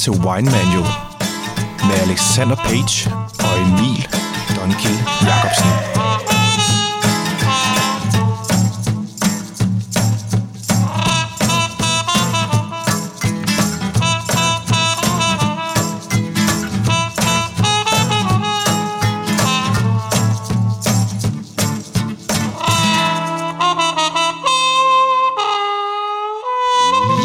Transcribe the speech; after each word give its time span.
til 0.00 0.12
Wine 0.12 0.50
Manual 0.50 0.92
med 1.88 1.96
Alexander 2.02 2.56
Page 2.56 3.14
og 3.38 3.60
Emil 3.60 4.08
Donkil 4.56 4.98
Jacobsen. 5.22 5.70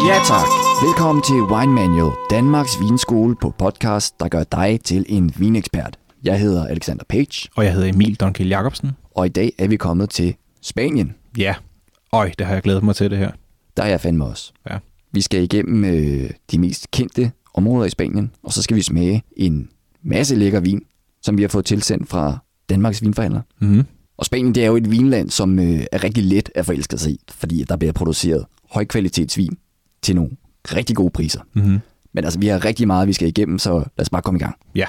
Ja 0.06 0.20
tak. 0.24 0.65
Velkommen 0.82 1.22
til 1.22 1.34
Wine 1.42 1.72
Manual, 1.72 2.12
Danmarks 2.30 2.80
vinskole 2.80 3.36
på 3.40 3.50
podcast, 3.58 4.20
der 4.20 4.28
gør 4.28 4.44
dig 4.44 4.80
til 4.84 5.06
en 5.08 5.32
vinekspert. 5.36 5.98
Jeg 6.24 6.40
hedder 6.40 6.66
Alexander 6.66 7.04
Page, 7.08 7.48
Og 7.56 7.64
jeg 7.64 7.72
hedder 7.72 7.88
Emil 7.88 8.14
Donkil 8.14 8.48
Jacobsen. 8.48 8.90
og 9.10 9.26
i 9.26 9.28
dag 9.28 9.52
er 9.58 9.68
vi 9.68 9.76
kommet 9.76 10.10
til 10.10 10.34
Spanien. 10.62 11.14
Ja, 11.38 11.54
øj, 12.12 12.30
det 12.38 12.46
har 12.46 12.54
jeg 12.54 12.62
glædet 12.62 12.82
mig 12.82 12.96
til 12.96 13.10
det 13.10 13.18
her. 13.18 13.30
Der 13.76 13.82
er 13.82 13.88
jeg 13.88 14.00
fandme 14.00 14.24
også. 14.24 14.52
Ja. 14.70 14.78
Vi 15.12 15.20
skal 15.20 15.42
igennem 15.42 15.84
øh, 15.84 16.30
de 16.50 16.58
mest 16.58 16.90
kendte 16.90 17.32
områder 17.54 17.86
i 17.86 17.90
Spanien, 17.90 18.30
og 18.42 18.52
så 18.52 18.62
skal 18.62 18.76
vi 18.76 18.82
smage 18.82 19.22
en 19.36 19.68
masse 20.02 20.36
lækker 20.36 20.60
vin, 20.60 20.82
som 21.22 21.36
vi 21.36 21.42
har 21.42 21.48
fået 21.48 21.64
tilsendt 21.64 22.08
fra 22.08 22.38
Danmarks 22.68 23.02
vinforhandler. 23.02 23.40
Mm-hmm. 23.60 23.84
Og 24.16 24.24
Spanien 24.26 24.54
det 24.54 24.62
er 24.62 24.66
jo 24.66 24.76
et 24.76 24.90
vinland, 24.90 25.30
som 25.30 25.58
øh, 25.58 25.80
er 25.92 26.04
rigtig 26.04 26.24
let 26.24 26.50
at 26.54 26.66
forelske 26.66 26.98
sig 26.98 27.12
i, 27.12 27.20
fordi 27.30 27.64
der 27.68 27.76
bliver 27.76 27.92
produceret 27.92 28.44
højkvalitetsvin 28.70 29.56
til 30.02 30.16
nogle 30.16 30.30
rigtig 30.74 30.96
gode 30.96 31.10
priser. 31.10 31.40
Mm-hmm. 31.54 31.78
Men 32.12 32.24
altså, 32.24 32.38
vi 32.38 32.46
har 32.46 32.64
rigtig 32.64 32.86
meget, 32.86 33.08
vi 33.08 33.12
skal 33.12 33.28
igennem, 33.28 33.58
så 33.58 33.72
lad 33.72 34.00
os 34.00 34.10
bare 34.10 34.22
komme 34.22 34.38
i 34.38 34.42
gang. 34.42 34.54
Ja. 34.74 34.86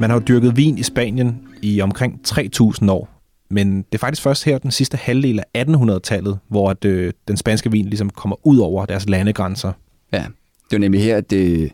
Man 0.00 0.10
har 0.10 0.14
jo 0.14 0.22
dyrket 0.28 0.56
vin 0.56 0.78
i 0.78 0.82
Spanien 0.82 1.40
i 1.62 1.80
omkring 1.80 2.20
3.000 2.28 2.90
år, 2.90 3.08
men 3.50 3.76
det 3.76 3.94
er 3.94 3.98
faktisk 3.98 4.22
først 4.22 4.44
her 4.44 4.58
den 4.58 4.70
sidste 4.70 4.96
halvdel 4.96 5.40
af 5.54 5.64
1800-tallet, 5.64 6.38
hvor 6.48 6.70
at, 6.70 6.84
øh, 6.84 7.12
den 7.28 7.36
spanske 7.36 7.70
vin 7.70 7.86
ligesom 7.86 8.10
kommer 8.10 8.36
ud 8.46 8.58
over 8.58 8.86
deres 8.86 9.08
landegrænser. 9.08 9.72
Ja, 10.12 10.24
det 10.70 10.72
var 10.72 10.78
nemlig 10.78 11.02
her, 11.02 11.16
at 11.16 11.32
øh, 11.32 11.70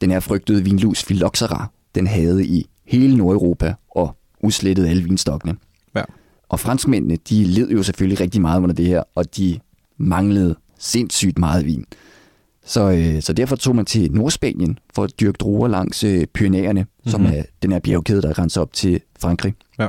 den 0.00 0.10
her 0.10 0.20
frygtede 0.20 0.64
vinlus 0.64 1.04
Phylloxera, 1.04 1.70
den 1.94 2.06
havde 2.06 2.46
i 2.46 2.66
hele 2.86 3.16
Nordeuropa 3.16 3.74
og 3.90 4.16
udslettede 4.42 4.88
alle 4.88 5.02
vinstokkene. 5.02 5.56
Ja. 5.96 6.02
Og 6.48 6.60
franskmændene, 6.60 7.16
de 7.16 7.44
led 7.44 7.70
jo 7.70 7.82
selvfølgelig 7.82 8.20
rigtig 8.20 8.40
meget 8.40 8.62
under 8.62 8.74
det 8.74 8.86
her, 8.86 9.02
og 9.14 9.36
de 9.36 9.58
manglede 9.96 10.56
sindssygt 10.80 11.38
meget 11.38 11.66
vin. 11.66 11.84
Så, 12.64 12.90
øh, 12.90 13.22
så 13.22 13.32
derfor 13.32 13.56
tog 13.56 13.76
man 13.76 13.84
til 13.84 14.12
Nordspanien 14.12 14.78
for 14.94 15.04
at 15.04 15.20
dyrke 15.20 15.36
druer 15.36 15.68
langs 15.68 16.04
øh, 16.04 16.26
Pyrenæerne, 16.26 16.80
mm-hmm. 16.82 17.10
som 17.10 17.26
er 17.26 17.42
den 17.62 17.72
her 17.72 17.78
bjergkæde, 17.78 18.22
der 18.22 18.32
grænser 18.32 18.60
op 18.60 18.72
til 18.72 19.00
Frankrig. 19.18 19.54
Ja. 19.78 19.88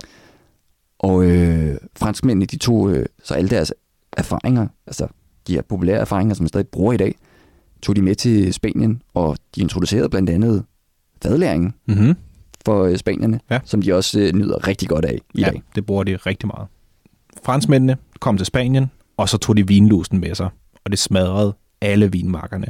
Og 1.00 1.24
øh, 1.26 1.78
franskmændene, 1.98 2.46
de 2.46 2.58
tog 2.58 2.92
øh, 2.92 3.06
så 3.24 3.34
alle 3.34 3.50
deres 3.50 3.74
erfaringer, 4.18 4.68
altså 4.88 5.08
de 5.48 5.54
her 5.54 5.62
populære 5.62 5.98
erfaringer, 5.98 6.34
som 6.36 6.44
man 6.44 6.48
stadig 6.48 6.68
bruger 6.68 6.94
i 6.94 6.98
dag, 6.98 7.16
tog 7.82 7.96
de 7.96 8.02
med 8.02 8.16
til 8.16 8.54
Spanien, 8.54 9.02
og 9.14 9.38
de 9.56 9.62
introducerede 9.62 10.10
blandt 10.10 10.30
andet 10.30 10.64
fadlæringen 11.24 11.74
Mm-hmm. 11.88 12.16
for 12.66 12.84
øh, 12.84 12.98
spanierne, 12.98 13.40
Ja. 13.52 13.60
som 13.66 13.82
de 13.82 13.94
også 13.94 14.20
øh, 14.20 14.34
nyder 14.34 14.68
rigtig 14.68 14.90
godt 14.90 15.06
af 15.06 15.20
i 15.34 15.40
Ja, 15.42 15.46
dag. 15.50 15.62
det 15.76 15.86
bruger 15.86 16.04
de 16.04 16.16
rigtig 16.16 16.48
meget. 16.48 16.68
Franskmændene 17.44 17.98
kom 18.20 18.38
til 18.38 18.46
Spanien, 18.46 18.86
og 19.18 19.30
så 19.30 19.38
tog 19.38 19.58
de 19.58 19.68
vinlusen 19.68 20.20
med 20.20 20.36
sig, 20.36 20.50
og 20.86 20.92
det 20.92 21.00
smadrede 21.00 21.56
alle 21.82 22.12
vinmarkerne. 22.12 22.68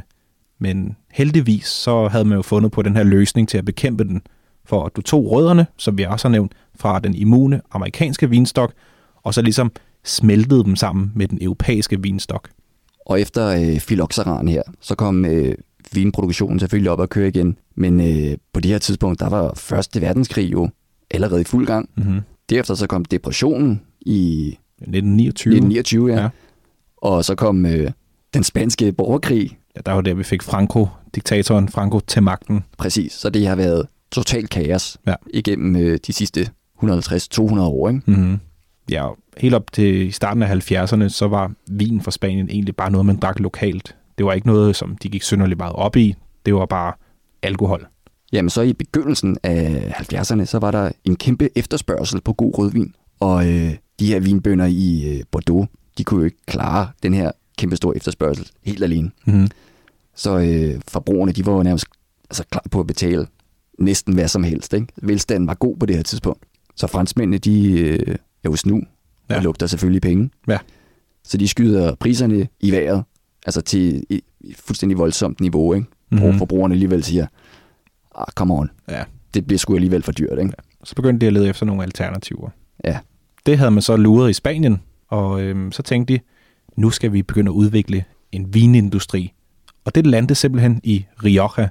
Men 0.58 0.96
heldigvis 1.12 1.66
så 1.66 2.08
havde 2.08 2.24
man 2.24 2.36
jo 2.36 2.42
fundet 2.42 2.72
på 2.72 2.82
den 2.82 2.96
her 2.96 3.02
løsning 3.02 3.48
til 3.48 3.58
at 3.58 3.64
bekæmpe 3.64 4.04
den, 4.04 4.22
for 4.64 4.84
at 4.84 4.96
du 4.96 5.00
tog 5.00 5.30
rødderne, 5.30 5.66
som 5.76 5.98
vi 5.98 6.02
også 6.02 6.28
har 6.28 6.32
nævnt, 6.32 6.52
fra 6.74 6.98
den 6.98 7.14
immune 7.14 7.60
amerikanske 7.72 8.30
vinstok, 8.30 8.72
og 9.22 9.34
så 9.34 9.42
ligesom 9.42 9.72
smeltede 10.04 10.64
dem 10.64 10.76
sammen 10.76 11.12
med 11.14 11.28
den 11.28 11.38
europæiske 11.42 12.02
vinstok. 12.02 12.48
Og 13.06 13.20
efter 13.20 13.46
øh, 13.46 13.80
Phylloxeraen 13.80 14.48
her, 14.48 14.62
så 14.80 14.94
kom 14.94 15.24
øh, 15.24 15.54
vinproduktionen 15.92 16.58
selvfølgelig 16.58 16.90
op 16.90 17.00
at 17.00 17.08
køre 17.08 17.28
igen. 17.28 17.58
Men 17.74 18.00
øh, 18.00 18.38
på 18.52 18.60
det 18.60 18.70
her 18.70 18.78
tidspunkt, 18.78 19.20
der 19.20 19.28
var 19.28 19.54
Første 19.56 20.00
Verdenskrig 20.00 20.52
jo 20.52 20.68
allerede 21.10 21.40
i 21.40 21.44
fuld 21.44 21.66
gang. 21.66 21.90
Mm-hmm. 21.96 22.20
Derefter 22.50 22.74
så 22.74 22.86
kom 22.86 23.04
depressionen 23.04 23.82
i 24.00 24.48
1929. 24.78 25.52
1929, 25.52 26.08
ja. 26.08 26.14
Ja. 26.14 26.22
ja. 26.22 26.28
Og 26.96 27.24
så 27.24 27.34
kom 27.34 27.66
øh, 27.66 27.90
den 28.34 28.42
spanske 28.44 28.92
borgerkrig, 28.92 29.58
Ja, 29.76 29.80
der 29.86 29.92
var 29.92 30.00
der, 30.00 30.14
vi 30.14 30.22
fik 30.22 30.42
Franco, 30.42 30.88
diktatoren 31.14 31.68
Franco, 31.68 32.00
til 32.00 32.22
magten. 32.22 32.64
præcis. 32.78 33.12
Så 33.12 33.30
det 33.30 33.46
har 33.46 33.56
været 33.56 33.86
totalt 34.12 34.50
kaos 34.50 34.98
Ja. 35.06 35.14
igennem 35.34 35.76
øh, 35.76 35.98
de 36.06 36.12
sidste 36.12 36.48
150-200 36.82 37.60
år. 37.60 37.88
Ikke? 37.88 38.02
Mm-hmm. 38.06 38.38
Ja, 38.90 39.08
helt 39.36 39.54
op 39.54 39.72
til 39.72 40.12
starten 40.12 40.42
af 40.42 40.70
70'erne, 40.70 41.08
så 41.08 41.28
var 41.28 41.52
vin 41.70 42.00
fra 42.00 42.10
Spanien 42.10 42.48
egentlig 42.50 42.76
bare 42.76 42.90
noget, 42.90 43.06
man 43.06 43.16
drak 43.16 43.38
lokalt. 43.40 43.96
Det 44.18 44.26
var 44.26 44.32
ikke 44.32 44.46
noget, 44.46 44.76
som 44.76 44.96
de 45.02 45.08
gik 45.08 45.22
synderligt 45.22 45.58
meget 45.58 45.72
op 45.76 45.96
i. 45.96 46.14
Det 46.46 46.54
var 46.54 46.66
bare 46.66 46.92
alkohol. 47.42 47.86
Jamen 48.32 48.50
så 48.50 48.62
i 48.62 48.72
begyndelsen 48.72 49.36
af 49.42 49.92
70'erne, 50.12 50.44
så 50.44 50.58
var 50.58 50.70
der 50.70 50.90
en 51.04 51.16
kæmpe 51.16 51.48
efterspørgsel 51.58 52.20
på 52.20 52.32
god 52.32 52.58
rødvin. 52.58 52.94
Og 53.20 53.48
øh, 53.48 53.70
de 54.00 54.06
her 54.06 54.20
vinbønder 54.20 54.66
i 54.66 55.14
øh, 55.16 55.22
Bordeaux, 55.30 55.68
de 55.98 56.04
kunne 56.04 56.18
jo 56.20 56.24
ikke 56.24 56.46
klare 56.46 56.88
den 57.02 57.14
her 57.14 57.30
kæmpe 57.58 57.76
store 57.76 57.96
efterspørgsel 57.96 58.50
helt 58.62 58.82
alene. 58.84 59.10
Mm-hmm. 59.26 59.48
Så 60.14 60.38
øh, 60.38 60.80
forbrugerne, 60.88 61.32
de 61.32 61.46
var 61.46 61.52
jo 61.52 61.62
nærmest 61.62 61.86
altså, 62.30 62.44
klar 62.50 62.62
på 62.70 62.80
at 62.80 62.86
betale 62.86 63.26
næsten 63.78 64.14
hvad 64.14 64.28
som 64.28 64.42
helst. 64.44 64.72
Ikke? 64.74 64.86
Velstanden 65.02 65.46
var 65.46 65.54
god 65.54 65.76
på 65.76 65.86
det 65.86 65.96
her 65.96 66.02
tidspunkt. 66.02 66.44
Så 66.76 66.86
franskmændene, 66.86 67.38
de 67.38 67.80
øh, 67.80 68.14
er 68.44 68.48
jo 68.50 68.56
snu 68.56 68.76
ja. 68.76 68.82
Ja. 69.30 69.36
og 69.36 69.42
lugter 69.42 69.66
selvfølgelig 69.66 70.02
penge. 70.02 70.30
Ja. 70.48 70.58
Så 71.24 71.36
de 71.36 71.48
skyder 71.48 71.94
priserne 71.94 72.48
i 72.60 72.70
vejret, 72.72 73.04
altså 73.46 73.60
til 73.60 74.04
et, 74.10 74.20
fuldstændig 74.56 74.98
voldsomt 74.98 75.40
niveau, 75.40 75.74
ikke? 75.74 75.86
Hvor 76.08 76.28
Mhm. 76.30 76.38
forbrugerne 76.38 76.74
alligevel 76.74 77.04
siger, 77.04 77.26
ah, 78.14 78.26
come 78.34 78.54
on, 78.54 78.70
Ja. 78.88 79.04
det 79.34 79.46
bliver 79.46 79.58
sgu 79.58 79.74
alligevel 79.74 80.02
for 80.02 80.12
dyrt, 80.12 80.38
ikke? 80.38 80.52
Så 80.84 80.94
begyndte 80.94 81.24
de 81.24 81.26
at 81.26 81.32
lede 81.32 81.48
efter 81.48 81.66
nogle 81.66 81.82
alternativer. 81.82 82.50
Ja. 82.84 82.98
Det 83.46 83.58
havde 83.58 83.70
man 83.70 83.82
så 83.82 83.96
luret 83.96 84.30
i 84.30 84.32
Spanien, 84.32 84.80
og 85.08 85.42
øhm, 85.42 85.72
så 85.72 85.82
tænkte 85.82 86.14
de, 86.14 86.20
nu 86.76 86.90
skal 86.90 87.12
vi 87.12 87.22
begynde 87.22 87.48
at 87.48 87.52
udvikle 87.54 88.04
en 88.32 88.54
vinindustri. 88.54 89.32
Og 89.84 89.94
det 89.94 90.06
landede 90.06 90.34
simpelthen 90.34 90.80
i 90.84 91.04
Rioja. 91.24 91.68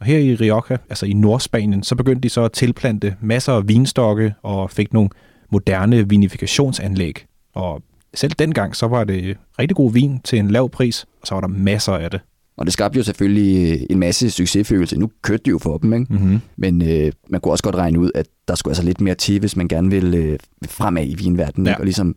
Og 0.00 0.06
her 0.06 0.18
i 0.18 0.34
Rioja, 0.34 0.76
altså 0.88 1.06
i 1.06 1.12
Nordspanien, 1.12 1.82
så 1.82 1.94
begyndte 1.94 2.20
de 2.22 2.28
så 2.28 2.42
at 2.44 2.52
tilplante 2.52 3.16
masser 3.20 3.52
af 3.52 3.68
vinstokke 3.68 4.34
og 4.42 4.70
fik 4.70 4.92
nogle 4.92 5.10
moderne 5.52 6.08
vinifikationsanlæg. 6.08 7.24
Og 7.54 7.82
selv 8.14 8.32
dengang, 8.32 8.76
så 8.76 8.86
var 8.86 9.04
det 9.04 9.36
rigtig 9.58 9.76
god 9.76 9.92
vin 9.92 10.20
til 10.24 10.38
en 10.38 10.50
lav 10.50 10.70
pris, 10.70 11.06
og 11.20 11.26
så 11.26 11.34
var 11.34 11.40
der 11.40 11.48
masser 11.48 11.92
af 11.92 12.10
det. 12.10 12.20
Og 12.56 12.66
det 12.66 12.72
skabte 12.72 12.96
jo 12.96 13.02
selvfølgelig 13.02 13.72
øh, 13.72 13.86
en 13.90 13.98
masse 13.98 14.30
succesfølelse. 14.30 14.98
Nu 14.98 15.10
kørte 15.22 15.42
det 15.44 15.50
jo 15.50 15.58
for 15.58 15.78
dem, 15.78 15.92
ikke? 15.92 16.06
Mm-hmm. 16.12 16.40
Men 16.56 16.82
øh, 16.82 17.12
man 17.28 17.40
kunne 17.40 17.52
også 17.52 17.64
godt 17.64 17.74
regne 17.74 17.98
ud, 17.98 18.10
at 18.14 18.26
der 18.48 18.54
skulle 18.54 18.72
altså 18.72 18.82
lidt 18.84 19.00
mere 19.00 19.14
til, 19.14 19.40
hvis 19.40 19.56
man 19.56 19.68
gerne 19.68 19.90
vil 19.90 20.14
øh, 20.14 20.38
fremad 20.68 21.06
i 21.06 21.14
vinverdenen, 21.14 21.66
Ja. 21.66 21.72
ja. 21.72 21.78
og 21.78 21.84
ligesom 21.84 22.16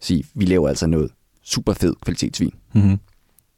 sige, 0.00 0.24
vi 0.34 0.44
laver 0.44 0.68
altså 0.68 0.86
noget 0.86 1.10
super 1.44 1.72
fed 1.72 1.94
kvalitetsvin. 2.04 2.52
Mm-hmm. 2.72 2.98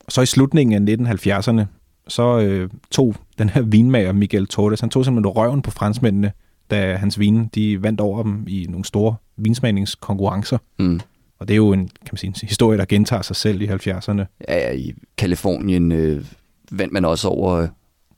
Så 0.09 0.21
i 0.23 0.27
slutningen 0.27 0.89
af 0.89 0.97
1970'erne, 0.97 1.65
så 2.09 2.39
øh, 2.39 2.71
tog 2.91 3.15
den 3.39 3.49
her 3.49 3.63
vinmager 3.63 4.13
Miguel 4.13 4.47
Torres, 4.47 4.81
han 4.81 4.91
tog 4.91 5.05
simpelthen 5.05 5.29
røven 5.37 5.63
på 5.63 5.71
franskmændene, 5.71 6.33
da 6.71 6.97
hans 6.97 7.19
vine, 7.19 7.49
de 7.55 7.83
vandt 7.83 8.01
over 8.01 8.23
dem 8.23 8.45
i 8.49 8.67
nogle 8.69 8.85
store 8.85 9.15
vinsmagningskonkurrencer. 9.37 10.59
Mm. 10.79 11.01
Og 11.39 11.49
det 11.49 11.55
er 11.55 11.57
jo 11.57 11.73
en, 11.73 11.89
kan 11.89 12.09
man 12.13 12.17
sige, 12.17 12.29
en 12.29 12.35
historie, 12.43 12.79
der 12.79 12.85
gentager 12.85 13.23
sig 13.23 13.37
selv 13.37 13.63
i 13.63 13.67
70'erne. 13.67 14.45
Ja, 14.49 14.73
i 14.73 14.95
Kalifornien 15.17 15.93
øh, 15.93 16.25
vandt 16.71 16.93
man 16.93 17.05
også 17.05 17.29
over, 17.29 17.67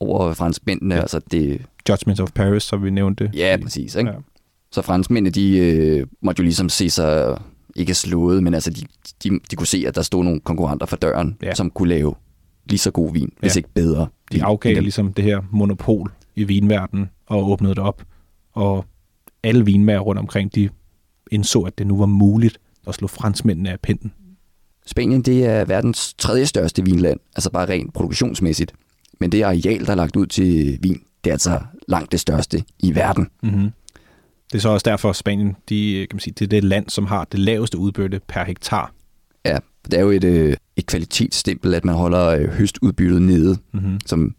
over 0.01 0.35
franskmændene. 0.35 0.95
Ja. 0.95 0.99
Ja. 0.99 1.03
Altså 1.03 1.21
det, 1.31 1.63
Judgment 1.89 2.21
of 2.21 2.33
Paris, 2.33 2.63
som 2.63 2.85
vi 2.85 2.91
nævnte. 2.91 3.31
ja, 3.35 3.59
præcis. 3.63 3.95
Ikke? 3.95 4.11
Ja. 4.11 4.17
Ja. 4.17 4.23
Så 4.73 4.83
franskmændene, 4.83 5.31
de 5.31 5.59
øh, 5.59 6.07
måtte 6.23 6.41
jo 6.41 6.45
ligesom 6.45 6.69
se 6.69 6.91
sig 6.91 7.39
ikke 7.77 7.95
slået, 7.95 8.43
men 8.43 8.55
altså 8.55 8.71
de, 8.71 8.83
de, 9.25 9.39
de 9.51 9.57
kunne 9.57 9.67
se, 9.67 9.85
at 9.87 9.95
der 9.95 10.03
stod 10.03 10.25
nogle 10.25 10.41
konkurrenter 10.41 10.87
for 10.87 10.97
døren, 10.97 11.37
Ja. 11.43 11.55
som 11.55 11.71
kunne 11.71 11.89
lave 11.89 12.15
lige 12.71 12.79
så 12.79 12.91
god 12.91 13.13
vin, 13.13 13.33
hvis 13.41 13.57
Ja. 13.57 13.59
ikke 13.59 13.69
bedre. 13.75 14.07
De 14.33 14.45
afgav 14.45 14.75
dem. 14.75 14.83
ligesom 14.83 15.13
det 15.13 15.25
her 15.25 15.41
monopol 15.51 16.13
i 16.37 16.45
vinverdenen 16.45 17.11
og 17.27 17.51
åbnede 17.51 17.75
det 17.75 17.83
op. 17.83 18.03
Og 18.53 18.85
alle 19.43 19.65
vinmager 19.65 20.01
rundt 20.01 20.19
omkring, 20.19 20.55
de 20.55 20.69
indså, 21.31 21.61
at 21.61 21.79
det 21.79 21.87
nu 21.87 21.99
var 21.99 22.07
muligt 22.07 22.59
at 22.87 22.95
slå 22.95 23.09
franskmændene 23.09 23.71
af 23.71 23.81
pinden. 23.81 24.13
Spanien, 24.87 25.23
det 25.23 25.45
er 25.47 25.65
verdens 25.65 26.15
tredje 26.15 26.47
største 26.47 26.85
vinland, 26.85 27.21
altså 27.37 27.51
bare 27.51 27.69
rent 27.69 27.95
produktionsmæssigt. 27.95 28.73
Men 29.21 29.33
det 29.33 29.43
areal, 29.43 29.87
der 29.87 29.91
er 29.91 29.95
lagt 29.95 30.17
ud 30.17 30.27
til 30.27 30.79
vin, 30.83 31.01
det 31.25 31.31
er 31.31 31.35
altså 31.35 31.61
langt 31.89 32.13
det 32.13 32.21
største 32.21 32.65
i 32.79 32.95
verden. 32.95 33.29
Mm-hmm. 33.43 33.71
Det 34.53 34.59
er 34.59 34.63
så 34.63 34.69
også 34.69 34.85
derfor, 34.91 35.11
at 35.11 35.17
Spanien 35.17 35.57
de, 35.69 36.07
kan 36.11 36.17
man 36.17 36.21
sige, 36.21 36.35
det 36.39 36.45
er 36.45 36.49
det 36.49 36.65
land, 36.65 36.89
som 36.89 37.07
har 37.07 37.25
det 37.33 37.41
laveste 37.41 37.79
udbytte 37.79 38.21
per 38.29 38.45
hektar. 38.45 38.93
Ja, 39.45 39.59
det 39.85 39.95
er 39.95 40.01
jo 40.03 40.11
et, 40.11 40.25
øh, 40.25 40.57
et 40.77 40.87
kvalitetsstempel, 40.87 41.75
at 41.75 41.85
man 41.85 41.95
holder 41.95 42.27
øh, 42.27 42.49
høstudbyttet 42.49 43.23
nede, 43.23 43.59
Mm-hmm. 43.73 44.01
som 44.07 44.35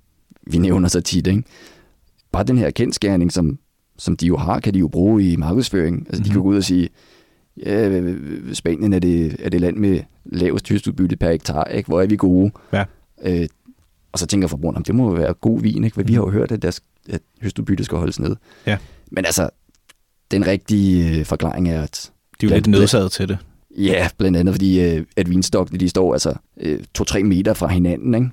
vi 0.51 0.57
nævner 0.57 0.87
så 0.89 1.01
tit. 1.01 1.27
Ikke? 1.27 1.43
Bare 2.31 2.43
den 2.43 2.57
her 2.57 2.71
kendskærning, 2.71 3.31
som, 3.31 3.59
som 3.97 4.17
de 4.17 4.27
jo 4.27 4.37
har, 4.37 4.59
kan 4.59 4.73
de 4.73 4.79
jo 4.79 4.87
bruge 4.87 5.31
i 5.31 5.35
markedsføring. 5.35 6.05
Altså, 6.07 6.23
de 6.23 6.29
kan 6.29 6.35
Mhm. 6.37 6.43
gå 6.43 6.49
ud 6.49 6.57
og 6.57 6.63
sige, 6.63 6.89
ja, 7.65 8.01
Spanien 8.53 8.93
er 8.93 8.99
det, 8.99 9.35
er 9.39 9.49
det 9.49 9.61
land 9.61 9.77
med 9.77 9.99
lavest 10.25 10.69
høstudbytte 10.69 11.15
per 11.15 11.31
hektar, 11.31 11.63
ikke? 11.63 11.87
hvor 11.87 12.01
er 12.01 12.07
vi 12.07 12.15
gode. 12.15 12.51
Ja. 12.73 12.83
Øh, 13.23 13.47
og 14.11 14.19
så 14.19 14.25
tænker 14.27 14.47
forbrugeren, 14.47 14.83
det 14.83 14.95
må 14.95 15.07
jo 15.09 15.13
være 15.15 15.33
god 15.33 15.61
vin, 15.61 15.83
ikke? 15.83 15.93
for 15.93 16.03
vi 16.03 16.13
har 16.13 16.21
jo 16.21 16.29
hørt, 16.29 16.51
at, 16.51 16.61
der, 16.61 16.71
sk- 16.71 17.03
at 17.13 17.21
høstudbyttet 17.41 17.85
skal 17.85 17.97
holdes 17.97 18.19
nede. 18.19 18.35
Ja. 18.65 18.77
Men 19.11 19.25
altså, 19.25 19.49
den 20.31 20.47
rigtige 20.47 21.19
øh, 21.19 21.25
forklaring 21.25 21.69
er, 21.69 21.81
at 21.81 22.11
De 22.41 22.45
er 22.45 22.49
jo 22.49 22.55
lidt 22.55 22.67
nødsaget 22.67 23.11
til 23.11 23.27
det. 23.29 23.37
ja, 23.77 24.09
blandt 24.17 24.37
andet 24.37 24.53
fordi, 24.53 24.81
øh, 24.81 25.05
at 25.15 25.29
vinstokkene 25.29 25.79
de 25.79 25.89
står 25.89 26.13
altså 26.13 26.33
øh, 26.59 26.79
to-tre 26.93 27.23
meter 27.23 27.53
fra 27.53 27.67
hinanden. 27.67 28.15
Ikke? 28.15 28.29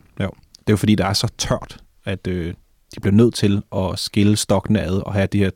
Det 0.59 0.67
er 0.67 0.73
jo 0.73 0.77
fordi, 0.77 0.95
der 0.95 1.07
er 1.07 1.13
så 1.13 1.29
tørt, 1.39 1.79
at 2.05 2.27
øh, 2.27 2.55
de 2.95 3.01
bliver 3.01 3.15
nødt 3.15 3.35
til 3.35 3.63
at 3.77 3.99
skille 3.99 4.37
stokkene 4.37 4.81
ad 4.83 4.97
og 5.07 5.13
have 5.13 5.27
de 5.27 5.39
her 5.39 5.51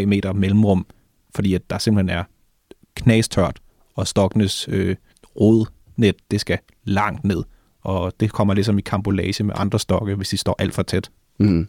2-3 0.00 0.06
meter 0.06 0.32
mellemrum, 0.32 0.86
fordi 1.34 1.54
at 1.54 1.62
der 1.70 1.78
simpelthen 1.78 2.18
er 2.18 2.24
knastørt, 2.94 3.60
og 3.94 4.06
stokkenes 4.08 4.68
øh, 4.68 4.96
rodnet, 5.40 6.14
det 6.30 6.40
skal 6.40 6.58
langt 6.84 7.24
ned. 7.24 7.42
Og 7.82 8.12
det 8.20 8.32
kommer 8.32 8.54
ligesom 8.54 8.78
i 8.78 8.80
kambolage 8.80 9.44
med 9.44 9.54
andre 9.58 9.78
stokke, 9.78 10.14
hvis 10.14 10.28
de 10.28 10.36
står 10.36 10.56
alt 10.58 10.74
for 10.74 10.82
tæt. 10.82 11.10
Mm. 11.38 11.68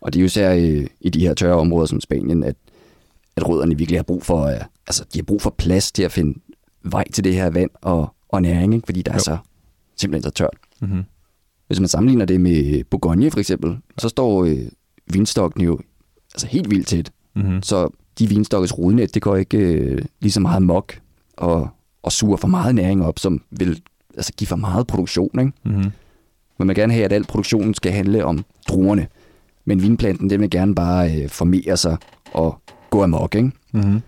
Og 0.00 0.12
det 0.12 0.18
er 0.18 0.22
jo 0.22 0.26
især 0.26 0.54
øh, 0.54 0.86
i 1.00 1.08
de 1.08 1.20
her 1.20 1.34
tørre 1.34 1.56
områder 1.56 1.86
som 1.86 2.00
Spanien, 2.00 2.44
at, 2.44 2.56
at 3.40 3.48
rødderne 3.48 3.78
virkelig 3.78 3.98
har 3.98 4.02
brug 4.02 4.22
for, 4.22 4.44
øh, 4.44 4.60
altså, 4.86 5.04
de 5.12 5.18
har 5.18 5.24
brug 5.24 5.42
for 5.42 5.54
plads 5.58 5.92
til 5.92 6.02
at 6.02 6.12
finde 6.12 6.40
vej 6.82 7.04
til 7.12 7.24
det 7.24 7.34
her 7.34 7.50
vand 7.50 7.70
og, 7.82 8.14
og 8.28 8.42
næring, 8.42 8.74
ikke? 8.74 8.86
fordi 8.86 9.02
der 9.02 9.12
er 9.12 9.18
så 9.18 9.36
simpelthen 9.96 10.22
så 10.22 10.30
tørt. 10.30 10.56
Mm-hmm. 10.80 11.04
Hvis 11.66 11.80
man 11.80 11.88
sammenligner 11.88 12.24
det 12.24 12.40
med 12.40 12.84
Bourgogne 12.84 13.30
for 13.30 13.38
eksempel, 13.38 13.78
så 13.98 14.08
står 14.08 14.44
øh, 14.44 14.58
vinstokken 15.12 15.64
jo 15.64 15.78
altså 16.34 16.46
helt 16.46 16.70
vildt 16.70 16.86
tæt. 16.86 17.12
Mm-hmm. 17.36 17.62
Så 17.62 17.88
de 18.18 18.28
vinstokkes 18.28 18.78
rodnet, 18.78 19.14
det 19.14 19.22
går 19.22 19.36
ikke 19.36 19.58
øh, 19.58 20.04
lige 20.20 20.32
så 20.32 20.40
meget 20.40 20.62
mok 20.62 21.00
og, 21.36 21.68
og 22.02 22.12
suger 22.12 22.36
for 22.36 22.48
meget 22.48 22.74
næring 22.74 23.04
op, 23.04 23.18
som 23.18 23.42
vil 23.50 23.82
altså, 24.16 24.32
give 24.32 24.48
for 24.48 24.56
meget 24.56 24.86
produktion. 24.86 25.40
Ikke? 25.40 25.52
Mm-hmm. 25.64 25.90
Man 26.58 26.68
vil 26.68 26.76
gerne 26.76 26.92
have, 26.92 27.04
at 27.04 27.12
al 27.12 27.26
produktionen 27.26 27.74
skal 27.74 27.92
handle 27.92 28.24
om 28.24 28.44
druerne. 28.68 29.06
Men 29.64 29.82
vinplanten, 29.82 30.30
den 30.30 30.40
vil 30.40 30.50
gerne 30.50 30.74
bare 30.74 31.22
øh, 31.22 31.28
formere 31.28 31.76
sig 31.76 31.96
og 32.32 32.60
gå 32.90 33.02
amok. 33.02 33.34
Ikke? 33.34 33.50
Mm-hmm. 33.72 34.00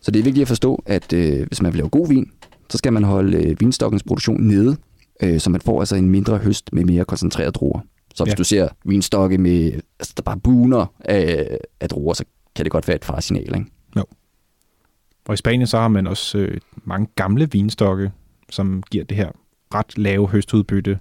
Så 0.00 0.10
det 0.10 0.18
er 0.20 0.24
vigtigt 0.24 0.42
at 0.42 0.48
forstå, 0.48 0.82
at 0.86 1.12
øh, 1.12 1.46
hvis 1.46 1.62
man 1.62 1.72
vil 1.72 1.78
lave 1.78 1.88
god 1.88 2.08
vin, 2.08 2.30
så 2.70 2.78
skal 2.78 2.92
man 2.92 3.04
holde 3.04 3.36
øh, 3.44 3.60
vinstokkens 3.60 4.02
produktion 4.02 4.40
nede, 4.42 4.76
øh, 5.22 5.40
så 5.40 5.50
man 5.50 5.60
får 5.60 5.80
altså 5.80 5.96
en 5.96 6.10
mindre 6.10 6.38
høst 6.38 6.72
med 6.72 6.84
mere 6.84 7.04
koncentreret 7.04 7.54
druer. 7.54 7.80
Så 8.14 8.24
hvis 8.24 8.32
Ja. 8.32 8.36
du 8.36 8.44
ser 8.44 8.68
vinstokke 8.84 9.38
med, 9.38 9.72
altså 10.00 10.14
der 10.16 10.22
bare 10.22 10.38
buner 10.40 10.86
af, 11.00 11.58
af 11.80 11.88
druer, 11.88 12.14
så 12.14 12.24
kan 12.56 12.64
det 12.64 12.72
godt 12.72 12.88
være 12.88 12.94
et 12.96 13.04
farsignal. 13.04 13.54
Ikke? 13.54 13.66
Og 15.28 15.34
i 15.34 15.36
Spanien 15.36 15.66
så 15.66 15.78
har 15.78 15.88
man 15.88 16.06
også 16.06 16.38
øh, 16.38 16.60
mange 16.84 17.06
gamle 17.14 17.48
vinstokke, 17.52 18.10
som 18.50 18.82
giver 18.90 19.04
det 19.04 19.16
her 19.16 19.30
ret 19.74 19.98
lave 19.98 20.28
høstudbytte. 20.28 20.98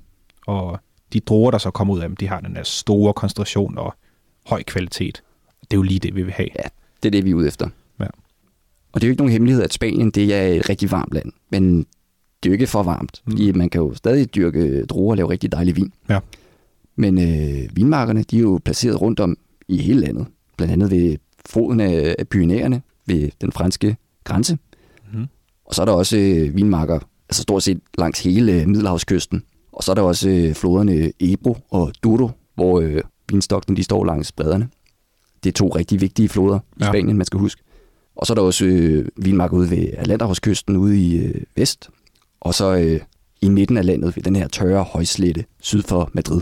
Og 0.47 0.79
de 1.13 1.19
druer, 1.19 1.51
der 1.51 1.57
så 1.57 1.71
kommer 1.71 1.93
ud 1.93 1.99
af 1.99 2.09
dem, 2.09 2.15
de 2.15 2.27
har 2.27 2.39
den 2.39 2.55
der 2.55 2.63
store 2.63 3.13
koncentration 3.13 3.77
og 3.77 3.93
høj 4.45 4.63
kvalitet. 4.63 5.23
Det 5.71 5.75
er 5.75 5.77
jo 5.77 5.81
lige 5.83 5.99
det, 5.99 6.15
vi 6.15 6.23
vil 6.23 6.33
have. 6.33 6.49
Ja, 6.55 6.63
det 7.03 7.09
er 7.09 7.11
det, 7.11 7.25
vi 7.25 7.31
er 7.31 7.35
ude 7.35 7.47
efter. 7.47 7.69
Ja. 7.99 8.05
Og 8.91 9.01
det 9.01 9.03
er 9.03 9.07
jo 9.07 9.11
ikke 9.11 9.21
nogen 9.21 9.31
hemmelighed, 9.31 9.63
at 9.63 9.73
Spanien 9.73 10.11
det 10.11 10.33
er 10.35 10.47
et 10.47 10.69
rigtig 10.69 10.91
varmt 10.91 11.13
land, 11.13 11.31
men 11.51 11.77
det 12.43 12.45
er 12.45 12.49
jo 12.49 12.53
ikke 12.53 12.67
for 12.67 12.83
varmt, 12.83 13.21
Mm. 13.25 13.31
fordi 13.31 13.51
man 13.51 13.69
kan 13.69 13.81
jo 13.81 13.93
stadig 13.93 14.35
dyrke 14.35 14.85
druer 14.85 15.11
og 15.11 15.17
lave 15.17 15.29
rigtig 15.29 15.51
dejlig 15.51 15.75
vin. 15.75 15.93
Ja. 16.09 16.19
Men 16.95 17.17
øh, 17.21 17.69
vinmarkerne, 17.77 18.23
de 18.23 18.37
er 18.37 18.41
jo 18.41 18.59
placeret 18.65 19.01
rundt 19.01 19.19
om 19.19 19.37
i 19.67 19.77
hele 19.77 19.99
landet, 19.99 20.25
blandt 20.57 20.73
andet 20.73 20.91
ved 20.91 21.17
foden 21.45 21.79
af, 21.79 22.15
af 22.19 22.27
Pyrenæerne, 22.27 22.81
ved 23.05 23.29
den 23.41 23.51
franske 23.51 23.95
grænse. 24.23 24.57
Mm-hmm. 25.11 25.27
Og 25.65 25.75
så 25.75 25.81
er 25.81 25.85
der 25.85 25.93
også 25.93 26.17
øh, 26.17 26.55
vinmarker, 26.55 26.99
altså 27.29 27.41
stort 27.41 27.63
set 27.63 27.79
langs 27.97 28.23
hele 28.23 28.61
øh, 28.61 28.67
Middelhavskysten. 28.67 29.43
Og 29.71 29.83
så 29.83 29.91
er 29.91 29.95
der 29.95 30.01
også 30.01 30.29
øh, 30.29 30.53
floderne 30.53 31.11
Ebro 31.19 31.57
og 31.69 31.91
Douro, 32.03 32.29
hvor 32.55 32.79
øh, 32.79 33.01
vinstokkene 33.31 33.77
de 33.77 33.83
står 33.83 34.05
langs 34.05 34.31
bredderne. 34.31 34.69
Det 35.43 35.49
er 35.49 35.53
to 35.53 35.67
rigtig 35.67 36.01
vigtige 36.01 36.29
floder 36.29 36.59
i 36.59 36.61
Ja. 36.81 36.87
Spanien, 36.87 37.17
man 37.17 37.25
skal 37.25 37.39
huske. 37.39 37.61
Og 38.15 38.27
så 38.27 38.33
er 38.33 38.35
der 38.35 38.41
også 38.41 38.65
øh, 38.65 39.05
vinmarker 39.17 39.57
ude 39.57 39.71
ved 39.71 39.87
Atlanterhavskysten 39.97 40.77
ude 40.77 41.01
i 41.01 41.17
øh, 41.17 41.41
vest. 41.55 41.89
Og 42.39 42.53
så 42.53 42.75
øh, 42.75 42.99
i 43.41 43.49
midten 43.49 43.77
af 43.77 43.85
landet 43.85 44.15
ved 44.15 44.23
den 44.23 44.35
her 44.35 44.47
tørre 44.47 44.83
højslette 44.83 45.45
syd 45.61 45.83
for 45.83 46.09
Madrid. 46.13 46.41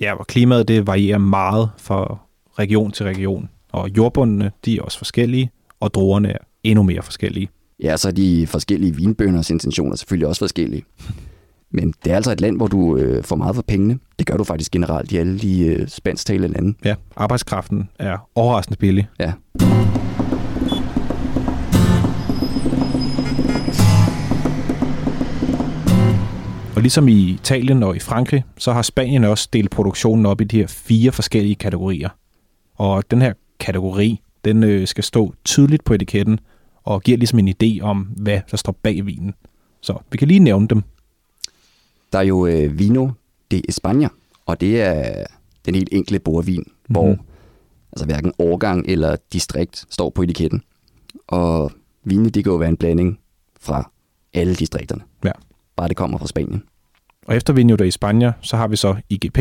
Ja, 0.00 0.14
og 0.14 0.26
klimaet 0.26 0.68
det 0.68 0.86
varierer 0.86 1.18
meget 1.18 1.70
fra 1.78 2.18
region 2.58 2.92
til 2.92 3.06
region. 3.06 3.48
Og 3.72 3.90
jordbundene, 3.96 4.50
de 4.64 4.76
er 4.76 4.82
også 4.82 4.98
forskellige, 4.98 5.50
og 5.80 5.94
druerne 5.94 6.28
er 6.32 6.38
endnu 6.64 6.82
mere 6.82 7.02
forskellige. 7.02 7.48
Ja, 7.82 7.96
så 7.96 8.12
de 8.12 8.46
forskellige 8.46 8.96
vinbønders 8.96 9.50
intentioner 9.50 9.96
selvfølgelig 9.96 10.28
også 10.28 10.38
forskellige. 10.38 10.84
Men 11.74 11.94
det 12.04 12.12
er 12.12 12.16
altså 12.16 12.32
et 12.32 12.40
land, 12.40 12.56
hvor 12.56 12.66
du 12.66 12.96
øh, 12.96 13.24
får 13.24 13.36
meget 13.36 13.54
for 13.54 13.62
pengene. 13.62 13.98
Det 14.18 14.26
gør 14.26 14.36
du 14.36 14.44
faktisk 14.44 14.70
generelt 14.70 15.12
i 15.12 15.16
alle 15.16 15.38
de 15.38 15.66
øh, 15.66 15.88
spansktalende 15.88 16.48
lande. 16.48 16.74
Ja, 16.84 16.94
arbejdskraften 17.16 17.88
er 17.98 18.28
overraskende 18.34 18.78
billig. 18.78 19.08
Ja. 19.20 19.32
Og 26.76 26.82
ligesom 26.82 27.08
i 27.08 27.30
Italien 27.30 27.82
og 27.82 27.96
i 27.96 27.98
Frankrig, 27.98 28.44
så 28.58 28.72
har 28.72 28.82
Spanien 28.82 29.24
også 29.24 29.48
delt 29.52 29.70
produktionen 29.70 30.26
op 30.26 30.40
i 30.40 30.44
de 30.44 30.56
her 30.56 30.66
fire 30.66 31.12
forskellige 31.12 31.54
kategorier. 31.54 32.08
Og 32.74 33.10
den 33.10 33.22
her 33.22 33.32
kategori, 33.60 34.20
den 34.44 34.62
øh, 34.62 34.86
skal 34.86 35.04
stå 35.04 35.34
tydeligt 35.44 35.84
på 35.84 35.94
etiketten 35.94 36.38
og 36.84 37.02
giver 37.02 37.18
ligesom 37.18 37.38
en 37.38 37.48
idé 37.48 37.80
om, 37.82 37.98
hvad 37.98 38.40
der 38.50 38.56
står 38.56 38.78
bag 38.82 39.06
vinen. 39.06 39.34
Så 39.82 39.98
vi 40.12 40.18
kan 40.18 40.28
lige 40.28 40.40
nævne 40.40 40.68
dem. 40.68 40.82
Der 42.12 42.18
er 42.18 42.22
jo 42.22 42.46
øh, 42.46 42.78
Vino 42.78 43.08
de 43.50 43.62
España, 43.70 44.08
og 44.46 44.60
det 44.60 44.82
er 44.82 45.26
den 45.66 45.74
helt 45.74 45.88
enkle 45.92 46.18
bordvin, 46.18 46.64
mm-hmm. 46.66 46.92
hvor 46.92 47.16
altså 47.92 48.06
hverken 48.06 48.32
årgang 48.38 48.84
eller 48.88 49.16
distrikt 49.32 49.84
står 49.90 50.10
på 50.10 50.22
etiketten. 50.22 50.62
Og 51.26 51.72
vinene, 52.04 52.30
det 52.30 52.44
kan 52.44 52.52
jo 52.52 52.56
være 52.56 52.68
en 52.68 52.76
blanding 52.76 53.18
fra 53.60 53.90
alle 54.34 54.54
distrikterne. 54.54 55.02
Ja. 55.24 55.32
Bare 55.76 55.88
det 55.88 55.96
kommer 55.96 56.18
fra 56.18 56.26
Spanien. 56.26 56.62
Og 57.26 57.36
efter 57.36 57.52
Vino 57.52 57.76
de 57.76 57.88
España, 57.88 58.32
så 58.40 58.56
har 58.56 58.68
vi 58.68 58.76
så 58.76 58.96
IGP, 59.10 59.38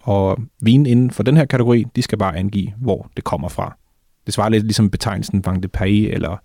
og 0.00 0.38
vinen 0.60 0.86
inden 0.86 1.10
for 1.10 1.22
den 1.22 1.36
her 1.36 1.44
kategori, 1.44 1.84
de 1.96 2.02
skal 2.02 2.18
bare 2.18 2.36
angive, 2.36 2.72
hvor 2.78 3.10
det 3.16 3.24
kommer 3.24 3.48
fra. 3.48 3.76
Det 4.26 4.34
svarer 4.34 4.48
lidt 4.48 4.64
ligesom 4.64 4.90
betegnelsen 4.90 5.46
Vang 5.46 5.62
de 5.62 5.68
Pays 5.68 6.08
eller 6.12 6.36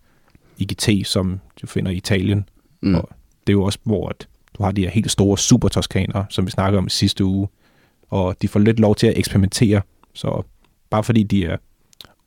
IGT, 0.57 1.07
som 1.07 1.39
du 1.61 1.67
finder 1.67 1.91
i 1.91 1.95
Italien. 1.95 2.49
Mm. 2.81 2.95
Og 2.95 3.09
det 3.47 3.53
er 3.53 3.57
jo 3.57 3.63
også, 3.63 3.79
hvor 3.83 4.09
at 4.09 4.27
du 4.57 4.63
har 4.63 4.71
de 4.71 4.81
her 4.81 4.89
helt 4.89 5.11
store 5.11 5.37
supertoskanere, 5.37 6.25
som 6.29 6.45
vi 6.45 6.51
snakkede 6.51 6.77
om 6.77 6.87
i 6.87 6.89
sidste 6.89 7.25
uge. 7.25 7.47
Og 8.09 8.35
de 8.41 8.47
får 8.47 8.59
lidt 8.59 8.79
lov 8.79 8.95
til 8.95 9.07
at 9.07 9.17
eksperimentere. 9.17 9.81
Så 10.13 10.43
bare 10.89 11.03
fordi 11.03 11.23
de 11.23 11.45
er 11.45 11.57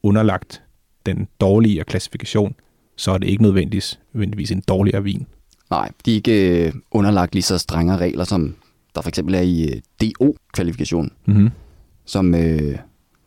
underlagt 0.02 0.62
den 1.06 1.28
dårlige 1.40 1.84
klassifikation, 1.84 2.54
så 2.96 3.10
er 3.10 3.18
det 3.18 3.28
ikke 3.28 3.42
nødvendigvis, 3.42 4.00
nødvendigvis 4.12 4.50
en 4.50 4.60
dårligere 4.68 5.02
vin. 5.04 5.26
Nej, 5.70 5.90
de 6.04 6.10
er 6.10 6.14
ikke 6.14 6.66
øh, 6.66 6.72
underlagt 6.90 7.34
lige 7.34 7.42
så 7.42 7.58
strenge 7.58 7.96
regler, 7.96 8.24
som 8.24 8.54
der 8.94 9.00
for 9.02 9.08
eksempel 9.08 9.34
er 9.34 9.40
i 9.40 9.62
øh, 9.62 9.80
DO-kvalifikationen, 10.00 11.10
Mm-hmm. 11.26 11.50
som 12.04 12.34
øh, 12.34 12.78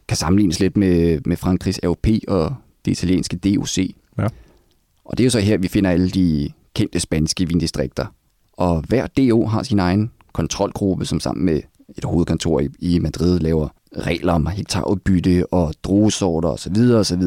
kan 0.08 0.18
sammenlignes 0.18 0.60
lidt 0.60 0.78
med, 0.78 1.20
med 1.26 1.38
Frankrigs 1.38 1.80
AOP 1.84 2.08
og 2.28 2.56
det 2.86 2.92
italienske 2.92 3.38
DOC. 3.38 3.78
Ja. 4.18 4.28
Og 5.06 5.18
det 5.18 5.20
er 5.20 5.26
jo 5.26 5.30
så 5.30 5.40
her, 5.40 5.58
vi 5.58 5.68
finder 5.68 5.90
alle 5.90 6.10
de 6.10 6.50
kendte 6.76 7.00
spanske 7.00 7.48
vindistrikter. 7.48 8.06
Og 8.62 8.84
hver 8.88 9.08
DO 9.08 9.46
har 9.46 9.64
sin 9.64 9.80
egen 9.80 10.12
kontrolgruppe, 10.34 11.06
som 11.06 11.20
sammen 11.20 11.46
med 11.46 11.62
et 11.98 12.04
hovedkontor 12.04 12.60
i, 12.60 12.70
i 12.80 13.00
Madrid 13.00 13.40
laver 13.40 13.68
regler 13.98 14.34
om 14.34 14.48
hektarudbytte 14.48 15.54
og 15.54 15.74
druesorter 15.84 16.50
osv. 16.50 16.76
osv. 16.96 17.24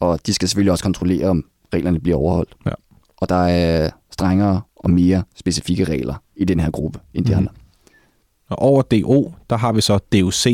Og 0.00 0.26
de 0.26 0.34
skal 0.34 0.48
selvfølgelig 0.48 0.72
også 0.72 0.84
kontrollere, 0.84 1.28
om 1.28 1.44
reglerne 1.74 2.00
bliver 2.00 2.18
overholdt. 2.18 2.54
Ja. 2.66 2.70
Og 3.16 3.28
der 3.28 3.34
er 3.36 3.90
strengere 4.10 4.60
og 4.76 4.90
mere 4.90 5.22
specifikke 5.36 5.84
regler 5.84 6.14
i 6.36 6.44
den 6.44 6.60
her 6.60 6.70
gruppe 6.70 6.98
end 7.14 7.24
de 7.24 7.32
mm. 7.32 7.38
andre. 7.38 7.52
Og 8.48 8.58
over 8.58 8.82
DO, 8.82 9.32
der 9.50 9.56
har 9.56 9.72
vi 9.72 9.80
så 9.80 9.98
DOC, 10.12 10.46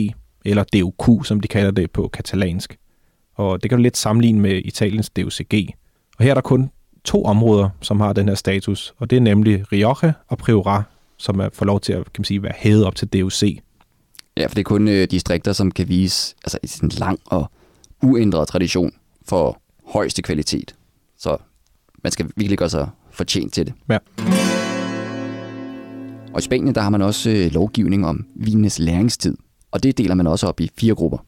eller 0.45 0.65
DOQ, 0.65 1.25
som 1.25 1.41
de 1.41 1.49
kalder 1.49 1.71
det 1.71 1.91
på 1.91 2.09
katalansk. 2.09 2.77
Og 3.35 3.63
det 3.63 3.71
kan 3.71 3.79
du 3.79 3.83
lidt 3.83 3.97
sammenligne 3.97 4.41
med 4.41 4.63
Italiens 4.65 5.11
DOCG. 5.11 5.55
Og 6.19 6.25
her 6.25 6.31
er 6.31 6.35
der 6.35 6.41
kun 6.41 6.71
to 7.07 7.25
områder, 7.25 7.69
som 7.81 8.01
har 8.01 8.13
den 8.13 8.29
her 8.29 8.35
status, 8.35 8.95
og 8.99 9.11
det 9.11 9.17
er 9.17 9.21
nemlig 9.21 9.73
Rioja 9.73 10.13
og 10.29 10.39
Priorat, 10.39 10.83
som 11.17 11.41
er, 11.41 11.49
får 11.53 11.67
lov 11.67 11.81
til 11.81 11.93
at 11.93 12.05
kan 12.05 12.21
man 12.21 12.25
sige, 12.25 12.43
være 12.43 12.53
hævet 12.57 12.85
op 12.85 12.95
til 12.95 13.09
DOC. 13.09 13.43
Ja, 14.37 14.47
for 14.47 14.55
det 14.55 14.59
er 14.59 14.65
kun 14.65 14.89
øh, 14.89 15.09
distrikter, 15.11 15.53
som 15.53 15.71
kan 15.71 15.89
vise 15.89 16.35
altså, 16.45 16.81
en 16.83 16.89
lang 16.89 17.19
og 17.27 17.51
uændret 18.03 18.49
tradition 18.49 18.93
for 19.29 19.61
højeste 19.87 20.23
kvalitet. 20.23 20.75
Så 21.19 21.37
man 22.03 22.13
skal 22.13 22.31
virkelig 22.37 22.59
gøre 22.59 22.71
sig 22.71 22.89
fortjent 23.11 23.53
til 23.53 23.67
det. 23.67 23.75
Ja. 23.89 23.99
Og 26.33 26.39
i 26.39 26.43
Spanien, 26.43 26.75
der 26.75 26.81
har 26.81 26.91
man 26.91 27.03
også 27.03 27.31
øh, 27.31 27.53
lovgivning 27.53 28.07
om 28.07 28.27
vinenes 28.35 28.79
læringstid. 28.79 29.37
Og 29.71 29.83
det 29.83 29.99
deler 29.99 30.15
man 30.15 30.27
også 30.27 30.47
op 30.47 30.61
i 30.61 30.71
fire 30.79 30.95
grupper. 30.95 31.19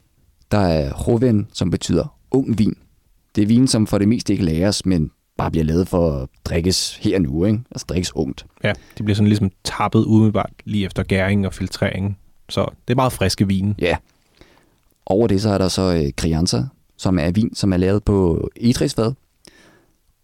Der 0.51 0.59
er 0.59 0.93
Joven, 1.09 1.49
som 1.53 1.71
betyder 1.71 2.19
ung 2.31 2.59
vin. 2.59 2.75
Det 3.35 3.43
er 3.43 3.47
vin, 3.47 3.69
som 3.69 3.87
for 3.87 3.99
det 3.99 4.09
meste 4.09 4.33
ikke 4.33 4.45
læres, 4.45 4.87
men 4.87 5.11
bare 5.39 5.51
bliver 5.51 5.65
lavet 5.65 5.89
for 5.89 6.13
at 6.13 6.29
drikkes 6.45 6.97
her 6.97 7.19
nu, 7.19 7.45
ikke? 7.45 7.61
altså 7.71 7.85
drikkes 7.89 8.17
ungt. 8.17 8.47
Ja, 8.65 8.73
de 8.99 9.03
bliver 9.03 9.15
sådan 9.15 9.29
ligesom 9.29 9.51
tappet 9.65 10.05
umiddelbart 10.05 10.53
lige 10.65 10.87
efter 10.87 11.03
gæring 11.03 11.47
og 11.47 11.55
filtrering. 11.55 12.19
Så 12.49 12.61
det 12.89 12.95
er 12.95 12.97
meget 12.97 13.13
friske 13.13 13.49
vin. 13.49 13.75
Ja. 13.79 13.97
Over 15.07 15.27
det 15.27 15.43
så 15.43 15.51
er 15.51 15.59
der 15.59 15.69
så 15.69 15.95
øh, 15.95 16.13
Crianza, 16.13 16.65
som 16.97 17.19
er 17.19 17.31
vin, 17.31 17.55
som 17.55 17.73
er 17.73 17.77
lavet 17.77 18.05
på 18.05 18.49
egetræsfad. 18.61 19.13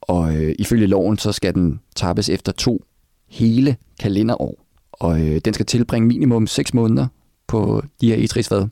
Og 0.00 0.36
øh, 0.36 0.54
ifølge 0.58 0.86
loven, 0.86 1.18
så 1.18 1.32
skal 1.32 1.54
den 1.54 1.80
tappes 1.96 2.28
efter 2.28 2.52
to 2.52 2.84
hele 3.28 3.76
kalenderår. 4.00 4.64
Og 4.92 5.20
øh, 5.20 5.40
den 5.44 5.54
skal 5.54 5.66
tilbringe 5.66 6.08
minimum 6.08 6.46
6 6.46 6.74
måneder 6.74 7.06
på 7.46 7.82
de 8.00 8.08
her 8.08 8.16
egetræsfad. 8.16 8.68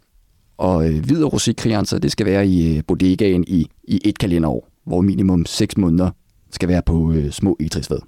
Og 0.57 0.89
øh, 0.89 1.05
hvid 1.05 1.25
og 1.25 1.35
rosé 1.35 1.53
Crianza, 1.53 1.99
det 1.99 2.13
skal 2.13 2.27
være 2.27 2.47
i 2.47 2.77
øh, 2.77 2.85
bodegaen 2.87 3.45
i, 3.49 3.67
i 3.85 4.01
et 4.05 4.19
kalenderår, 4.19 4.69
hvor 4.85 5.01
minimum 5.01 5.47
6 5.47 5.77
måneder 5.77 6.11
skal 6.52 6.68
være 6.68 6.82
på 6.82 7.12
øh, 7.12 7.30
små 7.30 7.56
egetræsfad. 7.61 7.99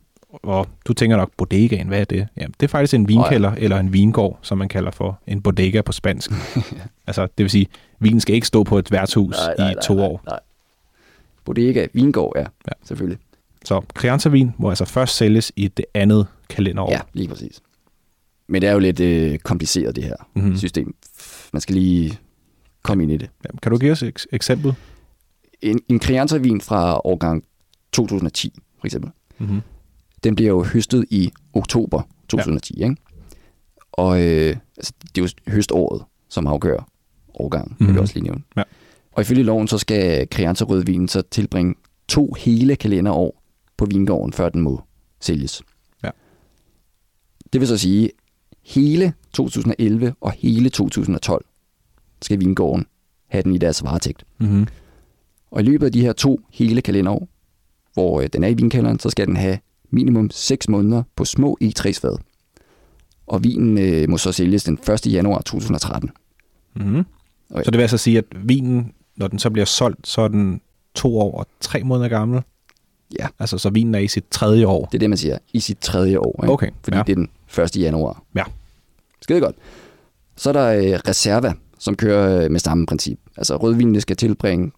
Og 0.43 0.69
du 0.87 0.93
tænker 0.93 1.17
nok, 1.17 1.31
bodegaen, 1.37 1.89
hvad 1.89 2.01
er 2.01 2.05
det? 2.05 2.29
Ja, 2.37 2.47
det 2.61 2.63
er 2.63 2.69
faktisk 2.69 2.95
en 2.95 3.09
vinkælder 3.09 3.51
oh, 3.51 3.59
ja. 3.59 3.65
eller 3.65 3.79
en 3.79 3.93
vingård, 3.93 4.39
som 4.43 4.59
man 4.59 4.69
kalder 4.69 4.91
for 4.91 5.21
en 5.27 5.43
bodega 5.43 5.81
på 5.81 5.93
spansk. 5.93 6.31
altså, 7.07 7.23
det 7.23 7.45
vil 7.45 7.51
sige, 7.51 7.67
vinen 7.99 8.21
skal 8.21 8.35
ikke 8.35 8.47
stå 8.47 8.63
på 8.63 8.79
et 8.79 8.93
værtshus 8.93 9.37
nej, 9.37 9.55
nej, 9.59 9.71
i 9.71 9.75
to 9.83 9.95
nej, 9.95 10.03
nej, 10.03 10.13
år. 10.13 10.23
Nej. 10.27 10.41
Bodega, 11.45 11.87
vingård, 11.93 12.33
ja, 12.37 12.41
ja. 12.41 12.73
selvfølgelig. 12.85 13.19
Så 13.65 13.81
Crianza-vin 13.95 14.51
må 14.59 14.69
altså 14.69 14.85
først 14.85 15.17
sælges 15.17 15.53
i 15.57 15.69
det 15.69 15.85
andet 15.95 16.27
kalenderår. 16.49 16.91
Ja, 16.91 17.01
lige 17.13 17.29
præcis. 17.29 17.61
Men 18.47 18.63
det 18.63 18.69
er 18.69 18.73
jo 18.73 18.79
lidt 18.79 19.01
øh, 19.01 19.39
kompliceret, 19.39 19.97
det 19.97 20.05
her 20.05 20.17
mm-hmm. 20.35 20.57
system. 20.57 20.95
Man 21.53 21.61
skal 21.61 21.75
lige 21.75 22.19
komme 22.83 23.03
ind 23.03 23.13
i 23.13 23.17
det. 23.17 23.31
Ja, 23.45 23.59
kan 23.63 23.73
du 23.73 23.79
give 23.79 23.93
os 23.93 24.03
et 24.03 24.27
eksempel? 24.33 24.75
En, 25.63 25.81
en 25.89 26.01
Crianza-vin 26.01 26.61
fra 26.61 27.01
årgang 27.05 27.45
2010, 27.95 28.53
for 28.79 28.87
eksempel. 28.87 29.11
Mm-hmm. 29.39 29.61
Den 30.25 30.35
bliver 30.35 30.51
jo 30.51 30.63
høstet 30.63 31.05
i 31.11 31.33
oktober 31.53 32.03
2010, 32.29 32.75
ja. 32.79 32.85
ikke? 32.85 32.97
Og 33.93 34.23
øh, 34.23 34.57
altså, 34.77 34.93
det 35.15 35.23
er 35.23 35.23
jo 35.23 35.53
høståret, 35.53 36.05
som 36.29 36.47
afgør 36.47 36.89
årgangen, 37.35 37.69
mm-hmm. 37.71 37.87
vil 37.87 37.87
jeg 37.87 37.95
mhm. 37.95 38.03
også 38.03 38.15
lige 38.15 38.25
nævne. 38.25 38.43
Ja. 38.57 38.63
Og 39.13 39.23
ifølge 39.23 39.43
loven, 39.43 39.69
så 39.69 39.79
skal 39.79 40.29
Crianza 40.29 40.65
rødvinen 40.65 41.09
så 41.09 41.23
tilbringe 41.23 41.75
to 42.09 42.35
hele 42.39 42.77
kalenderår 42.77 43.43
på 43.77 43.85
vingården, 43.87 44.33
før 44.33 44.49
den 44.49 44.61
må 44.61 44.83
sælges. 45.21 45.63
Ja. 46.05 46.11
Det 47.53 47.61
vil 47.61 47.69
så 47.69 47.79
sige, 47.79 48.11
hele 48.63 49.15
2011 49.33 50.15
og 50.21 50.33
hele 50.33 50.69
2012 50.69 51.45
skal 52.23 52.41
vingården 52.41 52.87
have 53.27 53.43
den 53.43 53.55
i 53.55 53.59
deres 53.59 53.85
varetægt. 53.85 54.25
Mm-hmm. 54.39 54.67
Og 55.51 55.61
i 55.61 55.65
løbet 55.65 55.87
af 55.87 55.93
de 55.93 56.01
her 56.01 56.13
to 56.13 56.41
hele 56.53 56.83
kalenderår, 56.83 57.29
hvor 57.95 58.21
øh, 58.21 58.29
den 58.33 58.45
er 58.45 58.49
i 58.49 58.55
vinkælderen, 58.55 58.99
så 58.99 59.11
skal 59.11 59.27
den 59.27 59.37
have 59.37 59.59
minimum 59.91 60.31
6 60.31 60.69
måneder 60.69 61.03
på 61.17 61.25
små 61.25 61.59
E3-fad. 61.65 62.19
Og 63.27 63.45
vinen 63.45 63.79
øh, 63.79 64.11
må 64.11 64.19
så 64.19 64.33
sælges 64.33 64.65
den 64.65 64.79
1. 64.93 65.07
januar 65.07 65.41
2013. 65.41 66.11
Mm-hmm. 66.77 67.05
Okay. 67.51 67.65
Så 67.65 67.71
det 67.71 67.79
vil 67.79 67.83
altså 67.83 67.99
sige, 67.99 68.19
at 68.19 68.25
vinen, 68.37 68.93
når 69.17 69.29
den 69.29 69.39
så 69.39 69.51
bliver 69.51 69.65
solgt, 69.65 70.07
så 70.07 70.21
er 70.21 70.29
den 70.29 70.61
to 70.95 71.19
år 71.19 71.39
og 71.39 71.47
tre 71.61 71.83
måneder 71.83 72.09
gammel? 72.09 72.43
Ja. 73.19 73.27
Altså, 73.39 73.59
så 73.59 73.71
vinen 73.71 73.95
er 73.95 73.99
i 73.99 74.09
sit 74.09 74.25
tredje 74.31 74.67
år? 74.67 74.85
Det 74.85 74.95
er 74.95 74.99
det, 74.99 75.11
man 75.11 75.19
siger. 75.19 75.39
I 75.53 75.61
sit 75.61 75.79
tredje 75.79 76.19
år. 76.19 76.45
Ikke? 76.45 76.53
Okay. 76.53 76.71
Fordi 76.85 76.97
ja. 76.97 77.03
det 77.03 77.13
er 77.13 77.17
den 77.17 77.29
1. 77.65 77.77
januar. 77.77 78.23
Ja. 78.35 78.45
Skide 79.21 79.41
godt. 79.41 79.57
Så 80.37 80.49
er 80.49 80.53
der 80.53 80.69
øh, 80.69 81.01
Reserva, 81.09 81.53
som 81.79 81.97
kører 81.97 82.45
øh, 82.45 82.51
med 82.51 82.61
samme 82.61 82.87
princip. 82.87 83.19
Altså, 83.37 83.57
rødvinene 83.57 84.01
skal 84.01 84.17
tilbringe 84.17 84.73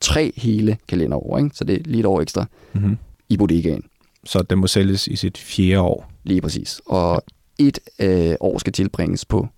tre 0.00 0.32
hele 0.36 0.78
kalenderår, 0.88 1.38
ikke? 1.38 1.50
så 1.54 1.64
det 1.64 1.76
er 1.76 1.80
lige 1.84 2.00
et 2.00 2.06
år 2.06 2.20
ekstra 2.20 2.46
mm-hmm. 2.72 2.98
i 3.28 3.36
bodegaen. 3.36 3.82
Så 4.24 4.42
den 4.42 4.58
må 4.58 4.66
sælges 4.66 5.06
i 5.06 5.16
sit 5.16 5.38
fjerde 5.38 5.80
år? 5.80 6.10
Lige 6.24 6.40
præcis. 6.40 6.80
Og 6.86 7.22
ja. 7.58 7.64
et 7.64 7.78
øh, 7.98 8.36
år 8.40 8.58
skal 8.58 8.72
tilbringes 8.72 9.24
på 9.24 9.48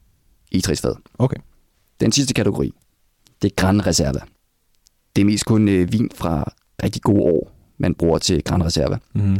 E3-fad. 0.54 0.94
Okay. 1.18 1.36
Den 2.00 2.12
sidste 2.12 2.34
kategori, 2.34 2.72
det 3.42 3.50
er 3.50 3.54
Gran 3.56 3.86
Reserva. 3.86 4.20
Det 5.16 5.22
er 5.22 5.26
mest 5.26 5.44
kun 5.44 5.68
øh, 5.68 5.92
vin 5.92 6.10
fra 6.14 6.52
rigtig 6.82 7.02
gode 7.02 7.22
år, 7.22 7.52
man 7.78 7.94
bruger 7.94 8.18
til 8.18 8.44
Gran 8.44 8.64
Reserva. 8.64 8.98
Mm. 9.14 9.36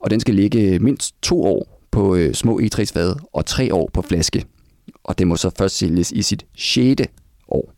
Og 0.00 0.10
den 0.10 0.20
skal 0.20 0.34
ligge 0.34 0.78
mindst 0.78 1.22
to 1.22 1.44
år 1.44 1.82
på 1.90 2.14
øh, 2.14 2.34
små 2.34 2.60
E3-fad 2.60 3.16
og 3.32 3.46
tre 3.46 3.74
år 3.74 3.90
på 3.92 4.02
flaske. 4.02 4.44
Og 5.04 5.18
det 5.18 5.26
må 5.26 5.36
så 5.36 5.50
først 5.58 5.76
sælges 5.76 6.12
i 6.12 6.22
sit 6.22 6.46
sjette 6.54 7.08
år. 7.48 7.72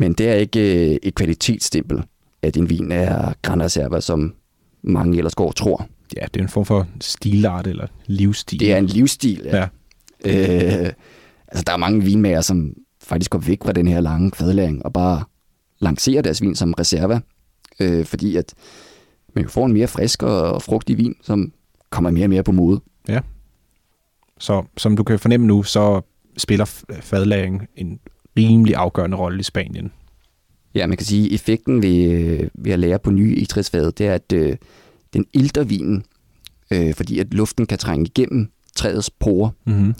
Men 0.00 0.12
det 0.12 0.28
er 0.28 0.34
ikke 0.34 0.90
øh, 0.90 0.98
et 1.02 1.14
kvalitetsstempel, 1.14 2.02
at 2.42 2.56
en 2.56 2.70
vin 2.70 2.92
er 2.92 3.32
Gran 3.42 3.62
Reserva, 3.62 4.00
som 4.00 4.34
mange 4.82 5.18
ellers 5.18 5.34
går 5.34 5.46
og 5.46 5.56
tror. 5.56 5.88
Ja, 6.16 6.24
det 6.34 6.40
er 6.40 6.44
en 6.44 6.48
form 6.48 6.64
for 6.64 6.86
stilart 7.00 7.66
eller 7.66 7.86
livsstil. 8.06 8.60
Det 8.60 8.72
er 8.72 8.78
en 8.78 8.86
livsstil, 8.86 9.40
ja. 9.44 9.56
ja. 9.56 10.84
Øh, 10.84 10.92
altså, 11.48 11.64
der 11.66 11.72
er 11.72 11.76
mange 11.76 12.04
vinmager, 12.04 12.40
som 12.40 12.74
faktisk 13.02 13.30
går 13.30 13.38
væk 13.38 13.58
fra 13.64 13.72
den 13.72 13.88
her 13.88 14.00
lange 14.00 14.30
fadlæring 14.34 14.84
og 14.84 14.92
bare 14.92 15.24
lancerer 15.78 16.22
deres 16.22 16.42
vin 16.42 16.54
som 16.54 16.72
reserva, 16.72 17.20
øh, 17.80 18.04
fordi 18.04 18.36
at 18.36 18.54
man 19.34 19.48
får 19.48 19.66
en 19.66 19.72
mere 19.72 19.88
frisk 19.88 20.22
og 20.22 20.62
frugtig 20.62 20.98
vin, 20.98 21.14
som 21.22 21.52
kommer 21.90 22.10
mere 22.10 22.24
og 22.24 22.30
mere 22.30 22.42
på 22.42 22.52
mode. 22.52 22.80
Ja. 23.08 23.20
Så 24.38 24.64
som 24.76 24.96
du 24.96 25.04
kan 25.04 25.18
fornemme 25.18 25.46
nu, 25.46 25.62
så 25.62 26.00
spiller 26.36 26.64
fadlæring 27.00 27.66
en 27.76 28.00
rimelig 28.48 28.74
afgørende 28.74 29.16
rolle 29.16 29.40
i 29.40 29.42
Spanien. 29.42 29.92
Ja, 30.74 30.86
man 30.86 30.96
kan 30.96 31.06
sige, 31.06 31.26
at 31.26 31.32
effekten 31.32 31.82
ved, 31.82 32.50
ved 32.54 32.72
at 32.72 32.78
lære 32.78 32.98
på 32.98 33.10
nye 33.10 33.36
egetræsfade, 33.36 33.92
det 33.92 34.06
er, 34.06 34.14
at 34.14 34.32
øh, 34.32 34.56
den 35.12 35.26
ilter 35.32 35.64
vinen, 35.64 36.04
øh, 36.70 36.94
fordi 36.94 37.18
at 37.18 37.34
luften 37.34 37.66
kan 37.66 37.78
trænge 37.78 38.06
igennem 38.06 38.50
træets 38.76 39.10
porer. 39.10 39.50
Mm-hmm. 39.66 39.94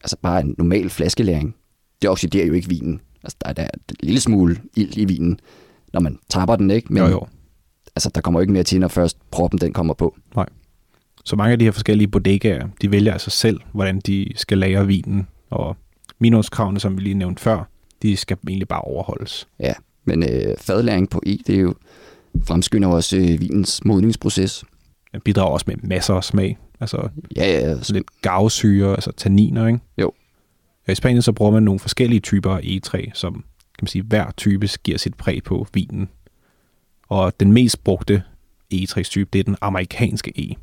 Altså 0.00 0.16
bare 0.22 0.40
en 0.40 0.54
normal 0.58 0.90
flaskelæring. 0.90 1.54
Det 2.02 2.10
oxiderer 2.10 2.46
jo 2.46 2.52
ikke 2.52 2.68
vinen. 2.68 3.00
Altså 3.22 3.36
der 3.40 3.48
er, 3.48 3.52
der 3.52 3.62
er 3.62 3.68
en 3.90 3.96
lille 4.02 4.20
smule 4.20 4.60
ild 4.76 4.96
i 4.96 5.04
vinen, 5.04 5.40
når 5.92 6.00
man 6.00 6.18
tapper 6.28 6.56
den, 6.56 6.70
ikke? 6.70 6.92
Men, 6.92 7.02
jo, 7.02 7.08
jo. 7.08 7.26
Altså 7.96 8.10
der 8.14 8.20
kommer 8.20 8.40
jo 8.40 8.42
ikke 8.42 8.52
mere 8.52 8.62
til, 8.62 8.80
når 8.80 8.88
først 8.88 9.30
proppen 9.30 9.60
den 9.60 9.72
kommer 9.72 9.94
på. 9.94 10.16
Nej. 10.36 10.46
Så 11.24 11.36
mange 11.36 11.52
af 11.52 11.58
de 11.58 11.64
her 11.64 11.72
forskellige 11.72 12.08
bodegaer, 12.08 12.68
de 12.82 12.90
vælger 12.90 13.12
altså 13.12 13.30
selv, 13.30 13.60
hvordan 13.72 14.00
de 14.00 14.28
skal 14.34 14.58
lagre 14.58 14.86
vinen, 14.86 15.28
og 15.50 15.76
minimumskravene, 16.24 16.80
som 16.80 16.96
vi 16.96 17.02
lige 17.02 17.14
nævnte 17.14 17.42
før, 17.42 17.64
de 18.02 18.16
skal 18.16 18.36
egentlig 18.48 18.68
bare 18.68 18.80
overholdes. 18.80 19.48
Ja, 19.60 19.72
men 20.04 20.22
øh, 20.22 20.56
fadlæring 20.58 21.10
på 21.10 21.22
E, 21.26 21.36
det 21.46 21.54
er 21.54 21.60
jo 21.60 21.74
fremskynder 22.46 22.88
også 22.88 23.16
øh, 23.16 23.40
vinens 23.40 23.84
modningsproces. 23.84 24.64
Den 25.12 25.20
bidrager 25.20 25.50
også 25.50 25.64
med 25.68 25.76
masser 25.82 26.14
af 26.14 26.24
smag. 26.24 26.58
Altså 26.80 27.08
ja, 27.36 27.46
ja, 27.46 27.68
ja. 27.68 27.76
lidt 27.88 28.20
gavsyre, 28.22 28.90
altså 28.90 29.12
tanniner, 29.12 29.66
ikke? 29.66 29.78
Jo. 29.98 30.12
I 30.88 30.94
Spanien 30.94 31.22
så 31.22 31.32
bruger 31.32 31.52
man 31.52 31.62
nogle 31.62 31.80
forskellige 31.80 32.20
typer 32.20 32.50
af 32.50 32.60
E3, 32.60 33.10
som 33.14 33.32
kan 33.34 33.82
man 33.82 33.88
sige, 33.88 34.02
hver 34.02 34.30
type 34.36 34.68
giver 34.84 34.98
sit 34.98 35.14
præg 35.14 35.42
på 35.42 35.66
vinen. 35.72 36.08
Og 37.08 37.40
den 37.40 37.52
mest 37.52 37.84
brugte 37.84 38.22
E3-type, 38.74 39.28
det 39.32 39.38
er 39.38 39.44
den 39.44 39.56
amerikanske 39.60 40.50
E. 40.50 40.54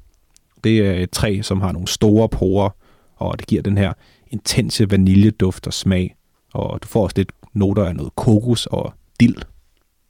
Det 0.63 0.80
er 0.80 0.94
et 0.94 1.12
træ, 1.12 1.41
som 1.41 1.62
har 1.62 1.72
nogle 1.72 1.88
store 1.88 2.30
porer, 2.30 2.70
og 3.15 3.39
det 3.39 3.48
giver 3.48 3.62
den 3.62 3.77
her 3.77 3.94
intense 4.32 4.92
vaniljeduft 4.92 5.68
og 5.68 5.74
smag. 5.74 6.16
Og 6.54 6.84
du 6.84 6.88
får 6.88 7.04
også 7.04 7.14
lidt 7.18 7.32
noter 7.54 7.84
af 7.86 7.96
noget 7.96 8.16
kokos 8.16 8.66
og 8.66 8.94
dild. 9.20 9.42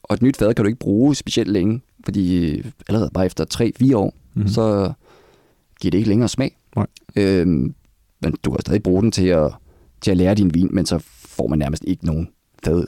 Og 0.04 0.14
et 0.14 0.22
nyt 0.22 0.38
fad 0.38 0.54
kan 0.54 0.66
du 0.66 0.68
ikke 0.68 0.80
bruge 0.80 1.16
specielt 1.16 1.50
længe, 1.50 1.82
fordi 2.06 2.56
allerede 2.90 3.10
bare 3.14 3.26
efter 3.26 3.72
3-4 3.92 3.96
år, 3.96 4.14
mm-hmm. 4.34 4.50
så 4.50 4.94
giver 5.82 5.92
det 5.92 5.98
ikke 5.98 6.10
længere 6.10 6.30
smag. 6.30 6.58
Nej. 6.76 6.88
Øhm, 7.16 7.76
men 8.22 8.36
du 8.44 8.52
kan 8.52 8.62
stadig 8.62 8.84
bruge 8.84 9.02
den 9.02 9.12
til 9.12 9.26
at, 9.26 9.52
til 10.02 10.12
at 10.12 10.18
lære 10.18 10.36
din 10.36 10.54
vin, 10.54 10.70
men 10.72 10.86
så 10.86 11.00
får 11.06 11.48
man 11.48 11.60
nærmest 11.60 11.84
ikke 11.88 12.06
nogen 12.06 12.30
fad 12.64 12.86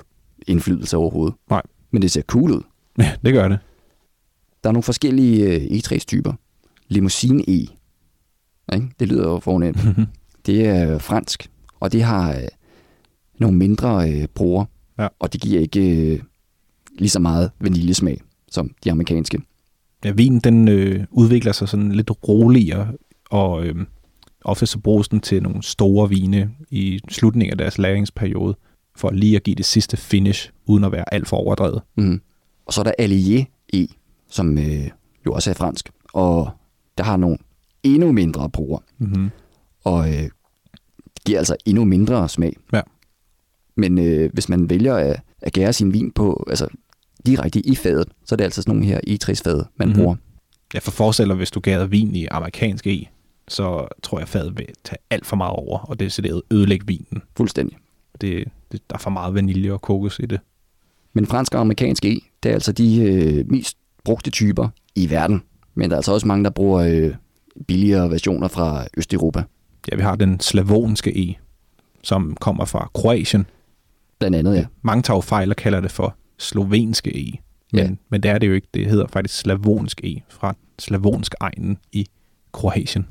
indflydelse 0.48 0.98
overhovedet. 0.98 1.36
Nej. 1.50 1.62
Men 1.92 2.02
det 2.02 2.12
ser 2.12 2.22
cool 2.22 2.52
ud. 2.52 2.62
Ja, 3.00 3.12
det 3.26 3.34
gør 3.34 3.48
det. 3.48 3.60
Der 4.64 4.70
er 4.70 4.74
nogle 4.74 4.84
forskellige 4.84 5.46
øh, 5.46 5.62
E3-typer. 5.62 6.34
Limousine 6.88 7.44
E. 7.50 7.52
Ikke? 8.74 8.88
Det 9.00 9.08
lyder 9.08 9.30
jo 9.30 9.40
fornemt. 9.40 9.78
Det 10.46 10.68
er 10.68 10.98
fransk, 10.98 11.50
og 11.80 11.92
det 11.92 12.04
har 12.04 12.36
øh, 12.36 12.48
nogle 13.40 13.58
mindre 13.58 14.12
øh, 14.12 14.28
bruger, 14.28 14.66
ja. 15.00 15.08
og 15.20 15.34
det 15.34 15.42
giver 15.42 15.62
ikke 15.62 16.14
øh, 16.14 16.20
lige 17.00 17.10
så 17.10 17.20
meget 17.20 17.52
vaniljesmag 17.60 18.22
som 18.52 18.72
de 18.84 18.92
amerikanske. 18.92 19.42
Ja, 20.06 20.12
vinen 20.12 20.40
den 20.40 20.68
øh, 20.68 21.06
udvikler 21.12 21.52
sig 21.52 21.70
sådan 21.70 21.92
lidt 21.92 22.12
roligere, 22.28 22.88
og 23.30 23.66
øh, 23.66 23.76
ofte 24.42 24.66
så 24.66 24.80
bruges 24.80 25.08
den 25.08 25.20
til 25.20 25.44
nogle 25.44 25.64
store 25.64 26.10
vine 26.10 26.52
i 26.70 27.00
slutningen 27.10 27.52
af 27.52 27.58
deres 27.58 27.78
læringsperiode, 27.78 28.56
for 28.96 29.12
lige 29.12 29.36
at 29.36 29.44
give 29.44 29.56
det 29.56 29.66
sidste 29.66 29.98
finish, 29.98 30.52
uden 30.66 30.84
at 30.84 30.92
være 30.92 31.14
alt 31.14 31.28
for 31.28 31.38
overdrevet. 31.38 31.82
Mm. 31.98 32.22
Og 32.66 32.74
så 32.74 32.82
er 32.82 32.84
der 32.84 32.94
Allier 32.98 33.46
E, 33.74 33.88
som 34.30 34.58
øh, 34.58 34.90
jo 35.26 35.34
også 35.34 35.50
er 35.50 35.54
fransk, 35.54 35.90
og 36.14 36.50
der 36.98 37.04
har 37.04 37.18
nogle 37.18 37.38
endnu 37.84 38.12
mindre 38.12 38.50
bruger. 38.50 38.80
Mm-hmm. 38.98 39.30
Og 39.84 40.10
øh, 40.14 40.30
giver 41.26 41.38
altså 41.40 41.56
endnu 41.66 41.86
mindre 41.86 42.30
smag. 42.30 42.56
Ja. 42.74 42.82
Men 43.76 43.98
øh, 43.98 44.30
hvis 44.34 44.50
man 44.50 44.70
vælger 44.70 44.96
at, 44.96 45.20
at 45.42 45.54
gære 45.54 45.74
sin 45.74 45.94
vin 45.94 46.12
på, 46.12 46.46
altså 46.50 46.68
direkte 47.26 47.60
i 47.60 47.76
fadet, 47.76 48.08
så 48.26 48.36
er 48.36 48.38
det 48.38 48.44
altså 48.44 48.62
sådan 48.62 48.76
nogle 48.76 48.86
her 48.86 49.00
E60-fad, 49.08 49.56
man 49.56 49.66
Mhm. 49.78 49.88
mm-hmm. 49.88 50.02
bruger. 50.04 50.16
Jeg 50.74 50.84
får 50.84 50.92
forestiller, 50.92 51.36
hvis 51.36 51.52
du 51.52 51.60
gærede 51.60 51.90
vin 51.90 52.16
i 52.16 52.26
amerikansk 52.32 52.88
E, 52.88 53.06
så 53.48 53.88
tror 54.04 54.20
jeg, 54.20 54.28
fadet 54.28 54.58
vil 54.58 54.68
tage 54.84 54.98
alt 55.10 55.26
for 55.26 55.36
meget 55.36 55.54
over, 55.56 55.80
og 55.80 56.00
det 56.00 56.06
er 56.06 56.10
så 56.10 56.42
ødelægge 56.52 56.88
vinen. 56.88 57.22
Fuldstændig. 57.38 57.78
Det, 58.22 58.46
det, 58.72 58.90
der 58.90 58.96
er 58.96 59.00
for 59.00 59.10
meget 59.10 59.34
vanilje 59.36 59.72
og 59.72 59.82
kokos 59.82 60.20
i 60.20 60.26
det. 60.26 60.40
Men 61.14 61.26
fransk 61.26 61.56
og 61.56 61.62
amerikansk 61.62 62.06
E, 62.06 62.20
det 62.44 62.50
er 62.50 62.54
altså 62.54 62.72
de 62.72 63.02
øh, 63.02 63.52
mest 63.52 63.78
brugte 64.04 64.32
typer 64.32 64.70
i 64.96 65.10
verden. 65.10 65.42
Men 65.76 65.90
der 65.90 65.96
er 65.96 65.98
altså 65.98 66.14
også 66.14 66.28
mange, 66.28 66.44
der 66.44 66.50
bruger 66.50 66.80
øh, 66.82 67.16
billigere 67.68 68.10
versioner 68.12 68.48
fra 68.48 68.86
Østeuropa. 68.98 69.44
Ja, 69.92 69.96
vi 69.96 70.02
har 70.02 70.16
den 70.16 70.40
slavonske 70.40 71.30
E, 71.30 71.36
som 72.04 72.36
kommer 72.42 72.66
fra 72.66 72.90
Kroatien. 72.94 73.46
Blandt 74.20 74.38
andet, 74.38 74.56
ja. 74.56 74.66
Mange 74.82 75.02
tager 75.02 75.22
fejl 75.22 75.50
og 75.50 75.56
kalder 75.56 75.80
det 75.80 75.92
for 75.92 76.16
slovenske 76.40 77.10
E. 77.30 77.32
Men, 77.74 77.84
Ja. 77.84 77.90
men 78.10 78.24
det 78.24 78.32
er 78.32 78.38
det 78.38 78.48
jo 78.48 78.54
ikke. 78.54 78.68
Det 78.74 78.90
hedder 78.90 79.08
faktisk 79.08 79.40
slavonsk 79.40 80.02
E 80.04 80.22
fra 80.30 80.56
slavonsk 80.80 81.36
egnen 81.40 81.78
i 81.92 82.08
Kroatien. 82.52 83.08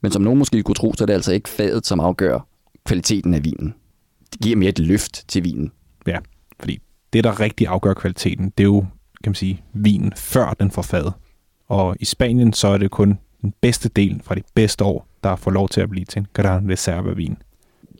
Men 0.00 0.12
som 0.12 0.22
nogen 0.22 0.38
måske 0.38 0.62
kunne 0.62 0.74
tro, 0.74 0.92
så 0.96 1.04
er 1.04 1.06
det 1.06 1.14
altså 1.14 1.32
ikke 1.32 1.48
fadet, 1.48 1.86
som 1.86 2.00
afgør 2.00 2.46
kvaliteten 2.84 3.34
af 3.34 3.44
vinen. 3.44 3.74
Det 4.32 4.40
giver 4.40 4.56
mere 4.56 4.68
et 4.68 4.78
løft 4.78 5.24
til 5.28 5.44
vinen. 5.44 5.72
Ja, 6.06 6.18
fordi 6.60 6.78
det, 7.12 7.24
der 7.24 7.40
rigtig 7.40 7.66
afgør 7.66 7.94
kvaliteten, 7.94 8.44
det 8.58 8.64
er 8.64 8.68
jo, 8.68 8.80
kan 9.24 9.30
man 9.30 9.34
sige, 9.34 9.62
vinen 9.72 10.12
før 10.16 10.54
den 10.60 10.70
får 10.70 10.82
fad. 10.82 11.12
Og 11.68 11.96
i 12.00 12.04
Spanien, 12.04 12.52
så 12.52 12.68
er 12.68 12.78
det 12.78 12.90
kun 12.90 13.18
den 13.42 13.54
bedste 13.60 13.88
del 13.88 14.20
fra 14.24 14.34
de 14.34 14.42
bedste 14.54 14.84
år, 14.84 15.08
der 15.28 15.36
får 15.36 15.50
lov 15.50 15.68
til 15.68 15.80
at 15.80 15.90
blive 15.90 16.04
til 16.04 16.18
en 16.20 16.26
Gran 16.32 16.70
Reserva-vin. 16.70 17.36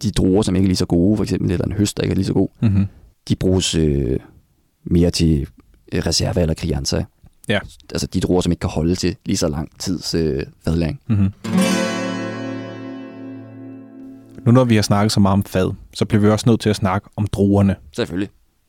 De 0.03 0.11
druer, 0.11 0.43
som 0.43 0.57
ikke 0.57 0.67
er 0.67 0.69
lige 0.69 0.77
så 0.77 0.87
gode, 0.87 1.17
for 1.17 1.25
eksempel, 1.25 1.51
eller 1.51 1.67
en 1.67 1.73
høst, 1.73 1.97
der 1.97 2.03
ikke 2.03 2.13
er 2.13 2.17
lige 2.17 2.27
så 2.27 2.33
god, 2.33 2.49
Mm-hmm. 2.61 2.87
de 3.29 3.37
bruges 3.37 3.75
øh, 3.75 4.19
mere 4.85 5.11
til 5.11 5.47
øh, 5.93 6.03
reserve 6.07 6.41
eller 6.41 6.55
crianza. 6.55 7.05
Ja. 7.49 7.59
Altså 7.93 8.07
de 8.07 8.21
druer, 8.21 8.41
som 8.41 8.53
ikke 8.53 8.61
kan 8.61 8.71
holde 8.71 8.95
til 8.95 9.17
lige 9.27 9.37
så 9.37 9.49
lang 9.49 9.69
tids 9.79 10.15
øh, 10.15 10.43
fadlæring. 10.65 11.01
Mm-hmm. 11.09 11.33
Nu 14.47 14.53
når 14.53 14.65
vi 14.65 14.75
har 14.75 14.83
snakket 14.83 15.13
så 15.13 15.21
meget 15.21 15.33
om 15.33 15.45
fad, 15.45 15.75
så 15.95 16.05
bliver 16.05 16.21
vi 16.21 16.29
også 16.29 16.49
nødt 16.49 16.61
til 16.61 16.71
at 16.71 16.77
snakke 16.77 17.09
om 17.17 17.27
druerne. 17.27 17.77
Selvfølgelig. 17.93 18.29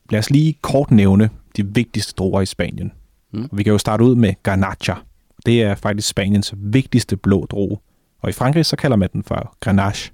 Lad 0.10 0.20
os 0.20 0.30
lige 0.30 0.56
kort 0.62 0.92
nævne 0.92 1.30
de 1.58 1.68
vigtigste 1.68 2.14
druer 2.18 2.42
i 2.42 2.46
Spanien. 2.46 2.92
Mm. 3.34 3.40
Mm. 3.40 3.50
Vi 3.54 3.64
kan 3.64 3.72
jo 3.72 3.78
starte 3.78 4.04
ud 4.04 4.16
med 4.16 4.34
Garnacha. 4.44 4.94
Det 5.46 5.64
er 5.64 5.76
faktisk 5.76 6.08
Spaniens 6.08 6.54
vigtigste 6.58 7.18
blå 7.18 7.46
drue. 7.46 7.78
Og 8.22 8.30
i 8.30 8.34
Frankrig 8.34 8.66
så 8.66 8.76
kalder 8.76 8.98
man 8.98 9.10
den 9.14 9.24
for 9.24 9.56
Grenache. 9.60 10.12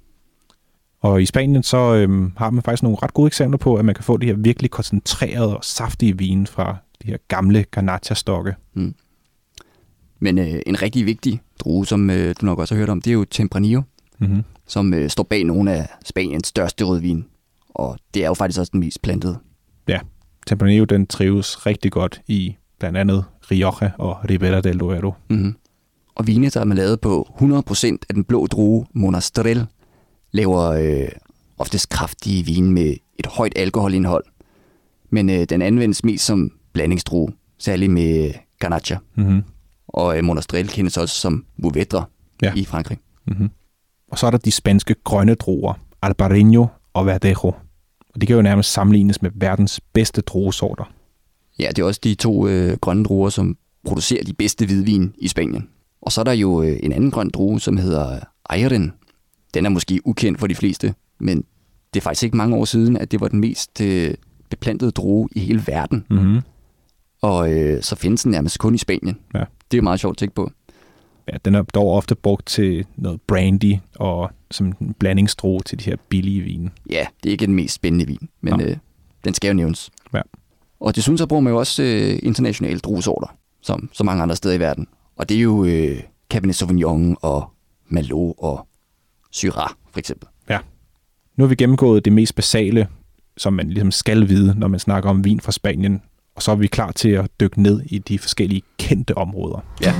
Og 1.00 1.22
i 1.22 1.26
Spanien 1.26 1.62
så 1.62 1.94
øhm, 1.94 2.32
har 2.36 2.50
man 2.50 2.62
faktisk 2.62 2.82
nogle 2.82 2.98
ret 3.02 3.14
gode 3.14 3.26
eksempler 3.26 3.58
på, 3.58 3.76
at 3.76 3.84
man 3.84 3.94
kan 3.94 4.04
få 4.04 4.16
de 4.16 4.26
her 4.26 4.34
virkelig 4.34 4.70
koncentrerede 4.70 5.56
og 5.56 5.64
saftige 5.64 6.18
vine 6.18 6.46
fra 6.46 6.76
de 7.02 7.06
her 7.06 7.16
gamle 7.28 7.64
Garnacha-stokke. 7.70 8.54
Men 10.18 10.38
øh, 10.38 10.60
en 10.66 10.82
rigtig 10.82 11.06
vigtig 11.06 11.40
drue, 11.60 11.86
som 11.86 12.10
øh, 12.10 12.34
du 12.40 12.46
nok 12.46 12.58
også 12.58 12.74
har 12.74 12.78
hørt 12.78 12.88
om, 12.88 13.02
det 13.02 13.10
er 13.10 13.14
jo 13.14 13.24
Tempranillo, 13.24 13.82
Mm-hmm. 14.18 14.44
som 14.66 14.94
øh, 14.94 15.10
står 15.10 15.22
bag 15.22 15.44
nogle 15.44 15.72
af 15.72 15.88
Spaniens 16.04 16.46
største 16.46 16.84
rødvin. 16.84 17.24
Og 17.68 17.98
det 18.14 18.24
er 18.24 18.26
jo 18.28 18.34
faktisk 18.34 18.60
også 18.60 18.70
den 18.72 18.80
mest 18.80 19.02
plantede. 19.02 19.38
Tempranillo 20.46 20.84
den 20.84 21.06
trives 21.06 21.66
rigtig 21.66 21.92
godt 21.92 22.20
i 22.26 22.56
blandt 22.78 22.98
andet 22.98 23.24
Rioja 23.50 23.90
og 23.98 24.16
Ribera 24.30 24.60
del 24.60 24.80
Duero. 24.80 25.14
Mm-hmm. 25.28 25.56
Og 26.14 26.26
vine, 26.26 26.48
der 26.50 26.60
er 26.60 26.64
man 26.64 26.76
lavet 26.76 27.00
på 27.00 27.28
100% 27.40 27.86
af 28.08 28.14
den 28.14 28.24
blå 28.24 28.46
drue 28.46 28.86
Monastrell, 28.92 29.66
laver 30.32 30.60
øh, 30.62 31.08
oftest 31.58 31.88
kraftige 31.88 32.44
vine 32.44 32.70
med 32.72 32.94
et 33.18 33.26
højt 33.26 33.52
alkoholindhold. 33.56 34.24
Men 35.10 35.30
øh, 35.30 35.44
den 35.44 35.62
anvendes 35.62 36.04
mest 36.04 36.24
som 36.24 36.50
blandingsdrue, 36.72 37.28
særligt 37.58 37.92
med 37.92 38.32
Garnacha. 38.58 38.96
Mm-hmm. 39.14 39.42
Og 39.88 40.18
øh, 40.18 40.24
Monastrell 40.24 40.68
kendes 40.68 40.96
også 40.96 41.14
som 41.20 41.44
Mouvetre 41.56 42.04
Ja. 42.42 42.52
i 42.56 42.64
Frankrig. 42.64 42.98
Mm-hmm. 43.26 43.50
Og 44.10 44.18
så 44.18 44.26
er 44.26 44.30
der 44.30 44.38
de 44.38 44.50
spanske 44.52 44.94
grønne 45.04 45.34
druer, 45.34 45.74
Albarino 46.02 46.66
og 46.94 47.06
Verdejo. 47.06 47.52
Og 48.14 48.20
de 48.20 48.26
kan 48.26 48.36
jo 48.36 48.42
nærmest 48.42 48.72
sammenlignes 48.72 49.22
med 49.22 49.30
verdens 49.34 49.80
bedste 49.92 50.20
druesorter. 50.20 50.84
Ja, 51.58 51.68
det 51.68 51.78
er 51.78 51.86
også 51.86 52.00
de 52.04 52.14
to 52.14 52.48
øh, 52.48 52.76
grønne 52.76 53.04
druer, 53.04 53.28
som 53.28 53.56
producerer 53.86 54.24
de 54.24 54.32
bedste 54.32 54.66
hvidvin 54.66 55.14
i 55.18 55.28
Spanien. 55.28 55.68
Og 56.04 56.12
så 56.12 56.20
er 56.20 56.24
der 56.24 56.32
jo 56.32 56.62
øh, 56.62 56.78
en 56.82 56.92
anden 56.92 57.10
grøn 57.10 57.30
drue, 57.30 57.60
som 57.60 57.76
hedder 57.76 58.20
Ayren. 58.50 58.92
Den 59.54 59.66
er 59.66 59.70
måske 59.70 60.00
ukendt 60.04 60.40
for 60.40 60.46
de 60.46 60.54
fleste, 60.54 60.94
men 61.18 61.44
det 61.94 62.00
er 62.00 62.02
faktisk 62.02 62.22
ikke 62.22 62.36
mange 62.36 62.56
år 62.56 62.64
siden, 62.64 62.96
at 62.96 63.10
det 63.10 63.20
var 63.20 63.28
den 63.28 63.40
mest 63.40 63.80
øh, 63.80 64.14
beplantede 64.50 64.90
drue 64.90 65.28
i 65.32 65.40
hele 65.40 65.62
verden. 65.66 66.04
Mm-hmm. 66.10 66.40
Og 67.22 67.52
øh, 67.52 67.82
så 67.82 67.96
findes 67.96 68.22
den 68.22 68.32
nærmest 68.32 68.58
kun 68.58 68.74
i 68.74 68.78
Spanien. 68.78 69.18
Ja. 69.34 69.38
Det 69.38 69.76
er 69.76 69.78
jo 69.78 69.82
meget 69.82 70.00
sjovt 70.00 70.14
at 70.14 70.18
tænke 70.18 70.34
på. 70.34 70.50
Ja, 71.32 71.36
den 71.44 71.54
er 71.54 71.62
dog 71.62 71.92
ofte 71.92 72.14
brugt 72.14 72.46
til 72.46 72.86
noget 72.96 73.20
brandy 73.20 73.74
og 73.94 74.30
som 74.50 74.66
en 74.66 74.94
blandingsdrue 74.98 75.60
til 75.60 75.78
de 75.78 75.84
her 75.84 75.96
billige 76.08 76.40
vine. 76.40 76.70
Ja, 76.90 77.06
det 77.22 77.28
er 77.28 77.32
ikke 77.32 77.46
den 77.46 77.54
mest 77.54 77.74
spændende 77.74 78.06
vin, 78.06 78.28
men 78.40 78.60
øh, 78.60 78.76
den 79.24 79.34
skal 79.34 79.48
jo 79.48 79.54
nævnes. 79.54 79.90
Ja. 80.14 80.20
Og 80.80 80.96
desuden 80.96 81.18
så 81.18 81.26
bruger 81.26 81.40
man 81.40 81.52
jo 81.52 81.58
også 81.58 81.82
øh, 81.82 82.18
internationale 82.22 82.78
druesorter, 82.78 83.36
som 83.62 83.88
så 83.92 84.04
mange 84.04 84.22
andre 84.22 84.36
steder 84.36 84.54
i 84.54 84.60
verden. 84.60 84.86
Og 85.16 85.28
det 85.28 85.36
er 85.36 85.40
jo 85.40 85.64
øh, 85.64 86.00
Cabernet 86.30 86.56
Sauvignon 86.56 87.16
og 87.22 87.50
Merlot 87.88 88.34
og 88.38 88.66
Syrah, 89.30 89.70
for 89.92 89.98
eksempel. 89.98 90.28
Nu 91.36 91.44
har 91.44 91.48
vi 91.48 91.54
gennemgået 91.54 92.04
det 92.04 92.12
mest 92.12 92.34
basale, 92.34 92.88
som 93.36 93.52
man 93.52 93.68
ligesom 93.68 93.90
skal 93.90 94.28
vide, 94.28 94.54
når 94.58 94.68
man 94.68 94.80
snakker 94.80 95.10
om 95.10 95.24
vin 95.24 95.40
fra 95.40 95.52
Spanien. 95.52 96.02
Og 96.36 96.42
så 96.42 96.50
er 96.50 96.54
vi 96.56 96.66
klar 96.66 96.92
til 96.92 97.08
at 97.08 97.30
dykke 97.40 97.62
ned 97.62 97.80
i 97.86 97.98
de 97.98 98.18
forskellige 98.18 98.62
kendte 98.78 99.18
områder. 99.18 99.60
Ja. 99.80 99.94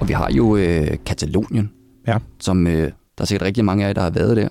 Og 0.00 0.08
vi 0.08 0.12
har 0.12 0.30
jo 0.32 0.56
øh, 0.56 0.96
Katalonien, 1.06 1.70
Ja. 2.06 2.18
som 2.40 2.66
øh, 2.66 2.72
der 2.82 2.90
er 3.18 3.24
sikkert 3.24 3.46
rigtig 3.46 3.64
mange 3.64 3.84
af 3.84 3.88
jer, 3.88 3.92
der 3.94 4.02
har 4.02 4.10
været 4.10 4.36
der. 4.36 4.48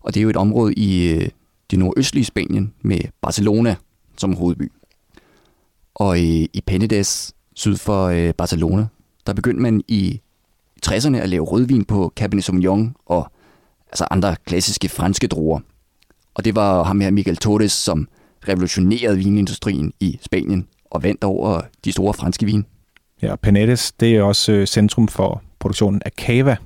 Og 0.00 0.14
det 0.14 0.20
er 0.20 0.22
jo 0.24 0.30
et 0.30 0.36
område 0.36 0.74
i 0.74 1.12
øh, 1.12 1.28
det 1.72 1.78
nordøstlige 1.78 2.24
Spanien 2.24 2.74
med 2.82 3.00
Barcelona 3.20 3.76
som 4.16 4.32
hovedby. 4.32 4.72
Og 5.94 6.20
i, 6.20 6.48
i 6.52 6.62
Penedès, 6.70 7.30
syd 7.54 7.76
for 7.76 8.06
øh, 8.06 8.34
Barcelona, 8.34 8.86
der 9.26 9.32
begyndte 9.32 9.62
man 9.62 9.82
i 9.88 10.20
60'erne 10.86 11.16
at 11.16 11.28
lave 11.28 11.44
rødvin 11.44 11.84
på 11.84 12.12
Cabernet 12.16 12.44
Sauvignon 12.44 12.96
og 13.06 13.32
altså 13.86 14.06
andre 14.10 14.36
klassiske 14.46 14.88
franske 14.88 15.26
druer. 15.26 15.60
Og 16.34 16.44
det 16.44 16.54
var 16.54 16.82
ham 16.82 17.00
her 17.00 17.10
Miguel 17.10 17.36
Torres, 17.36 17.72
som 17.72 18.08
revolutionerede 18.48 19.16
vinindustrien 19.16 19.92
i 20.00 20.18
Spanien 20.22 20.68
og 20.90 21.02
vandt 21.02 21.24
over 21.24 21.60
de 21.84 21.92
store 21.92 22.14
franske 22.14 22.46
vin. 22.46 22.66
Ja, 23.22 23.36
Penedes, 23.36 23.92
det 23.92 24.16
er 24.16 24.22
også 24.22 24.52
øh, 24.52 24.66
centrum 24.66 25.08
for 25.08 25.42
produktionen 25.58 26.02
af 26.04 26.10
cava, 26.10 26.56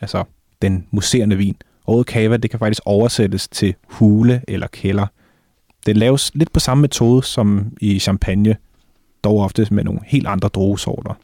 altså 0.00 0.24
den 0.62 0.86
muserende 0.90 1.36
vin. 1.36 1.56
Ordet 1.88 2.06
cava, 2.06 2.36
det 2.36 2.50
kan 2.50 2.58
faktisk 2.58 2.80
oversættes 2.84 3.48
til 3.48 3.74
hule 3.86 4.42
eller 4.48 4.66
kælder. 4.66 5.06
Det 5.86 5.96
laves 5.96 6.30
lidt 6.34 6.52
på 6.52 6.60
samme 6.60 6.80
metode 6.80 7.22
som 7.22 7.72
i 7.80 7.98
champagne, 7.98 8.56
dog 9.24 9.38
ofte 9.40 9.66
med 9.70 9.84
nogle 9.84 10.00
helt 10.04 10.26
andre 10.26 10.48
druesorter. 10.48 11.14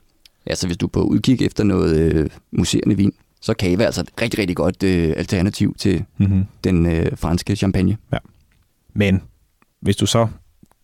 Altså 0.47 0.67
hvis 0.67 0.77
du 0.77 0.87
er 0.87 0.91
på 0.91 1.03
udkig 1.03 1.43
efter 1.43 1.65
noget 1.65 1.97
øh, 1.97 2.31
muserende 2.53 2.97
vin, 2.97 3.13
så 3.41 3.53
er 3.53 3.55
cava 3.55 3.85
altså 3.85 4.01
et 4.01 4.23
rigtig, 4.23 4.39
rigtig 4.39 4.57
godt 4.57 4.83
øh, 4.83 5.15
alternativ 5.17 5.75
til 5.79 6.05
Mm-hmm. 6.19 6.45
den 6.65 6.87
øh, 6.87 7.17
franske 7.17 7.57
champagne. 7.57 7.97
Men 8.95 9.23
hvis 9.81 9.97
du 9.97 10.07
så 10.07 10.29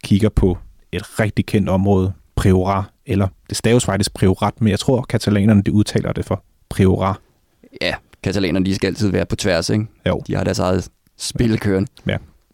kigger 0.04 0.28
på 0.28 0.58
et 0.92 1.20
rigtig 1.20 1.46
kendt 1.46 1.68
område, 1.68 2.12
Priorat, 2.36 2.84
eller 3.06 3.28
det 3.48 3.56
staves 3.56 3.84
faktisk 3.84 4.14
Priorat, 4.14 4.60
men 4.60 4.70
jeg 4.70 4.78
tror, 4.78 5.02
katalanerne 5.02 5.62
de 5.62 5.72
udtaler 5.72 6.12
det 6.12 6.24
for 6.24 6.44
Priorat. 6.68 7.16
Ja, 7.82 7.94
katalanerne 8.22 8.66
de 8.66 8.74
skal 8.74 8.88
altid 8.88 9.08
være 9.08 9.26
på 9.26 9.36
tværs, 9.36 9.70
ikke? 9.70 9.86
Jo. 10.06 10.22
De 10.26 10.34
har 10.34 10.44
deres 10.44 10.58
eget 10.58 10.88
spil 11.18 11.58
kørende. 11.58 11.88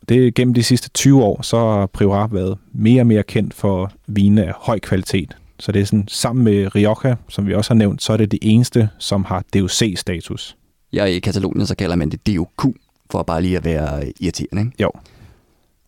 Det 0.08 0.34
gennem 0.34 0.54
de 0.54 0.62
sidste 0.62 0.90
20 0.90 1.22
år, 1.24 1.42
så 1.42 1.58
har 1.58 1.86
Priorat 1.86 2.34
været 2.34 2.58
mere 2.72 3.02
og 3.02 3.06
mere 3.06 3.22
kendt 3.22 3.54
for 3.54 3.92
vine 4.06 4.44
af 4.44 4.52
høj 4.56 4.78
kvalitet. 4.78 5.36
Så 5.60 5.72
det 5.72 5.82
er 5.82 5.86
sådan, 5.86 6.08
sammen 6.08 6.44
med 6.44 6.74
Rioja, 6.74 7.14
som 7.28 7.46
vi 7.46 7.54
også 7.54 7.70
har 7.70 7.78
nævnt, 7.78 8.02
så 8.02 8.12
er 8.12 8.16
det 8.16 8.30
det 8.30 8.38
eneste, 8.42 8.88
som 8.98 9.24
har 9.24 9.44
DOC-status. 9.54 10.56
Ja, 10.92 11.04
i 11.04 11.18
Katalonien 11.18 11.66
så 11.66 11.76
kalder 11.76 11.96
man 11.96 12.10
det 12.10 12.26
DOQ, 12.26 12.74
for 13.10 13.22
bare 13.22 13.42
lige 13.42 13.56
at 13.56 13.64
være 13.64 14.12
irriterende, 14.20 14.62
ikke? 14.62 14.82
Jo. 14.82 14.90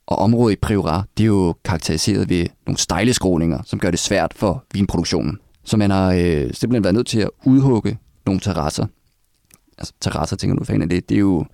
Og 0.06 0.18
området 0.18 0.52
i 0.52 0.58
Priorat, 0.62 1.04
det 1.18 1.24
er 1.24 1.26
jo 1.26 1.54
karakteriseret 1.64 2.28
ved 2.28 2.46
nogle 2.66 2.78
stejle 2.78 3.14
skråninger, 3.14 3.62
som 3.66 3.78
gør 3.78 3.90
det 3.90 3.98
svært 3.98 4.34
for 4.36 4.64
vinproduktionen. 4.74 5.38
Så 5.64 5.76
man 5.76 5.90
har 5.90 6.12
øh, 6.12 6.50
simpelthen 6.52 6.84
været 6.84 6.94
nødt 6.94 7.06
til 7.06 7.20
at 7.20 7.30
udhugge 7.44 7.98
nogle 8.26 8.40
terrasser. 8.40 8.86
Altså 9.78 9.92
terrasser, 10.00 10.36
tænker 10.36 10.56
du, 10.56 10.64
fan 10.64 10.82
af 10.82 10.88
det, 10.88 11.08
det 11.08 11.14
er 11.14 11.18
jo 11.18 11.44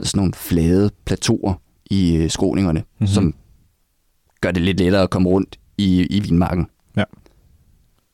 sådan 0.00 0.18
nogle 0.18 0.34
flade 0.34 0.90
plateauer 1.04 1.54
i 1.86 2.16
øh, 2.16 2.30
skråningerne, 2.30 2.80
Mhm. 2.80 2.86
mm-hmm. 2.98 3.06
som 3.06 3.34
gør 4.40 4.50
det 4.50 4.62
lidt 4.62 4.78
lettere 4.80 5.02
at 5.02 5.10
komme 5.10 5.28
rundt 5.28 5.58
i, 5.78 6.02
i 6.10 6.20
vinmarken. 6.20 6.66
Ja. 6.96 7.04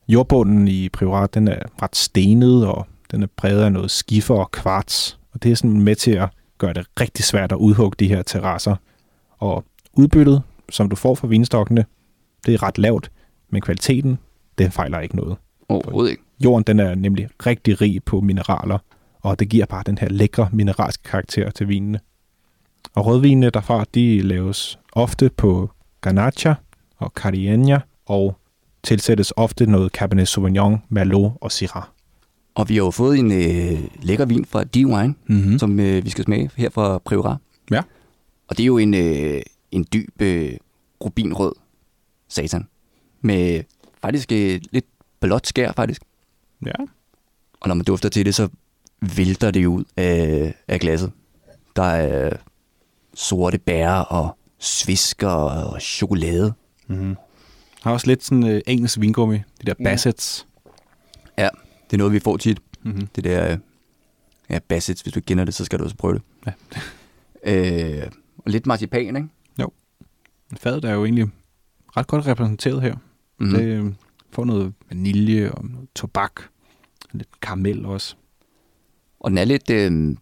Jordbunden 0.08 0.68
i 0.68 0.88
Priorat, 0.88 1.34
den 1.34 1.48
er 1.48 1.62
ret 1.82 1.96
stenet, 1.96 2.66
og 2.66 2.86
den 3.10 3.22
er 3.22 3.26
præget 3.36 3.62
af 3.62 3.72
noget 3.72 3.90
skifer 3.90 4.34
og 4.34 4.50
kvarts. 4.50 5.18
Og 5.32 5.42
det 5.42 5.52
er 5.52 5.56
sådan 5.56 5.80
med 5.82 5.96
til 5.96 6.10
at 6.10 6.28
gøre 6.58 6.72
det 6.72 6.86
rigtig 7.00 7.24
svært 7.24 7.52
at 7.52 7.56
udhugge 7.56 7.96
de 7.98 8.08
her 8.08 8.22
terrasser. 8.22 8.76
Og 9.38 9.64
udbyttet, 9.92 10.42
som 10.70 10.88
du 10.88 10.96
får 10.96 11.14
fra 11.14 11.28
vinstokkene, 11.28 11.84
det 12.46 12.54
er 12.54 12.62
ret 12.62 12.78
lavt, 12.78 13.10
men 13.50 13.62
kvaliteten, 13.62 14.18
den 14.58 14.70
fejler 14.70 15.00
ikke 15.00 15.16
noget. 15.16 15.36
Overhovedet 15.68 16.10
ikke. 16.10 16.22
Jorden 16.44 16.64
den 16.66 16.80
er 16.80 16.94
nemlig 16.94 17.28
rigtig 17.46 17.80
rig 17.80 18.04
på 18.04 18.20
mineraler, 18.20 18.78
og 19.22 19.38
det 19.38 19.48
giver 19.48 19.66
bare 19.66 19.82
den 19.86 19.98
her 19.98 20.08
lækre 20.08 20.48
mineralske 20.52 21.02
karakter 21.02 21.50
til 21.50 21.68
vinene. 21.68 22.00
Og 22.94 23.06
rødvinene 23.06 23.50
derfra, 23.50 23.84
de 23.94 24.22
laves 24.22 24.78
ofte 24.92 25.30
på 25.36 25.70
Garnacha 26.00 26.54
og 26.96 27.12
Cariñena, 27.20 27.80
og 28.06 28.36
tilsættes 28.82 29.32
ofte 29.36 29.66
noget 29.66 29.92
Cabernet 29.92 30.28
Sauvignon, 30.28 30.82
Merlot 30.88 31.32
og 31.40 31.52
Syrah. 31.52 31.82
Og 32.54 32.68
vi 32.68 32.74
har 32.74 32.84
jo 32.84 32.90
fået 32.90 33.18
en 33.18 33.32
øh, 33.32 33.88
lækker 34.02 34.24
vin 34.24 34.44
fra 34.44 34.62
D-Wine, 34.76 35.12
Mm-hmm. 35.26 35.58
som 35.58 35.80
øh, 35.80 36.04
vi 36.04 36.10
skal 36.10 36.24
smage 36.24 36.50
her 36.56 36.70
fra 36.70 36.98
Priorat. 36.98 37.36
Ja. 37.70 37.82
Og 38.48 38.56
det 38.56 38.62
er 38.62 38.66
jo 38.66 38.78
en, 38.78 38.94
øh, 38.94 39.42
en 39.70 39.86
dyb 39.92 40.22
øh, 40.22 40.52
rubinrød 41.04 41.52
satan. 42.28 42.68
Med 43.20 43.62
faktisk 44.02 44.32
øh, 44.32 44.60
lidt 44.72 44.86
blåt 45.20 45.46
skær, 45.46 45.72
faktisk. 45.72 46.02
Ja. 46.66 46.72
Og 47.60 47.68
når 47.68 47.74
man 47.74 47.84
dufter 47.84 48.08
til 48.08 48.26
det, 48.26 48.34
så 48.34 48.48
vælter 49.00 49.50
det 49.50 49.66
ud 49.66 49.84
af, 49.96 50.54
af 50.68 50.80
glasset. 50.80 51.12
Der 51.76 51.82
er 51.82 52.36
sorte 53.14 53.58
bær 53.58 53.90
og 53.90 54.38
svisker 54.58 55.28
og 55.28 55.80
chokolade. 55.80 56.52
Mm-hmm. 56.86 57.16
Har 57.82 57.92
også 57.92 58.06
lidt 58.06 58.24
sådan 58.24 58.46
øh, 58.46 58.60
engelsk 58.66 59.00
vingummi, 59.00 59.36
de 59.36 59.66
der. 59.66 59.74
Bassets. 59.84 60.46
Ja, 61.38 61.48
det 61.84 61.92
er 61.92 61.98
noget, 61.98 62.12
vi 62.12 62.20
får 62.20 62.36
tit. 62.36 62.60
Mm-hmm. 62.82 63.06
Det 63.06 63.24
der, 63.24 63.52
øh, 63.52 63.58
ja, 64.50 64.58
Bassets, 64.58 65.02
hvis 65.02 65.14
du 65.14 65.20
kender 65.20 65.44
det, 65.44 65.54
så 65.54 65.64
skal 65.64 65.78
du 65.78 65.84
også 65.84 65.96
prøve 65.96 66.14
det. 66.14 66.22
Ja. 66.46 66.52
øh, 68.02 68.10
og 68.38 68.50
lidt 68.50 68.66
marcipan, 68.66 69.16
ikke? 69.16 69.28
Fadet 70.56 70.84
er 70.84 70.92
jo 70.92 71.04
egentlig 71.04 71.28
ret 71.96 72.06
godt 72.06 72.26
repræsenteret 72.26 72.82
her. 72.82 72.94
Mm. 72.94 73.46
Mm. 73.46 73.52
Det 73.52 73.62
øh, 73.62 73.92
får 74.30 74.44
noget 74.44 74.74
vanilje 74.88 75.50
og 75.50 75.64
noget 75.64 75.88
tobak, 75.94 76.40
lidt 77.12 77.40
karamel 77.40 77.86
også. 77.86 78.16
Og 79.20 79.30
den 79.30 79.38
er 79.38 79.44
lidt 79.44 79.70
øh, 79.70 80.16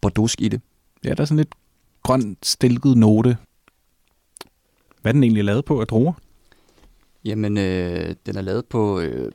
bordeauxk 0.00 0.40
i 0.40 0.48
det. 0.48 0.60
Ja, 1.04 1.14
der 1.14 1.20
er 1.20 1.24
sådan 1.24 1.36
lidt 1.36 1.54
grøn 2.02 2.36
stilket 2.42 2.96
note. 2.96 3.36
Hvad 5.02 5.10
er 5.10 5.12
den 5.12 5.22
egentlig 5.22 5.44
lavet 5.44 5.64
på 5.64 5.80
af 5.80 5.86
druer? 5.86 6.12
Jamen, 7.24 7.58
øh, 7.58 8.14
den 8.26 8.36
er 8.36 8.40
lavet 8.40 8.66
på 8.66 9.00
øh, 9.00 9.32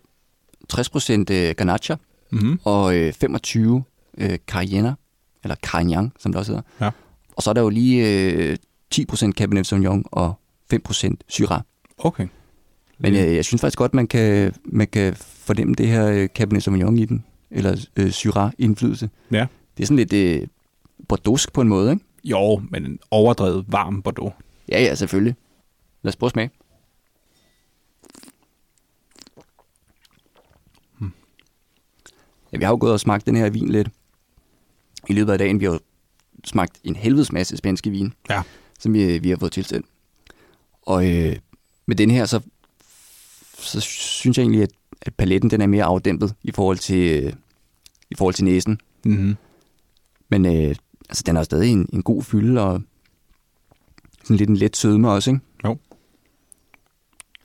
60% 0.74 1.12
øh, 1.32 1.56
Ganacha 1.58 1.96
Mm-hmm. 2.32 2.60
og 2.64 2.96
øh, 2.96 3.14
25 3.14 3.84
øh, 4.18 4.38
Cayenne, 4.48 4.96
eller 5.44 5.56
Cagnan, 5.56 6.12
som 6.20 6.32
det 6.32 6.40
også 6.40 6.52
hedder. 6.52 6.86
Ja. 6.86 6.92
Og 7.36 7.44
så 7.44 7.50
er 7.50 7.54
der 7.54 7.62
jo 7.62 7.70
lige 7.70 8.24
øh, 8.24 8.58
10% 8.96 9.32
Cabernet 9.32 9.68
Sauvignon 9.68 10.06
og 10.12 10.34
5% 10.74 11.14
Syrah. 11.28 11.62
Okay. 11.98 12.28
Men 12.98 13.16
øh, 13.16 13.36
jeg 13.36 13.46
synes 13.46 13.62
faktisk 13.62 13.78
godt, 13.78 13.94
man 13.94 14.08
kan, 14.08 14.54
man 14.66 14.88
kan 14.88 15.16
fornemme 15.18 15.76
det 15.76 15.88
her 15.88 16.08
øh, 16.08 16.28
Cabernet 16.28 16.64
Sauvignon 16.64 16.98
i 16.98 17.06
den, 17.06 17.26
eller 17.52 17.86
øh, 17.96 18.12
Syrah-indflydelse. 18.12 19.10
Ja. 19.32 19.48
Det 19.78 19.84
er 19.84 19.88
sådan 19.88 19.98
lidt 19.98 20.14
øh, 20.14 20.48
bordeauxk 21.08 21.54
på 21.54 21.62
en 21.62 21.68
måde, 21.68 21.92
ikke? 21.92 22.06
Jo, 22.24 22.62
men 22.70 22.86
en 22.86 23.00
overdrevet 23.12 23.66
varm 23.68 24.02
Bordeaux. 24.02 24.34
Ja, 24.70 24.82
ja, 24.84 24.96
selvfølgelig. 24.96 25.36
Lad 26.02 26.10
os 26.12 26.16
prøve 26.16 26.28
at 26.28 26.32
smage. 26.32 26.50
Hmm. 30.98 31.12
Ja, 32.52 32.58
vi 32.58 32.64
har 32.64 32.72
jo 32.72 32.78
gået 32.80 32.94
og 32.94 33.00
smagt 33.00 33.26
den 33.26 33.36
her 33.36 33.50
vin 33.50 33.70
lidt 33.70 33.90
i 35.10 35.14
løbet 35.14 35.32
af 35.32 35.38
dagen. 35.38 35.60
Vi 35.60 35.66
har 35.66 35.72
jo 35.72 35.80
smagt 36.46 36.80
en 36.84 36.96
helvedes 36.96 37.32
masse 37.32 37.58
spanske 37.58 37.90
vin, 37.90 38.14
Ja. 38.30 38.42
som 38.80 38.94
vi, 38.94 39.18
vi 39.18 39.30
har 39.30 39.38
fået 39.38 39.52
tilsendt. 39.52 39.86
Og 40.82 41.12
øh, 41.12 41.36
med 41.86 41.96
den 41.96 42.12
her, 42.12 42.26
så, 42.26 42.40
så 43.58 43.80
synes 43.82 44.38
jeg 44.38 44.44
egentlig, 44.44 44.64
at, 44.64 44.72
at 45.02 45.16
paletten 45.16 45.50
den 45.50 45.62
er 45.62 45.68
mere 45.68 45.84
afdæmpet 45.84 46.36
i 46.44 46.52
forhold 46.52 46.78
til, 46.78 47.24
øh, 47.24 47.34
i 48.12 48.16
forhold 48.16 48.34
til 48.34 48.46
næsen. 48.46 48.80
Mm-hmm. 49.06 49.36
Men 50.30 50.46
øh, 50.46 50.76
altså, 51.10 51.24
den 51.26 51.36
har 51.36 51.44
stadig 51.44 51.72
en, 51.72 51.90
en 51.94 52.04
god 52.04 52.24
fylde, 52.24 52.62
og 52.62 52.82
sådan 54.24 54.38
lidt 54.38 54.50
en 54.50 54.58
let 54.58 54.78
sødme 54.78 55.12
også, 55.12 55.30
ikke? 55.30 55.42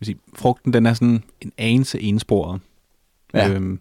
vil 0.02 0.06
sige, 0.06 0.18
frugten 0.34 0.72
den 0.72 0.86
er 0.86 0.94
sådan 0.94 1.22
en 1.40 1.52
anelse 1.58 2.00
ensporet. 2.00 2.60
Ja. 3.34 3.50
Øhm, 3.50 3.80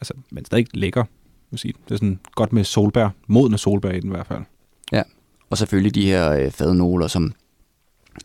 altså, 0.00 0.14
men 0.30 0.44
stadig 0.44 0.66
lækker. 0.74 1.04
Vil 1.50 1.58
sige. 1.58 1.74
Det 1.84 1.94
er 1.94 1.96
sådan 1.96 2.20
godt 2.32 2.52
med 2.52 2.64
solbær, 2.64 3.08
modne 3.26 3.58
solbær 3.58 3.90
i 3.90 4.00
den 4.00 4.10
i 4.10 4.14
hvert 4.14 4.26
fald. 4.26 4.42
Og 5.50 5.58
selvfølgelig 5.58 5.94
de 5.94 6.06
her 6.06 6.30
øh, 6.30 6.50
fadnoler 6.50 7.06
som 7.06 7.32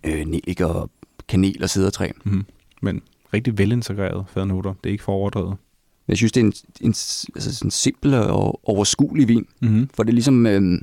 øh, 0.03 0.25
nellik 0.25 0.61
og 0.61 0.89
kanel 1.27 1.63
og 1.63 1.69
sidertræ. 1.69 2.11
Mm-hmm. 2.25 2.45
Men 2.81 3.01
rigtig 3.33 3.57
velintegreret 3.57 4.25
fadnoter. 4.27 4.73
Det 4.83 4.89
er 4.89 4.91
ikke 4.91 5.03
for 5.03 5.13
overdrevet. 5.13 5.57
Jeg 6.07 6.17
synes, 6.17 6.31
det 6.31 6.41
er 6.41 6.45
en, 6.45 6.53
en 6.81 6.89
altså 7.35 7.55
sådan 7.55 7.71
simpel 7.71 8.13
og 8.13 8.69
overskuelig 8.69 9.27
vin. 9.27 9.45
Mm-hmm. 9.61 9.89
For 9.93 10.03
det 10.03 10.09
er 10.09 10.13
ligesom, 10.13 10.45
øh, 10.45 10.81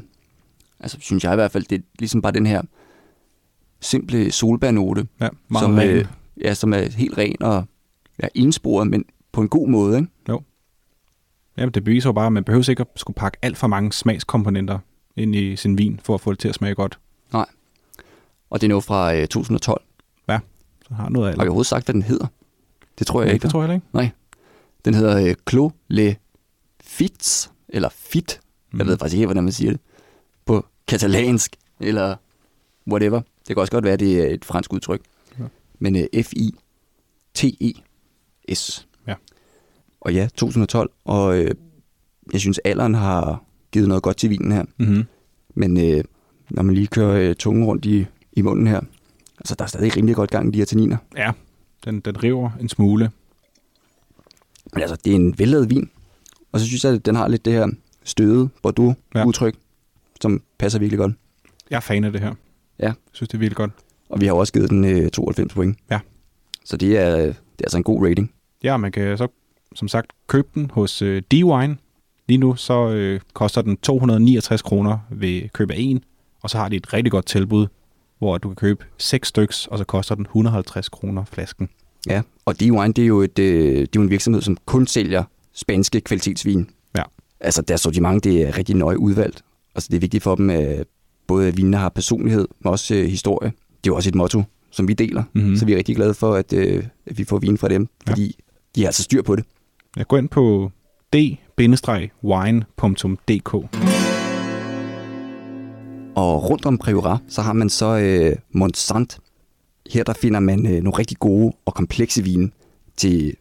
altså 0.80 0.96
synes 1.00 1.24
jeg 1.24 1.32
i 1.32 1.36
hvert 1.36 1.50
fald, 1.50 1.64
det 1.64 1.78
er 1.78 1.82
ligesom 1.98 2.22
bare 2.22 2.32
den 2.32 2.46
her 2.46 2.62
simple 3.80 4.32
solbærnote, 4.32 5.06
Ja, 5.20 5.28
som, 5.58 5.74
ren. 5.74 5.88
øh, 5.90 6.04
ja, 6.40 6.54
som 6.54 6.72
er 6.72 6.78
helt 6.96 7.18
ren 7.18 7.42
og 7.42 7.64
ja, 8.22 8.28
ensporet, 8.34 8.86
men 8.86 9.04
på 9.32 9.40
en 9.40 9.48
god 9.48 9.68
måde. 9.68 9.98
Ikke? 9.98 10.08
Jamen, 11.56 11.72
det 11.74 11.84
beviser 11.84 12.08
jo 12.08 12.12
bare, 12.12 12.26
at 12.26 12.32
man 12.32 12.44
behøver 12.44 12.70
ikke 12.70 12.80
at 12.80 12.86
skulle 12.96 13.14
pakke 13.14 13.38
alt 13.42 13.56
for 13.56 13.66
mange 13.66 13.92
smagskomponenter 13.92 14.78
ind 15.16 15.34
i 15.34 15.56
sin 15.56 15.78
vin, 15.78 16.00
for 16.02 16.14
at 16.14 16.20
få 16.20 16.30
det 16.30 16.38
til 16.38 16.48
at 16.48 16.54
smage 16.54 16.74
godt. 16.74 16.98
Og 18.50 18.60
det 18.60 18.66
er 18.66 18.68
noget 18.68 18.84
fra 18.84 19.14
øh, 19.14 19.20
2012. 19.28 19.82
Så 20.88 20.94
har 20.94 21.08
noget 21.08 21.28
af 21.28 21.34
Har 21.34 21.42
jeg 21.42 21.48
overhovedet 21.48 21.66
sagt, 21.68 21.84
hvad 21.84 21.92
den 21.92 22.02
hedder? 22.02 22.26
Det 23.00 23.06
tror 23.06 23.20
jeg 23.20 23.28
ja, 23.28 23.32
ikke. 23.34 23.42
det 23.42 23.50
tror 23.50 23.62
jeg 23.62 23.70
heller 23.70 24.02
ikke. 24.02 24.14
Den 24.84 24.94
hedder 24.94 25.26
øh, 25.26 25.34
Clos 25.48 25.72
Le 25.88 26.16
Fits, 26.80 27.52
eller 27.68 27.88
Fit. 27.88 28.40
Mm. 28.72 28.78
Jeg 28.78 28.86
ved 28.86 28.98
faktisk 28.98 29.16
ikke, 29.16 29.26
hvordan 29.26 29.44
man 29.44 29.52
siger 29.52 29.70
det. 29.70 29.80
På 30.44 30.66
katalansk, 30.88 31.56
eller 31.80 32.16
whatever. 32.88 33.20
Det 33.20 33.56
kan 33.56 33.58
også 33.58 33.72
godt 33.72 33.84
være, 33.84 33.96
det 33.96 34.20
er 34.20 34.26
et 34.34 34.44
fransk 34.44 34.72
udtryk. 34.72 35.00
Ja. 35.38 35.44
Men 35.78 35.96
øh, 35.96 36.04
F-I-T-E-S. 36.22 37.46
Ja. 39.06 39.14
Og 40.00 40.14
ja, 40.14 40.28
2012. 40.34 40.90
Og 41.04 41.38
øh, 41.38 41.54
jeg 42.32 42.40
synes, 42.40 42.60
alderen 42.64 42.94
har 42.94 43.44
givet 43.72 43.88
noget 43.88 44.02
godt 44.02 44.16
til 44.16 44.30
vinen 44.30 44.52
her. 44.52 44.64
Mm-hmm. 44.78 45.04
Men 45.54 45.76
øh, 45.76 46.04
når 46.50 46.62
man 46.62 46.74
lige 46.74 46.86
kører 46.86 47.28
øh, 47.28 47.34
tungen 47.34 47.64
rundt 47.64 47.84
i, 47.84 48.06
i 48.32 48.42
munden 48.42 48.66
her, 48.66 48.80
altså 49.38 49.54
der 49.54 49.64
er 49.64 49.68
stadig 49.68 49.96
rimelig 49.96 50.16
godt 50.16 50.30
gang 50.30 50.48
i 50.48 50.50
de 50.50 50.58
her 50.58 50.64
tanniner. 50.64 50.96
Ja, 51.16 51.32
den, 51.84 52.00
den 52.00 52.22
river 52.22 52.50
en 52.60 52.68
smule. 52.68 53.10
Men 54.72 54.82
altså, 54.82 54.96
det 55.04 55.10
er 55.10 55.14
en 55.14 55.38
vellavet 55.38 55.70
vin. 55.70 55.90
Og 56.52 56.60
så 56.60 56.66
synes 56.66 56.84
jeg, 56.84 56.92
at 56.92 57.06
den 57.06 57.14
har 57.14 57.28
lidt 57.28 57.44
det 57.44 57.52
her 57.52 57.68
støde 58.04 58.48
Bordeaux-udtryk, 58.62 59.54
som 60.20 60.42
passer 60.58 60.78
virkelig 60.78 60.98
godt. 60.98 61.12
Jeg 61.70 61.76
er 61.76 61.80
fan 61.80 62.04
af 62.04 62.12
det 62.12 62.20
her. 62.20 62.34
Ja. 62.78 62.86
Jeg 62.86 62.94
synes, 63.12 63.28
det 63.28 63.34
er 63.34 63.38
virkelig 63.38 63.56
godt. 63.56 63.70
Og 64.08 64.20
vi 64.20 64.26
har 64.26 64.32
også 64.32 64.52
givet 64.52 64.70
den 64.70 64.84
øh, 64.84 65.10
92 65.10 65.54
point. 65.54 65.78
Ja. 65.90 66.00
Så 66.64 66.76
det 66.76 66.98
er, 66.98 67.16
det 67.16 67.28
er 67.58 67.64
altså 67.64 67.76
en 67.76 67.82
god 67.82 68.08
rating. 68.08 68.32
Ja, 68.62 68.76
man 68.76 68.92
kan 68.92 69.18
så 69.18 69.28
som 69.74 69.88
sagt 69.88 70.12
købe 70.26 70.48
den 70.54 70.70
hos 70.70 71.02
øh, 71.02 71.22
D-Wine. 71.34 71.74
Lige 72.28 72.38
nu 72.38 72.56
så 72.56 72.88
øh, 72.88 73.20
koster 73.32 73.62
den 73.62 73.76
269 73.76 74.62
kroner 74.62 74.98
ved 75.10 75.48
køb 75.48 75.70
af 75.70 75.76
en, 75.78 76.04
og 76.42 76.50
så 76.50 76.58
har 76.58 76.68
de 76.68 76.76
et 76.76 76.92
rigtig 76.92 77.12
godt 77.12 77.26
tilbud, 77.26 77.66
hvor 78.20 78.38
du 78.38 78.48
kan 78.48 78.56
købe 78.56 78.84
6 78.98 79.28
styks, 79.28 79.66
og 79.66 79.78
så 79.78 79.84
koster 79.84 80.14
den 80.14 80.24
150 80.24 80.88
kroner 80.88 81.24
flasken. 81.24 81.68
Ja. 82.06 82.22
Og 82.44 82.54
D-Wine, 82.62 82.92
det 82.92 82.98
er 82.98 83.06
jo, 83.06 83.20
et, 83.20 83.38
øh, 83.38 83.64
det 83.74 83.82
er 83.82 83.86
jo 83.96 84.02
en 84.02 84.10
virksomhed, 84.10 84.42
som 84.42 84.56
kun 84.66 84.86
sælger 84.86 85.24
spanske 85.54 86.00
kvalitetsvin. 86.00 86.70
Ja. 86.96 87.02
Altså 87.40 87.62
deres 87.62 87.80
sortiment, 87.80 88.24
det 88.24 88.42
er 88.42 88.58
rigtig 88.58 88.76
nøje 88.76 88.98
udvalgt. 88.98 89.42
Altså 89.74 89.88
det 89.90 89.96
er 89.96 90.00
vigtigt 90.00 90.22
for 90.22 90.34
dem, 90.34 90.50
at 90.50 90.86
både 91.26 91.48
at 91.48 91.56
vinene 91.56 91.76
har 91.76 91.88
personlighed, 91.88 92.48
men 92.64 92.70
også 92.70 92.94
øh, 92.94 93.06
historie. 93.06 93.48
Det 93.50 93.90
er 93.90 93.92
jo 93.92 93.96
også 93.96 94.08
et 94.08 94.14
motto, 94.14 94.42
som 94.70 94.88
vi 94.88 94.92
deler. 94.92 95.22
Mhm. 95.32 95.56
Så 95.56 95.66
vi 95.66 95.72
er 95.72 95.76
rigtig 95.76 95.96
glade 95.96 96.14
for, 96.14 96.34
at, 96.34 96.52
øh, 96.52 96.84
at 97.06 97.18
vi 97.18 97.24
får 97.24 97.38
vin 97.38 97.58
fra 97.58 97.68
dem, 97.68 97.88
Ja. 98.06 98.12
fordi 98.12 98.36
de 98.74 98.80
har 98.80 98.88
altså 98.88 99.02
styr 99.02 99.22
på 99.22 99.36
det. 99.36 99.44
Jeg 99.96 100.06
går 100.06 100.18
ind 100.18 100.28
på 100.28 100.70
d-wine.dk. 101.16 103.54
Og 106.20 106.50
rundt 106.50 106.66
om 106.66 106.78
Priorat, 106.78 107.20
så 107.28 107.42
har 107.42 107.52
man 107.52 107.70
så 107.70 107.98
øh, 107.98 108.36
Montsant. 108.50 109.18
Her 109.90 110.04
der 110.04 110.12
finder 110.12 110.40
man 110.40 110.66
øh, 110.66 110.82
nogle 110.82 110.98
rigtig 110.98 111.18
gode 111.18 111.52
og 111.64 111.74
komplekse 111.74 112.22
vine 112.22 112.50
til 112.96 113.36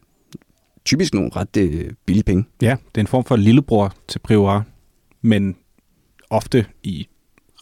typisk 0.84 1.14
nogle 1.14 1.30
ret 1.36 1.56
øh, 1.56 1.90
billige 2.06 2.24
penge. 2.24 2.44
Ja, 2.62 2.76
det 2.88 2.96
er 2.96 3.00
en 3.00 3.06
form 3.06 3.24
for 3.24 3.36
lillebror 3.36 3.94
til 4.08 4.18
Priorat, 4.18 4.62
men 5.22 5.56
ofte 6.30 6.66
i 6.82 7.08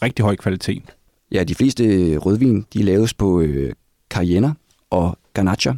rigtig 0.03 0.25
høj 0.25 0.37
kvalitet. 0.37 0.97
Ja, 1.33 1.45
de 1.45 1.55
fleste 1.55 1.85
øh, 1.85 2.19
rødvin, 2.19 2.67
de 2.73 2.83
laves 2.83 3.15
på 3.15 3.41
øh, 3.41 3.73
Cayenne 4.11 4.55
og 4.91 5.19
Garnacha. 5.35 5.73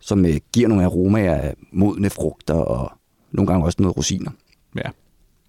som 0.00 0.26
øh, 0.26 0.36
giver 0.52 0.68
nogle 0.68 0.84
aromaer 0.84 1.34
af 1.34 1.54
modne 1.72 2.10
frugter 2.10 2.54
og 2.54 2.92
nogle 3.32 3.46
gange 3.46 3.64
også 3.64 3.76
noget 3.80 3.96
rosiner. 3.96 4.30
Ja, 4.76 4.90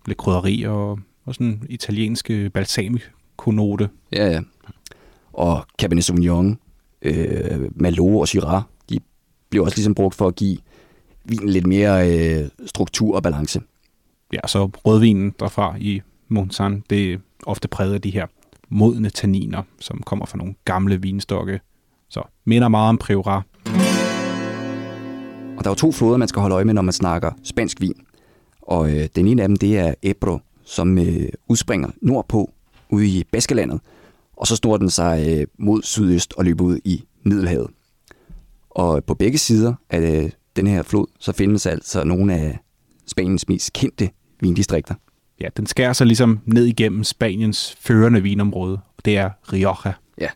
lidt 0.06 0.18
krydderi 0.18 0.64
og, 0.64 1.00
og 1.26 1.34
sådan 1.36 1.64
italienske 1.70 2.50
balsamico-note. 3.38 3.90
Ja, 4.12 4.30
ja. 4.30 4.42
Og 5.34 5.66
Cabernet 5.80 6.04
Sauvignon, 6.04 6.60
øh, 7.02 7.72
Malo 7.76 8.20
og 8.20 8.28
Syrah, 8.28 8.62
de 8.90 9.00
bliver 9.50 9.66
også 9.66 9.78
ligesom 9.78 9.96
brugt 9.96 10.16
for 10.16 10.28
at 10.28 10.36
give 10.36 10.58
vinen 11.26 11.50
lidt 11.50 11.68
mere 11.68 12.12
øh, 12.12 12.50
struktur 12.66 13.16
og 13.16 13.24
balance. 13.24 13.62
Ja, 14.34 14.48
så 14.48 14.70
rødvinen 14.86 15.34
derfra 15.40 15.76
i 15.80 16.02
Monsan, 16.28 16.84
det 16.90 17.14
er 17.14 17.18
ofte 17.46 17.68
præget 17.68 17.94
af 17.94 18.02
de 18.02 18.10
her 18.10 18.28
modne 18.70 19.10
tanniner, 19.10 19.64
som 19.80 20.02
kommer 20.06 20.26
fra 20.26 20.38
nogle 20.38 20.56
gamle 20.66 21.02
vinstokke. 21.02 21.60
Så 22.10 22.22
minder 22.46 22.68
meget 22.68 22.90
om 22.90 22.98
Priorat. 22.98 23.44
Og 25.58 25.64
der 25.64 25.70
er 25.70 25.72
jo 25.72 25.76
to 25.76 25.92
floder, 25.92 26.18
man 26.18 26.28
skal 26.28 26.40
holde 26.40 26.56
øje 26.56 26.66
med, 26.66 26.74
når 26.74 26.82
man 26.82 26.94
snakker 26.94 27.32
spansk 27.44 27.82
vin. 27.82 27.96
Og 28.62 28.92
øh, 28.92 29.08
den 29.16 29.28
ene 29.28 29.42
af 29.42 29.48
dem, 29.48 29.58
det 29.58 29.78
er 29.78 29.94
Ebro, 30.04 30.40
som 30.64 30.98
øh, 30.98 31.30
udspringer 31.48 31.90
nordpå, 32.02 32.52
ude 32.90 33.08
i 33.08 33.24
Baskelandet. 33.32 33.80
Og 34.38 34.48
så 34.48 34.56
snor 34.56 34.78
den 34.78 34.90
sig 34.90 35.28
øh, 35.28 35.48
mod 35.60 35.84
sydøst 35.84 36.34
og 36.38 36.46
løber 36.46 36.64
ud 36.64 36.80
i 36.86 37.04
Middelhavet. 37.24 37.70
Og 38.70 39.04
på 39.04 39.14
begge 39.14 39.38
sider 39.38 39.74
af 39.90 40.24
øh, 40.24 40.32
den 40.56 40.68
her 40.68 40.84
flod, 40.84 41.08
så 41.20 41.32
findes 41.32 41.66
altså 41.66 42.04
nogle 42.04 42.34
af 42.34 42.60
Spaniens 43.08 43.48
mest 43.48 43.74
kendte 43.74 44.10
vindistrikter. 44.42 44.96
Ja, 45.42 45.48
den 45.58 45.66
skærer 45.66 45.94
sig 45.94 46.08
ligesom 46.08 46.40
ned 46.46 46.66
igennem 46.66 47.04
Spaniens 47.04 47.76
førende 47.80 48.24
vinområde, 48.24 48.80
og 48.98 49.06
det 49.06 49.18
er 49.18 49.30
Rioja. 49.54 49.94
Ja. 50.22 50.30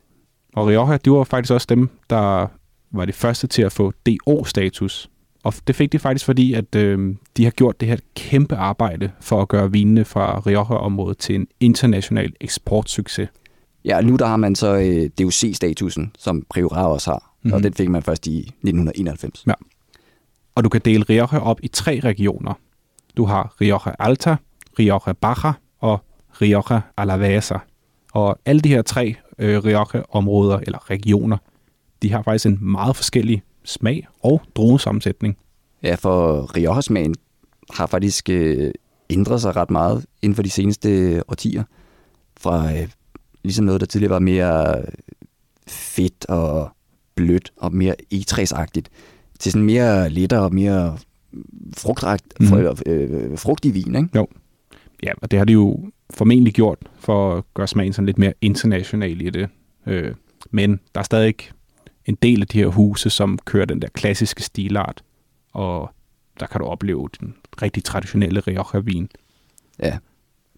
Og 0.54 0.68
Rioja, 0.68 0.98
de 0.98 1.12
var 1.12 1.24
faktisk 1.24 1.54
også 1.54 1.68
dem, 1.70 1.90
der 2.10 2.48
var 2.92 3.06
de 3.06 3.14
første 3.14 3.48
til 3.48 3.62
at 3.62 3.72
få 3.72 3.94
DO-status. 4.06 5.10
Og 5.44 5.54
det 5.68 5.76
fik 5.76 5.92
de 5.92 6.00
faktisk, 6.00 6.26
fordi 6.26 6.54
at 6.54 6.76
øh, 6.76 7.16
de 7.38 7.44
har 7.44 7.52
gjort 7.52 7.80
det 7.80 7.88
her 7.88 7.98
kæmpe 8.16 8.56
arbejde 8.56 9.12
for 9.22 9.42
at 9.42 9.48
gøre 9.48 9.72
vinene 9.72 10.06
fra 10.06 10.40
Rioja-området 10.40 11.18
til 11.18 11.36
en 11.36 11.48
international 11.60 12.34
eksportsucces. 12.42 13.30
Ja, 13.86 14.02
nu 14.02 14.16
der 14.16 14.26
har 14.26 14.38
man 14.38 14.56
så 14.56 14.76
øh, 14.76 15.10
DOC-statusen, 15.20 16.12
som 16.20 16.46
Priorat 16.50 16.86
også 16.86 17.12
har, 17.12 17.34
mm-hmm. 17.44 17.54
og 17.54 17.60
Mhm. 17.60 17.64
den 17.64 17.74
fik 17.74 17.90
man 17.90 18.04
først 18.04 18.28
i 18.28 18.38
1991. 18.40 19.44
Ja. 19.48 19.54
Og 20.56 20.64
du 20.64 20.70
kan 20.70 20.82
dele 20.86 21.04
Rioja 21.10 21.40
op 21.40 21.60
i 21.64 21.68
tre 21.68 22.00
regioner. 22.04 22.54
Du 23.18 23.26
har 23.26 23.56
Rioja 23.62 23.96
Alta, 24.00 24.36
Rioja 24.80 25.14
Baja 25.14 25.54
og 25.80 26.06
Rioja 26.42 26.82
Alavesa. 26.98 27.58
Og 28.14 28.40
alle 28.46 28.62
de 28.62 28.70
her 28.70 28.82
tre 28.82 29.16
øh, 29.40 29.64
Rioja-områder 29.64 30.60
eller 30.60 30.90
regioner, 30.90 31.38
de 32.02 32.12
har 32.12 32.22
faktisk 32.22 32.46
en 32.46 32.58
meget 32.62 32.96
forskellig 32.96 33.44
smag 33.64 34.08
og 34.24 34.42
druesammensætning. 34.56 35.38
Ja, 35.84 35.96
for 35.96 36.42
Rioja-smagen 36.58 37.16
har 37.74 37.86
faktisk 37.88 38.30
øh, 38.30 38.72
ændret 39.10 39.42
sig 39.42 39.56
ret 39.56 39.72
meget 39.72 40.06
inden 40.22 40.36
for 40.36 40.44
de 40.44 40.50
seneste 40.50 41.22
årtier. 41.28 41.64
Fra 42.38 42.74
øh, 42.74 42.88
ligesom 43.44 43.66
noget, 43.66 43.82
der 43.82 43.88
tidligere 43.88 44.14
var 44.14 44.20
mere 44.20 44.82
fedt 45.68 46.26
og 46.30 46.70
blødt 47.16 47.52
og 47.58 47.74
mere 47.74 47.96
etræsagtigt, 48.12 48.90
til 49.40 49.52
sådan 49.52 49.66
mere 49.66 50.10
lettere 50.10 50.42
og 50.42 50.54
mere 50.54 50.98
frugtragt, 51.78 52.24
Mhm. 52.40 52.50
mm. 52.50 52.92
øh, 52.92 53.38
frugtig 53.38 53.74
vin, 53.74 53.96
ikke? 53.96 54.10
Ja, 55.04 55.12
og 55.22 55.32
det 55.32 55.40
har 55.40 55.46
de 55.46 55.54
jo 55.54 55.80
formentlig 56.14 56.54
gjort 56.54 56.78
for 57.00 57.36
at 57.38 57.44
gøre 57.54 57.68
smagen 57.68 57.94
sådan 57.94 58.06
lidt 58.06 58.18
mere 58.18 58.34
international 58.42 59.22
i 59.22 59.30
det. 59.30 59.50
Øh, 59.88 60.14
men 60.52 60.80
der 60.96 61.00
er 61.00 61.04
stadig 61.04 61.36
en 62.06 62.18
del 62.22 62.42
af 62.42 62.48
de 62.48 62.58
her 62.58 62.68
huse, 62.68 63.10
som 63.10 63.40
kører 63.46 63.66
den 63.66 63.82
der 63.82 63.88
klassiske 63.88 64.44
stilart, 64.44 65.04
og 65.54 65.92
der 66.40 66.46
kan 66.48 66.62
du 66.62 66.68
opleve 66.68 67.10
den 67.20 67.36
rigtig 67.62 67.84
traditionelle 67.84 68.40
Rioja-vin. 68.40 69.10
Ja. 69.80 69.98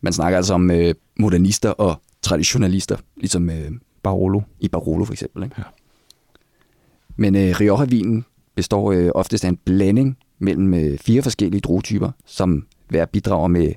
Man 0.02 0.14
snakker 0.14 0.38
altså 0.38 0.54
om 0.54 0.72
øh, 0.72 0.96
modernister 1.20 1.70
og 1.70 2.02
traditionalister, 2.22 2.98
ligesom 3.18 3.50
øh, 3.50 3.72
Barolo. 4.04 4.42
i 4.60 4.68
Barolo 4.68 5.06
for 5.06 5.14
eksempel. 5.14 5.44
Ikke? 5.44 5.56
Ja. 5.58 5.64
Men 7.16 7.36
øh, 7.36 7.56
Rioja-vinen 7.60 8.26
består 8.56 8.92
øh, 8.92 9.10
oftest 9.16 9.46
af 9.46 9.50
en 9.50 9.58
blanding 9.58 10.18
mellem 10.40 10.74
øh, 10.74 10.98
fire 10.98 11.22
forskellige 11.22 11.62
druetyper, 11.62 12.12
som 12.26 12.68
hver 12.88 13.06
bidrager 13.06 13.48
med 13.48 13.74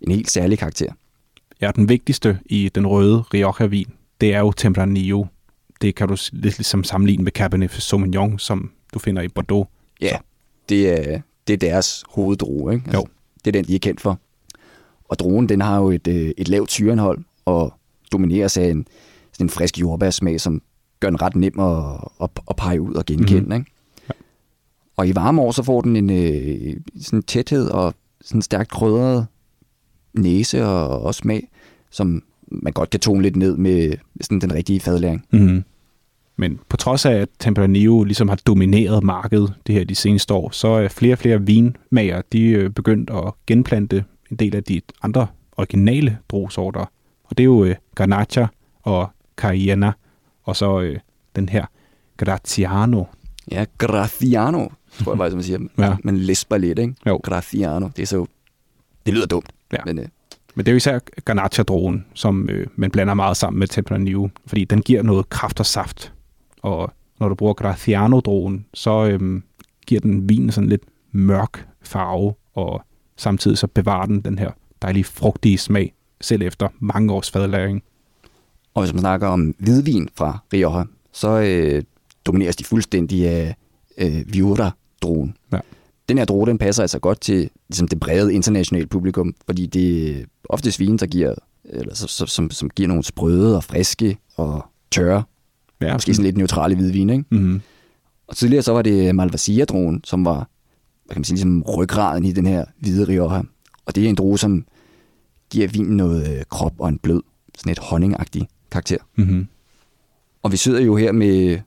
en 0.00 0.10
helt 0.10 0.30
særlig 0.30 0.58
karakter. 0.58 0.92
Ja, 1.60 1.70
den 1.76 1.88
vigtigste 1.88 2.38
i 2.46 2.70
den 2.74 2.86
røde 2.86 3.20
Rioja-vin, 3.20 3.92
det 4.20 4.34
er 4.34 4.38
jo 4.38 4.52
Tempranillo. 4.52 5.24
Det 5.80 5.94
kan 5.94 6.08
du 6.08 6.16
lidt 6.32 6.58
ligesom 6.58 6.84
sammenligne 6.84 7.24
med 7.24 7.32
Cabernet 7.32 7.70
Sauvignon, 7.70 8.38
som 8.38 8.70
du 8.94 8.98
finder 8.98 9.22
i 9.22 9.28
Bordeaux. 9.28 9.68
Ja, 10.00 10.16
det 10.68 10.90
er, 10.90 11.20
det 11.46 11.52
er 11.52 11.56
deres 11.56 12.04
hoveddrue. 12.08 12.72
Ikke? 12.74 12.84
Altså, 12.86 12.98
Jo. 12.98 13.06
Det 13.44 13.46
er 13.46 13.52
den, 13.52 13.64
de 13.64 13.74
er 13.74 13.78
kendt 13.78 14.00
for. 14.00 14.18
Og 15.08 15.18
druen, 15.18 15.48
den 15.48 15.60
har 15.60 15.78
jo 15.78 15.90
et, 15.90 16.06
øh, 16.08 16.32
et 16.38 16.48
lavt 16.48 16.70
syreindhold 16.70 17.18
og 17.44 17.74
domineres 18.12 18.56
af 18.56 18.64
en, 18.64 18.86
sådan 19.32 19.46
en 19.46 19.50
frisk 19.50 19.80
jordbærsmag, 19.80 20.40
som 20.40 20.62
gør 21.00 21.10
den 21.10 21.22
ret 21.22 21.36
nem 21.36 21.60
at, 21.60 22.08
at, 22.22 22.30
at 22.50 22.56
pege 22.56 22.80
ud 22.80 22.94
og 22.94 23.06
genkende. 23.06 23.40
Mm. 23.40 23.52
Ikke? 23.52 23.70
Og 24.96 25.08
i 25.08 25.14
varme 25.14 25.42
år, 25.42 25.50
så 25.52 25.62
får 25.62 25.80
den 25.80 25.96
en 25.96 26.10
øh, 26.10 26.76
sådan 27.00 27.22
tæthed 27.22 27.68
og 27.68 27.94
sådan 28.20 28.42
stærkt 28.42 28.70
krydret 28.70 29.26
næse 30.14 30.66
og 30.66 31.02
også 31.02 31.18
smag, 31.18 31.48
som 31.90 32.22
man 32.48 32.72
godt 32.72 32.90
kan 32.90 33.00
tone 33.00 33.22
lidt 33.22 33.36
ned 33.36 33.56
med 33.56 33.92
sådan 34.20 34.40
den 34.40 34.54
rigtige 34.54 34.80
fadlæring. 34.80 35.24
Mm. 35.30 35.64
Men 36.40 36.60
på 36.68 36.76
trods 36.76 37.06
af, 37.06 37.12
at 37.12 37.28
Tempranillo 37.38 38.04
ligesom 38.04 38.28
har 38.28 38.36
domineret 38.36 39.04
markedet 39.04 39.54
det 39.66 39.74
her 39.74 39.84
de 39.84 39.94
seneste 39.94 40.34
år, 40.34 40.50
så 40.50 40.68
er 40.68 40.88
flere 40.88 41.14
og 41.14 41.18
flere 41.18 41.42
vinmager, 41.42 42.22
de 42.32 42.54
er 42.54 42.68
begyndt 42.68 43.10
at 43.10 43.32
genplante 43.46 44.04
en 44.30 44.36
del 44.36 44.56
af 44.56 44.64
de 44.64 44.80
andre 45.02 45.26
originale 45.56 46.18
druesorter. 46.28 46.80
Og 47.24 47.38
det 47.38 47.40
er 47.40 47.44
jo 47.44 47.64
øh, 47.64 47.74
Garnacha 47.94 48.46
og 48.82 49.10
Cayena, 49.36 49.92
og 50.44 50.56
så 50.56 50.80
øh, 50.80 50.98
den 51.36 51.48
her 51.48 51.66
Graziano. 52.16 53.04
Ja, 53.50 53.64
Graziano, 53.78 54.68
tror 55.04 55.12
jeg 55.12 55.18
faktisk, 55.18 55.34
man 55.34 55.42
siger. 55.44 55.58
Ja. 55.86 55.96
Man 56.04 56.16
lesber 56.16 56.56
lidt, 56.58 56.78
ikke? 56.78 56.94
Jo. 57.06 57.20
Graziano, 57.24 57.88
det 57.96 58.02
er 58.02 58.06
så... 58.06 58.26
Det 59.06 59.14
lyder 59.14 59.26
dumt, 59.26 59.48
Ja. 59.72 59.78
men 59.86 59.98
øh, 59.98 60.04
Men 60.54 60.66
det 60.66 60.70
er 60.70 60.72
jo 60.72 60.76
især 60.76 60.98
Garnacha-druen, 61.24 62.04
som 62.14 62.48
øh, 62.50 62.66
man 62.76 62.90
blander 62.90 63.14
meget 63.14 63.36
sammen 63.36 63.58
med 63.58 63.68
Tempranillo, 63.68 64.28
fordi 64.46 64.64
den 64.64 64.82
giver 64.82 65.02
noget 65.02 65.28
kraft 65.28 65.60
og 65.60 65.66
saft. 65.66 66.12
Og 66.62 66.92
når 67.20 67.28
du 67.28 67.34
bruger 67.34 67.54
Graziano-druen, 67.54 68.66
så 68.74 69.06
øh, 69.06 69.42
giver 69.86 70.00
den 70.00 70.28
vinen 70.28 70.52
sådan 70.52 70.68
lidt 70.68 70.82
mørk 71.12 71.68
farve, 71.82 72.34
og 72.54 72.82
samtidig 73.16 73.58
så 73.58 73.66
bevarer 73.66 74.06
den 74.06 74.20
den 74.20 74.38
her 74.38 74.50
dejlige 74.82 75.04
frugtige 75.04 75.58
smag, 75.58 75.94
selv 76.20 76.42
efter 76.42 76.68
mange 76.78 77.12
års 77.12 77.30
fadlæring. 77.30 77.82
Og 78.74 78.82
hvis 78.82 78.92
man 78.92 79.00
snakker 79.00 79.28
om 79.28 79.54
hvidvin 79.58 80.08
fra 80.14 80.38
Rioja, 80.52 80.84
så 81.12 81.28
øh, 81.28 81.82
domineres 82.26 82.56
de 82.56 82.64
fuldstændig 82.64 83.28
af 83.28 83.54
øh, 83.98 84.22
Viura-druen. 84.26 85.36
Ja. 85.52 85.60
Den 86.08 86.18
her 86.18 86.24
drue, 86.24 86.46
den 86.46 86.58
passer 86.58 86.82
altså 86.82 86.98
godt 86.98 87.20
til 87.20 87.50
ligesom 87.68 87.88
det 87.88 88.00
brede 88.00 88.34
internationale 88.34 88.86
publikum, 88.86 89.34
fordi 89.46 89.66
det 89.66 90.10
er 90.10 90.24
oftest 90.48 90.80
vin, 90.80 90.96
der 90.96 91.06
giver, 91.06 91.34
eller, 91.64 91.94
så, 91.94 92.26
som, 92.26 92.50
som 92.50 92.70
giver 92.70 92.88
nogle 92.88 93.04
sprøde 93.04 93.56
og 93.56 93.64
friske 93.64 94.18
og 94.36 94.64
tørre, 94.90 95.22
Ja, 95.80 95.92
måske 95.92 96.14
sådan 96.14 96.24
lidt 96.24 96.36
neutrale 96.36 96.74
hvidvin. 96.74 97.10
Ikke? 97.10 97.24
mm-hmm. 97.30 97.60
Og 98.26 98.36
tidligere 98.36 98.62
så 98.62 98.72
var 98.72 98.82
det 98.82 99.14
Malvasia-druen, 99.14 100.00
som 100.04 100.24
var 100.24 100.48
hvad 101.10 101.14
kan 101.14 101.20
man 101.20 101.24
sige, 101.24 101.34
ligesom 101.36 101.62
ryggraden 101.62 102.24
i 102.24 102.32
den 102.32 102.46
her 102.46 102.64
hvide 102.78 103.08
Rioja. 103.08 103.42
Og 103.86 103.94
det 103.94 104.04
er 104.04 104.08
en 104.08 104.14
drue, 104.14 104.38
som 104.38 104.64
giver 105.50 105.68
vinen 105.68 105.96
noget 105.96 106.36
øh, 106.36 106.44
krop 106.50 106.74
og 106.78 106.88
en 106.88 106.98
blød, 106.98 107.22
sådan 107.58 107.72
et 107.72 107.78
honningagtig 107.78 108.48
karakter. 108.70 108.96
Mm-hmm. 109.16 109.46
Og 110.42 110.52
vi 110.52 110.56
sidder 110.56 110.80
jo 110.80 110.96
her 110.96 111.12
med, 111.12 111.58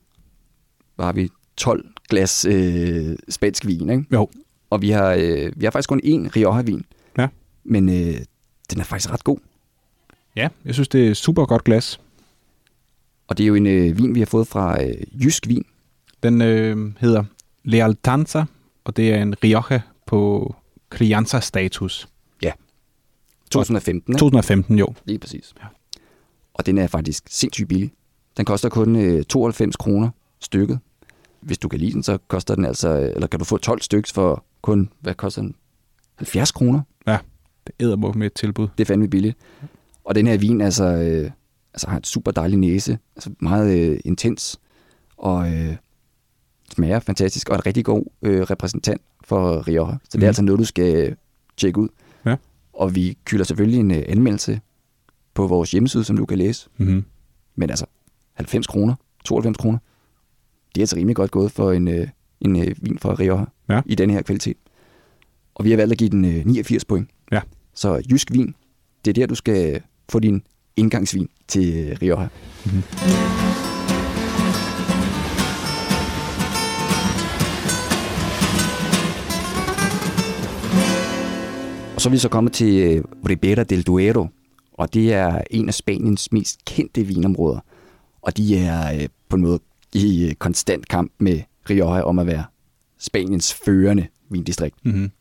hvad 0.95 1.05
har 1.05 1.13
vi, 1.13 1.29
12 1.57 1.85
glas 2.09 2.45
øh, 2.45 3.15
spansk 3.29 3.65
vin, 3.65 3.89
ikke? 3.89 4.05
Jo, 4.13 4.29
Og 4.69 4.81
vi 4.81 4.89
har, 4.89 5.15
øh, 5.19 5.51
vi 5.55 5.65
har 5.65 5.71
faktisk 5.71 5.89
kun 5.89 6.01
én 6.03 6.29
Rioja-vin. 6.35 6.85
Ja. 7.17 7.27
Men 7.63 7.89
øh, 7.89 8.15
den 8.71 8.79
er 8.79 8.83
faktisk 8.83 9.11
ret 9.11 9.23
god. 9.23 9.37
ja, 10.35 10.47
jeg 10.65 10.73
synes, 10.73 10.87
det 10.87 11.07
er 11.07 11.13
super 11.13 11.45
godt 11.45 11.63
glas. 11.63 11.99
Og 13.27 13.37
det 13.37 13.43
er 13.43 13.47
jo 13.47 13.55
en 13.55 13.67
øh, 13.67 13.97
vin, 13.97 14.15
vi 14.15 14.19
har 14.19 14.25
fået 14.25 14.47
fra 14.47 14.83
øh, 14.83 15.23
Jysk 15.23 15.47
Vin. 15.47 15.65
Den 16.23 16.41
øh, 16.41 16.91
hedder 16.99 17.23
Lealtanza, 17.63 18.45
og 18.83 18.97
det 18.97 19.13
er 19.13 19.21
en 19.21 19.35
Rioja 19.43 19.81
på 20.05 20.55
Crianza-status. 20.89 22.07
2015, 23.53 24.13
ikke? 24.13 24.19
2015, 24.19 24.79
jo. 24.79 24.93
Lige 25.05 25.19
præcis. 25.19 25.53
Ja. 25.61 25.67
Og 26.53 26.65
den 26.65 26.77
er 26.77 26.87
faktisk 26.87 27.23
sindssygt 27.29 27.69
billig. 27.69 27.91
Den 28.37 28.45
koster 28.45 28.69
kun 28.69 28.95
øh, 28.95 29.23
92 29.23 29.75
kroner 29.75 30.09
stykket. 30.39 30.79
Hvis 31.41 31.57
du 31.57 31.67
kan 31.67 31.79
lide 31.79 31.91
den, 31.91 32.03
så 32.03 32.17
koster 32.27 32.55
den 32.55 32.65
altså, 32.65 33.11
eller 33.15 33.27
kan 33.27 33.39
du 33.39 33.45
få 33.45 33.57
12 33.57 33.81
stykker 33.81 34.11
for 34.13 34.45
kun, 34.61 34.89
hvad 34.99 35.13
koster 35.13 35.41
den? 35.41 35.55
70 36.15 36.51
kroner. 36.51 36.81
Det 37.67 37.75
æder 37.79 37.95
med 37.95 38.27
et 38.27 38.33
tilbud. 38.33 38.67
Det 38.77 38.83
er 38.83 38.85
fandme 38.85 39.09
billigt. 39.09 39.37
Og 40.03 40.15
den 40.15 40.27
her 40.27 40.37
vin 40.37 40.61
altså, 40.61 40.83
øh, 40.83 41.31
altså 41.73 41.87
har 41.89 41.97
et 41.97 42.07
super 42.07 42.31
dejlig 42.31 42.59
næse. 42.59 42.97
Altså 43.15 43.29
meget 43.39 43.77
øh, 43.79 43.99
intens. 44.05 44.59
Og 45.17 45.53
øh, 45.53 45.75
smager 46.73 46.99
fantastisk, 46.99 47.49
og 47.49 47.53
er 47.55 47.59
en 47.59 47.65
rigtig 47.65 47.85
god 47.85 48.05
øh, 48.21 48.41
repræsentant 48.41 49.01
for 49.23 49.67
Rioja. 49.67 49.91
Så 49.93 49.97
det 50.03 50.13
er 50.15 50.17
Mhm. 50.19 50.27
altså 50.27 50.41
noget, 50.43 50.59
du 50.59 50.65
skal 50.65 51.15
tjekke 51.57 51.79
ud. 51.79 51.89
Ja. 52.25 52.35
Og 52.73 52.95
vi 52.95 53.17
kylder 53.25 53.43
selvfølgelig 53.43 53.79
en 53.79 53.91
øh, 53.91 54.03
anmeldelse 54.07 54.61
på 55.33 55.47
vores 55.47 55.71
hjemmeside, 55.71 56.03
som 56.03 56.17
du 56.17 56.25
kan 56.25 56.37
læse. 56.37 56.69
Mm-hmm. 56.77 57.05
Men 57.55 57.69
altså, 57.69 57.85
90 58.33 58.67
kroner, 58.67 58.95
92 59.25 59.57
kroner, 59.57 59.77
det 60.75 60.81
er 60.81 60.83
altså 60.83 60.95
rimelig 60.95 61.15
godt 61.15 61.31
gået 61.31 61.51
for 61.51 61.71
en, 61.71 61.87
øh, 61.87 62.07
en 62.41 62.55
øh, 62.61 62.75
vin 62.81 62.99
fra 62.99 63.13
Rioja 63.19 63.45
Ja. 63.69 63.81
i 63.85 63.95
den 63.95 64.09
her 64.09 64.21
kvalitet. 64.21 64.57
Og 65.55 65.65
vi 65.65 65.69
har 65.69 65.77
valgt 65.77 65.91
at 65.91 65.97
give 65.97 66.09
den 66.09 66.25
øh, 66.25 66.45
89 66.45 66.85
point. 66.85 67.09
Ja. 67.31 67.41
Så 67.73 68.01
jysk 68.11 68.31
vin, 68.31 68.55
det 69.05 69.11
er 69.11 69.13
der, 69.13 69.25
du 69.27 69.35
skal 69.35 69.81
få 70.09 70.19
din 70.19 70.43
indgangsvin 70.77 71.29
til 71.47 71.89
øh, 71.89 71.97
Rioja. 72.01 72.27
Mhm. 72.65 72.83
Og 81.95 82.01
så 82.01 82.09
er 82.09 82.11
vi 82.11 82.17
så 82.17 82.29
kommet 82.29 82.53
til 82.53 82.75
øh, 82.75 83.03
Ribera 83.29 83.63
del 83.63 83.83
Duero, 83.83 84.27
og 84.73 84.93
det 84.93 85.13
er 85.13 85.41
en 85.51 85.67
af 85.67 85.73
Spaniens 85.73 86.31
mest 86.31 86.65
kendte 86.65 87.03
vinområder. 87.03 87.59
Og 88.21 88.37
de 88.37 88.57
er 88.57 88.93
øh, 88.93 89.07
på 89.29 89.35
en 89.35 89.41
måde 89.41 89.59
i 89.93 90.35
konstant 90.39 90.87
kamp 90.87 91.11
med 91.19 91.41
Rioja 91.69 92.01
om 92.01 92.19
at 92.19 92.27
være 92.27 92.43
Spaniens 92.99 93.53
førende 93.65 94.07
vindistrikt. 94.29 94.85
Mm-hmm. 94.85 95.11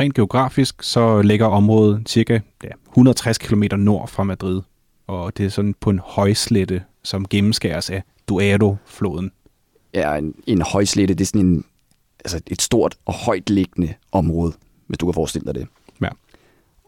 Rent 0.00 0.14
geografisk, 0.14 0.82
så 0.82 1.22
ligger 1.22 1.46
området 1.46 2.08
cirka 2.08 2.40
ja, 2.64 2.68
160 2.88 3.38
km 3.38 3.62
nord 3.76 4.08
fra 4.08 4.24
Madrid, 4.24 4.60
og 5.06 5.36
det 5.36 5.46
er 5.46 5.50
sådan 5.50 5.74
på 5.80 5.90
en 5.90 5.98
højslette, 5.98 6.82
som 7.02 7.26
gennemskæres 7.28 7.90
af 7.90 8.02
Duero-floden. 8.28 9.30
er 9.92 10.14
en, 10.14 10.34
en 10.46 10.62
højslette, 10.62 11.14
det 11.14 11.24
er 11.24 11.26
sådan 11.26 11.46
en, 11.46 11.64
altså 12.24 12.40
et 12.46 12.62
stort 12.62 12.96
og 13.04 13.14
højt 13.14 13.50
liggende 13.50 13.94
område, 14.12 14.52
hvis 14.86 14.98
du 14.98 15.06
kan 15.06 15.14
forestille 15.14 15.46
dig 15.46 15.54
det. 15.54 15.66
Ja. 16.02 16.08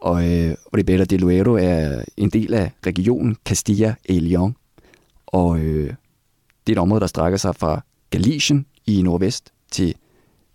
Og 0.01 0.31
øh, 0.31 0.55
Ribera 0.77 1.03
del 1.03 1.21
Duero 1.21 1.53
er 1.53 2.03
en 2.17 2.29
del 2.29 2.53
af 2.53 2.71
regionen 2.85 3.37
Castilla 3.45 3.95
y 4.09 4.35
León, 4.35 4.51
og 5.27 5.59
øh, 5.59 5.93
det 6.67 6.73
er 6.73 6.77
et 6.77 6.77
område, 6.77 7.01
der 7.01 7.07
strækker 7.07 7.37
sig 7.37 7.55
fra 7.55 7.81
Galicien 8.09 8.65
i 8.85 9.01
nordvest 9.01 9.53
til 9.71 9.95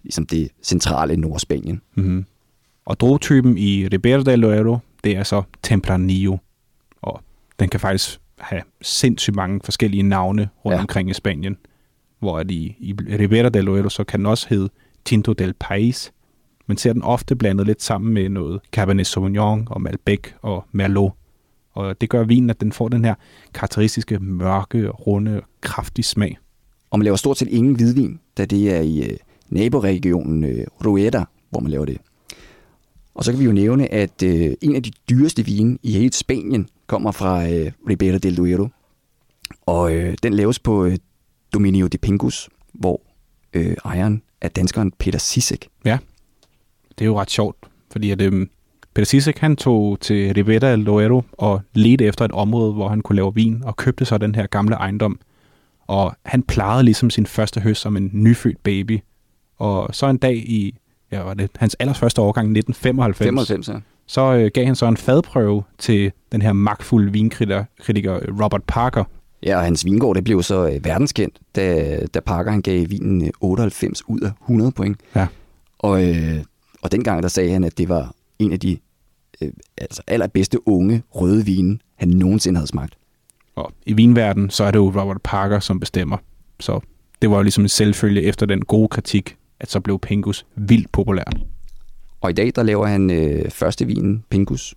ligesom 0.03 0.27
det 0.27 0.51
centrale 0.63 1.17
Nordspanien. 1.17 1.83
Mm-hmm. 1.95 2.25
Og 2.85 3.01
druetypen 3.01 3.59
i 3.59 3.89
Ribera 3.89 4.23
del 4.23 4.43
Duero, 4.43 4.79
det 5.05 5.17
er 5.17 5.23
så 5.23 5.43
Tempranillo, 5.63 6.33
og 6.33 6.41
den 7.61 7.69
kan 7.69 7.81
faktisk 7.81 8.21
have 8.39 8.63
sindssygt 8.83 9.37
mange 9.37 9.61
forskellige 9.65 10.03
navne 10.03 10.49
rundt 10.65 10.77
Ja. 10.77 10.81
omkring 10.81 11.11
i 11.11 11.13
Spanien, 11.13 11.57
hvor 12.19 12.39
at 12.39 12.51
i, 12.51 12.77
i 12.81 12.95
Ribera 13.19 13.49
del 13.49 13.67
Duero, 13.67 13.89
så 13.89 14.05
kan 14.05 14.21
den 14.21 14.27
også 14.27 14.47
hedde 14.51 14.69
Tinto 15.05 15.33
del 15.33 15.55
País, 15.65 16.11
men 16.67 16.77
ser 16.77 16.93
den 16.93 17.03
ofte 17.03 17.37
blandet 17.37 17.67
lidt 17.67 17.83
sammen 17.83 18.15
med 18.15 18.29
noget 18.29 18.61
Cabernet 18.73 19.07
Sauvignon 19.07 19.67
og 19.71 19.83
Malbec 19.83 20.21
og 20.43 20.65
Merlot. 20.73 21.13
Og 21.73 22.01
det 22.01 22.09
gør 22.09 22.25
vinen, 22.25 22.51
at 22.51 22.61
den 22.61 22.73
får 22.73 22.89
den 22.89 23.05
her 23.05 23.15
karakteristiske, 23.55 24.19
mørke, 24.19 24.89
runde, 24.89 25.41
kraftige 25.61 26.05
smag. 26.05 26.39
Og 26.91 26.99
man 26.99 27.05
laver 27.05 27.17
stort 27.17 27.39
set 27.39 27.49
ingen 27.49 27.75
hvidvin, 27.75 28.21
da 28.39 28.45
det 28.45 28.75
er 28.77 28.81
i 28.81 29.03
øh, 29.03 29.17
naboregionen 29.49 30.45
øh, 30.45 30.67
Rueda, 30.85 31.25
hvor 31.51 31.61
man 31.61 31.71
laver 31.71 31.85
det. 31.85 31.99
Og 33.15 33.25
så 33.25 33.33
kan 33.33 33.41
vi 33.41 33.45
jo 33.45 33.53
nævne, 33.53 33.93
at 33.93 34.23
øh, 34.23 34.55
en 34.61 34.77
af 34.77 34.83
de 34.83 34.91
dyreste 35.11 35.45
vine 35.45 35.79
i 35.83 35.93
hele 35.93 36.13
Spanien 36.13 36.69
kommer 36.93 37.13
fra 37.13 37.49
øh, 37.49 37.73
Ribera 37.89 38.19
del 38.19 38.37
Duero. 38.37 38.69
Og 39.67 39.95
øh, 39.95 40.15
den 40.23 40.35
laves 40.35 40.59
på 40.59 40.85
øh, 40.85 40.97
Dominio 41.55 41.87
de 41.87 41.99
Pingus, 41.99 42.49
hvor 42.73 43.01
øh, 43.53 43.77
ejeren 43.85 44.23
er 44.41 44.49
danskeren 44.49 44.93
Peter 44.99 45.19
Sisek. 45.19 45.69
Det 46.99 47.01
er 47.01 47.07
jo 47.07 47.21
ret 47.21 47.31
sjovt, 47.31 47.57
fordi 47.93 48.11
at, 48.11 48.21
øhm, 48.21 48.51
Peter 48.95 49.07
Sisek, 49.07 49.39
han 49.39 49.57
tog 49.57 50.01
til 50.01 50.35
Ribera 50.35 50.73
del 50.73 50.87
Duero 50.87 51.23
og 51.33 51.61
ledte 51.75 52.05
efter 52.05 52.25
et 52.25 52.33
område, 52.33 52.73
hvor 52.73 52.89
han 52.89 53.01
kunne 53.01 53.17
lave 53.17 53.35
vin, 53.35 53.63
og 53.65 53.77
købte 53.77 54.05
så 54.05 54.19
den 54.19 54.35
her 54.35 54.47
gamle 54.47 54.75
ejendom. 54.75 55.21
Og 55.87 56.17
han 56.25 56.43
plejede 56.43 56.83
ligesom 56.83 57.11
sin 57.11 57.27
første 57.27 57.61
høst 57.61 57.81
som 57.81 57.97
en 57.97 58.11
nyfødt 58.13 58.63
baby. 58.63 59.01
Og 59.59 59.95
så 59.95 60.07
en 60.07 60.19
dag 60.19 60.37
i, 60.37 60.79
ja, 61.13 61.23
var 61.23 61.35
det 61.35 61.51
hans 61.57 61.75
allerførste 61.75 62.21
årgang, 62.21 62.47
1995, 62.47 63.19
95, 63.19 63.69
ja. 63.69 63.92
Så 64.13 64.35
øh, 64.35 64.51
gav 64.55 64.67
han 64.67 64.75
så 64.75 64.87
en 64.87 64.97
fadprøve 64.97 65.63
til 65.79 66.13
den 66.33 66.43
her 66.43 66.53
magtfulde 66.53 67.13
vinkritiker 67.13 67.65
kritiker, 67.81 68.15
øh, 68.15 68.41
Robert 68.45 68.63
Parker. 68.67 69.05
Ja, 69.43 69.57
og 69.57 69.65
hans 69.65 69.85
vingård 69.85 70.17
det 70.17 70.25
blev 70.25 70.43
så 70.43 70.69
øh, 70.69 70.85
verdenskendt, 70.85 71.39
da, 71.57 71.99
da 72.15 72.21
Parker 72.21 72.51
han 72.51 72.63
gav 72.63 72.91
vinen 72.91 73.23
øh, 73.23 73.31
98 73.41 74.09
ud 74.09 74.21
af 74.21 74.31
100 74.43 74.73
point. 74.73 75.01
Ja. 75.15 75.27
Og, 75.79 76.05
øh, 76.09 76.45
og 76.83 76.93
dengang 76.93 77.23
der 77.23 77.29
sagde 77.29 77.53
han, 77.53 77.65
at 77.65 77.79
det 77.79 77.89
var 77.89 78.15
en 78.39 78.53
af 78.53 78.61
de 78.61 78.79
øh, 79.43 79.51
altså 79.79 80.03
allerbedste 80.07 80.69
unge 80.69 81.03
røde 81.11 81.45
vine, 81.45 81.79
han 81.97 82.09
nogensinde 82.09 82.59
havde 82.59 82.69
smagt. 82.69 82.95
Og 83.57 83.73
i 83.87 83.93
vinverden, 83.93 84.51
så 84.51 84.65
er 84.65 84.71
det 84.71 84.79
jo 84.79 84.87
Robert 84.87 85.23
Parker, 85.25 85.61
som 85.61 85.81
bestemmer. 85.81 86.17
Så 86.61 86.81
det 87.23 87.31
var 87.31 87.37
jo 87.37 87.43
ligesom 87.43 87.65
en 87.65 87.69
selvfølge 87.69 88.23
efter 88.23 88.47
den 88.47 88.65
gode 88.65 88.89
kritik, 88.89 89.37
at 89.61 89.71
så 89.71 89.81
blev 89.81 89.99
Pingus 89.99 90.47
vildt 90.57 90.93
populært. 90.93 91.37
Og 92.23 92.31
i 92.31 92.33
dag 92.33 92.53
der 92.57 92.63
laver 92.63 92.87
han 92.87 93.11
øh, 93.11 93.51
første 93.51 93.87
vinen 93.87 94.25
Pingus, 94.31 94.75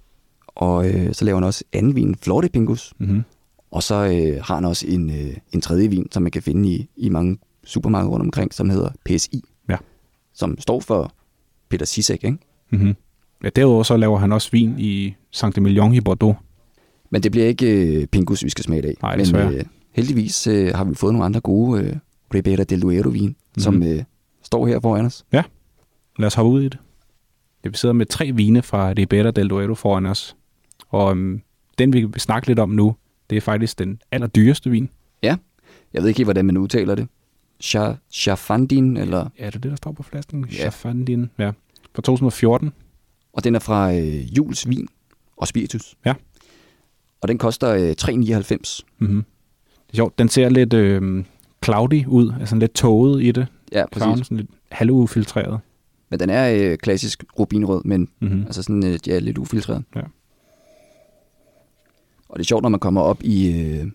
og 0.48 0.90
øh, 0.90 1.14
så 1.14 1.26
laver 1.26 1.36
han 1.38 1.44
også 1.44 1.64
anden 1.74 1.96
vin 1.96 2.16
Florida 2.16 2.48
Pingus, 2.48 2.94
Mm-hmm. 3.00 3.24
og 3.72 3.84
så 3.84 3.96
øh, 3.96 4.44
har 4.44 4.56
han 4.56 4.66
også 4.66 4.86
en, 4.88 5.10
øh, 5.10 5.38
en 5.54 5.62
tredje 5.62 5.88
vin, 5.90 6.08
som 6.12 6.24
man 6.24 6.32
kan 6.32 6.42
finde 6.42 6.70
i, 6.70 6.90
i 6.98 7.10
mange 7.10 7.38
supermarkeder 7.64 8.12
rundt 8.12 8.24
omkring, 8.26 8.54
som 8.54 8.70
hedder 8.70 8.90
PSI, 9.06 9.44
Ja. 9.70 9.78
som 10.34 10.60
står 10.60 10.80
for 10.80 11.12
Peter 11.70 11.86
Sisek, 11.86 12.24
ikke? 12.24 12.38
Mm-hmm. 12.72 12.96
Ja, 13.44 13.50
derudover 13.50 13.84
så 13.84 13.98
laver 13.98 14.18
han 14.18 14.32
også 14.32 14.50
vin 14.52 14.76
i 14.78 15.16
Saint-Emilion 15.32 15.94
i 15.94 16.02
Bordeaux. 16.02 16.36
Men 17.10 17.24
det 17.24 17.32
bliver 17.32 17.48
ikke 17.48 17.96
øh, 18.02 18.08
Pingus, 18.08 18.44
vi 18.44 18.50
skal 18.50 18.64
smage 18.64 18.88
af. 18.88 18.94
Nej, 19.02 19.16
Men 19.18 19.36
øh, 19.54 19.64
heldigvis 19.92 20.48
øh, 20.48 20.76
har 20.76 20.84
vi 20.84 20.96
fået 20.96 21.14
nogle 21.14 21.26
andre 21.26 21.40
gode 21.40 21.82
øh, 21.84 21.96
Ribera 22.34 22.64
del 22.64 22.82
Duero 22.82 23.10
vin, 23.10 23.24
mm-hmm. 23.28 23.62
som 23.62 23.84
øh, 23.84 24.04
står 24.44 24.68
her 24.68 24.80
foran 24.80 25.06
os. 25.06 25.26
Lad 26.20 26.28
os 26.28 26.34
hoppe 26.34 26.52
ud 26.52 26.62
i 26.62 26.70
det. 26.70 26.78
Ja, 27.66 27.70
vi 27.70 27.78
sidder 27.78 27.94
med 27.94 28.06
tre 28.06 28.32
vine 28.32 28.62
fra 28.62 28.94
Ribera 28.98 29.32
del 29.32 29.50
Duero 29.50 29.74
foran 29.76 30.06
os. 30.06 30.36
Og 30.90 31.12
um, 31.12 31.42
den, 31.78 31.94
vi 31.94 32.06
vil 32.06 32.22
snakke 32.22 32.48
lidt 32.48 32.60
om 32.60 32.70
nu, 32.70 32.96
det 33.30 33.36
er 33.38 33.42
faktisk 33.42 33.80
den 33.80 34.02
allerdyreste 34.12 34.70
vin. 34.70 34.90
Jeg 35.94 36.02
ved 36.02 36.08
ikke 36.08 36.18
helt, 36.18 36.26
hvordan 36.26 36.46
man 36.46 36.58
udtaler 36.58 36.96
det. 36.96 37.08
Cha- 37.64 37.96
Chafandin, 38.12 38.98
eller... 38.98 39.30
Ja, 39.40 39.46
er 39.46 39.50
det 39.50 39.64
det, 39.64 39.70
der 39.72 39.76
står 39.76 39.92
på 39.92 40.04
flasken? 40.04 40.46
Ja. 40.52 40.56
Chafandin. 40.56 41.30
Ja. 41.38 41.52
Fra 41.96 42.02
2014. 42.02 42.74
Og 43.34 43.44
den 43.44 43.56
er 43.56 43.60
fra 43.60 43.94
øh, 43.94 44.38
Jules 44.38 44.70
Vin 44.70 44.88
og 45.38 45.48
Spiritus. 45.48 45.96
Ja. 46.06 46.14
Og 47.22 47.28
den 47.28 47.38
koster 47.38 47.70
øh, 47.70 47.96
3,99. 48.02 48.82
Mm-hmm. 49.00 49.24
Det 49.88 49.94
er 49.94 49.96
sjovt. 49.96 50.20
Den 50.20 50.30
ser 50.30 50.50
lidt 50.50 50.74
øh, 50.74 51.24
cloudy 51.64 52.06
ud, 52.06 52.34
altså 52.40 52.56
lidt 52.56 52.74
tåget 52.74 53.24
i 53.24 53.32
det. 53.32 53.48
Ja, 53.72 53.86
præcis. 53.92 54.26
sådan 54.28 54.38
lidt 54.38 54.50
halvufiltreret. 54.72 55.60
Men 56.10 56.20
den 56.20 56.30
er 56.30 56.72
øh, 56.72 56.78
klassisk 56.78 57.24
rubinrød, 57.40 57.82
men 57.86 58.10
Mm-hmm. 58.20 58.42
altså 58.46 58.64
sådan 58.64 58.86
øh, 58.86 59.00
ja, 59.08 59.20
lidt 59.20 59.38
ufiltreret. 59.38 59.84
Ja. 59.96 60.02
Og 62.30 62.40
det 62.40 62.44
er 62.44 62.48
sjovt, 62.48 62.62
når 62.62 62.70
man 62.70 62.80
kommer 62.80 63.02
op 63.02 63.24
i, 63.24 63.62
øh, 63.62 63.88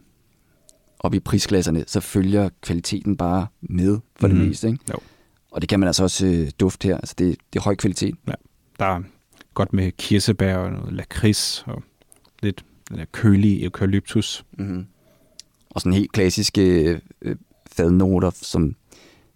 op 0.99 1.15
i 1.15 1.21
prisklasserne, 1.21 1.85
så 1.87 2.01
følger 2.01 2.49
kvaliteten 2.63 3.17
bare 3.17 3.47
med 3.61 3.99
for 4.17 4.27
mm-hmm. 4.27 4.37
Mhm. 4.39 4.41
det 4.41 4.49
meste. 4.49 4.69
Ikke? 4.69 4.85
Jo. 4.91 4.97
Og 5.51 5.61
det 5.61 5.69
kan 5.69 5.81
man 5.81 5.87
altså 5.87 6.03
også 6.03 6.27
øh, 6.27 6.51
dufte 6.61 6.89
her. 6.89 6.97
Altså 6.97 7.15
det, 7.19 7.37
det 7.53 7.59
er 7.59 7.63
høj 7.63 7.75
kvalitet. 7.75 8.15
Der 8.79 8.85
er 8.85 9.03
godt 9.55 9.73
med 9.73 9.93
kirsebær 9.93 10.57
og 10.57 10.71
noget 10.73 10.93
lakrids 10.93 11.65
og 11.67 11.83
lidt 12.43 12.65
den 12.89 12.99
der 12.99 13.05
kølige 13.13 13.65
eukalyptus. 13.65 14.45
Mm-hmm. 14.59 14.87
Og 15.71 15.81
sådan 15.81 15.93
helt 15.93 16.13
klassiske 16.13 17.01
øh, 17.23 17.37
fadnoter, 17.67 18.31
som 18.35 18.75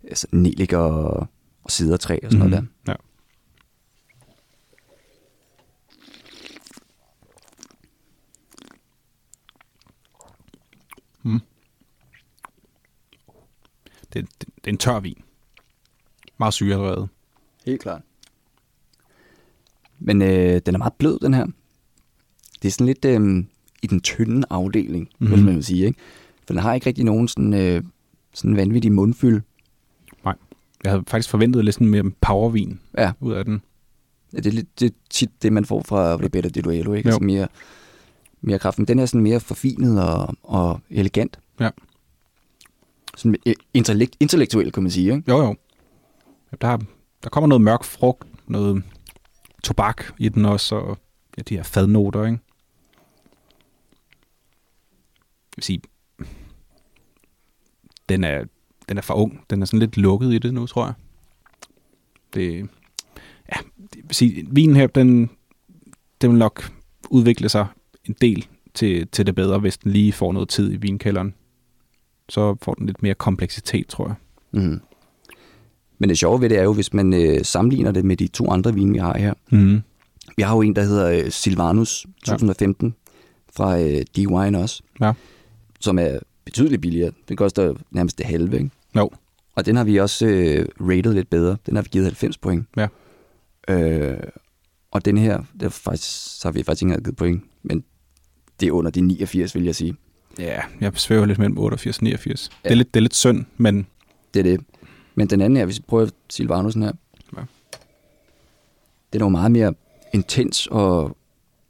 altså, 0.09 0.27
nellik 0.33 0.73
og, 0.73 1.29
og 1.65 1.71
sidertræ 1.71 2.19
og 2.23 2.33
sådan 2.33 2.47
mm-hmm. 2.47 2.51
noget 2.51 2.69
der. 2.87 2.93
Ja. 2.93 2.97
Mm. 11.23 11.41
Det, 14.13 14.27
det, 14.41 14.49
det 14.57 14.67
er 14.67 14.71
en 14.71 14.79
tør 14.79 15.01
vin. 15.01 15.23
Meget 16.39 16.55
syredrevet. 16.55 17.09
Helt 17.67 17.83
klart. 17.83 18.03
Men 19.99 20.23
øh, 20.23 20.61
den 20.67 20.75
er 20.75 20.79
meget 20.79 20.93
blød, 20.93 21.19
den 21.19 21.35
her. 21.35 21.47
Det 22.63 22.69
er 22.69 22.73
sådan 22.73 22.87
lidt 22.87 23.05
øh, 23.05 23.45
i 23.83 23.87
den 23.87 24.01
tynde 24.01 24.47
afdeling, 24.51 25.09
mm-hmm. 25.19 25.37
Mhm. 25.37 25.47
vil 25.47 25.55
man 25.55 25.63
sige. 25.63 25.87
Ikke? 25.87 25.99
For 26.47 26.55
den 26.55 26.63
har 26.63 26.75
ikke 26.75 26.87
rigtig 26.87 27.05
nogen 27.05 27.29
sådan, 27.29 27.55
øh, 27.55 27.83
sådan 28.35 28.57
vanvittig 28.57 28.93
mundfyld. 28.93 29.43
Jeg 30.85 30.93
havde 30.93 31.05
faktisk 31.09 31.31
forventet 31.31 31.65
lidt 31.65 31.75
sådan 31.75 31.89
mere 31.89 32.11
powervin 32.21 32.81
Ja, 32.99 33.13
ud 33.21 33.33
af 33.33 33.45
den. 33.45 33.63
Ja, 34.33 34.37
det 34.39 34.47
er 34.47 34.51
lidt 34.51 34.81
det 34.81 34.87
er 34.87 34.95
tit 35.11 35.43
det, 35.43 35.53
man 35.53 35.65
får 35.65 35.83
fra 35.83 36.17
Ribera 36.17 36.49
de 36.49 36.63
Duelo, 36.63 36.93
ikke? 36.93 37.09
Jo. 37.09 37.15
Altså 37.15 37.25
mere, 37.25 37.49
mere 38.41 38.59
kraft. 38.59 38.79
Men 38.79 38.89
den 38.89 38.99
er 38.99 39.07
sådan 39.07 39.21
mere 39.23 39.41
forfinet 39.41 40.03
og, 40.05 40.35
og 40.43 40.81
elegant. 40.91 41.39
sådan 43.17 43.37
øh, 43.47 43.55
intellekt, 43.75 44.17
intellektuel, 44.21 44.73
kan 44.73 44.83
man 44.83 44.93
sige. 44.93 45.15
Ikke? 45.17 45.31
Jo, 45.33 45.37
jo. 45.43 45.57
Der, 46.61 46.79
der 47.23 47.29
kommer 47.31 47.49
noget 47.49 47.61
mørk 47.63 47.85
frugt, 47.85 48.29
noget 48.47 48.83
tobak 49.65 50.05
i 50.19 50.29
den 50.29 50.45
også, 50.45 50.75
og 50.77 50.99
ja, 51.37 51.43
de 51.43 51.57
her 51.57 51.63
fadnoter, 51.63 52.25
ikke? 52.25 52.39
Jeg 55.51 55.57
vil 55.57 55.65
sige, 55.65 55.81
den 58.09 58.25
er, 58.25 58.45
den 58.89 58.99
er 58.99 59.03
for 59.03 59.15
ung. 59.15 59.41
Den 59.51 59.63
er 59.63 59.67
sådan 59.67 59.79
lidt 59.79 59.97
lukket 59.97 60.33
i 60.35 60.39
det 60.39 60.55
nu, 60.55 60.67
tror 60.67 60.85
jeg. 60.85 60.95
Det, 62.35 62.69
ja, 63.55 63.59
det 63.93 64.01
vil 64.05 64.15
sige, 64.15 64.47
vinen 64.51 64.77
her, 64.77 64.87
den, 64.87 65.31
den 66.21 66.31
vil 66.31 66.39
nok 66.39 66.73
udvikle 67.11 67.49
sig 67.49 67.67
en 68.05 68.15
del 68.21 68.47
til, 68.75 69.09
til 69.09 69.27
det 69.27 69.35
bedre, 69.35 69.59
hvis 69.59 69.79
den 69.79 69.91
lige 69.93 70.13
får 70.13 70.33
noget 70.33 70.49
tid 70.49 70.73
i 70.73 70.77
vinkælderen. 70.77 71.35
Så 72.29 72.57
får 72.63 72.75
den 72.75 72.87
lidt 72.87 73.03
mere 73.03 73.15
kompleksitet, 73.15 73.87
tror 73.87 74.07
jeg. 74.07 74.15
Mm. 74.63 74.81
Men 75.99 76.09
det 76.09 76.19
sjove 76.19 76.41
ved 76.41 76.49
det 76.49 76.59
er 76.59 76.63
jo, 76.63 76.73
hvis 76.73 76.93
man 76.93 77.13
øh, 77.13 77.45
sammenligner 77.45 77.91
det 77.93 78.05
med 78.05 78.17
de 78.17 78.27
to 78.27 78.51
andre 78.51 78.75
vine, 78.75 78.93
vi 78.93 78.99
har 78.99 79.19
her. 79.19 79.35
Mm. 79.51 79.81
Vi 80.37 80.43
har 80.43 80.55
jo 80.55 80.63
en, 80.63 80.77
der 80.77 80.83
hedder 80.83 81.11
øh, 81.25 81.31
Silvanus 81.31 82.07
2015 82.25 82.89
ja. 82.89 83.13
fra 83.57 83.81
øh, 83.81 84.05
D-Wine 84.19 84.57
også, 84.59 84.83
Ja. 85.01 85.13
som 85.81 85.99
er 85.99 86.19
betydeligt 86.45 86.83
billigere. 86.83 87.13
Den 87.29 87.37
koster 87.37 87.75
nærmest 87.91 88.19
det 88.19 88.27
halve, 88.27 88.57
ikke? 88.57 88.71
Jo. 88.97 89.11
Og 89.55 89.67
den 89.67 89.77
har 89.77 89.85
vi 89.85 89.97
også 90.01 90.27
øh, 90.27 90.69
rated 90.81 91.15
lidt 91.15 91.31
bedre. 91.31 91.57
Den 91.67 91.77
har 91.77 91.83
vi 91.83 91.89
givet 91.93 92.07
90 92.07 92.39
point. 92.39 92.67
Ja. 92.77 92.89
Øh, 93.69 94.19
og 94.91 95.05
den 95.05 95.19
her, 95.19 95.43
der 95.61 95.69
faktisk, 95.69 96.39
så 96.41 96.49
har 96.49 96.53
vi 96.53 96.63
faktisk 96.63 96.83
ikke 96.83 96.91
engang 96.91 97.05
givet 97.05 97.17
point, 97.17 97.43
men 97.63 97.85
det 98.61 98.69
er 98.69 98.73
under 98.73 98.91
de 98.91 99.01
89, 99.01 99.55
vil 99.55 99.65
jeg 99.65 99.75
sige. 99.75 99.95
Ja, 100.39 100.61
jeg 100.81 100.93
svæver 100.95 101.27
lidt 101.27 101.39
mellem 101.39 101.59
88 101.59 101.99
og 101.99 102.05
89. 102.05 102.51
Ja. 102.65 102.69
Det, 102.69 102.73
er 102.73 102.77
lidt, 102.77 102.95
det 102.95 103.01
er 103.01 103.03
lidt 103.03 103.15
synd, 103.15 103.45
men 103.57 103.87
Det 104.35 104.41
er 104.41 104.45
det. 104.45 104.61
Men 105.15 105.27
den 105.31 105.41
anden 105.41 105.57
her, 105.57 105.65
hvis 105.65 105.79
vi 105.79 105.85
prøver 105.89 106.09
Silvanusen 106.31 106.83
her, 106.83 106.93
Ja. 107.37 107.43
den 109.13 109.21
er 109.21 109.25
jo 109.25 109.29
meget 109.29 109.53
mere 109.53 109.75
intens 110.15 110.67
og, 110.67 111.17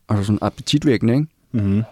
og 0.06 0.24
sådan 0.24 0.38
appetitvækkende, 0.42 1.14
ikke? 1.14 1.26
mm-hmm. 1.52 1.82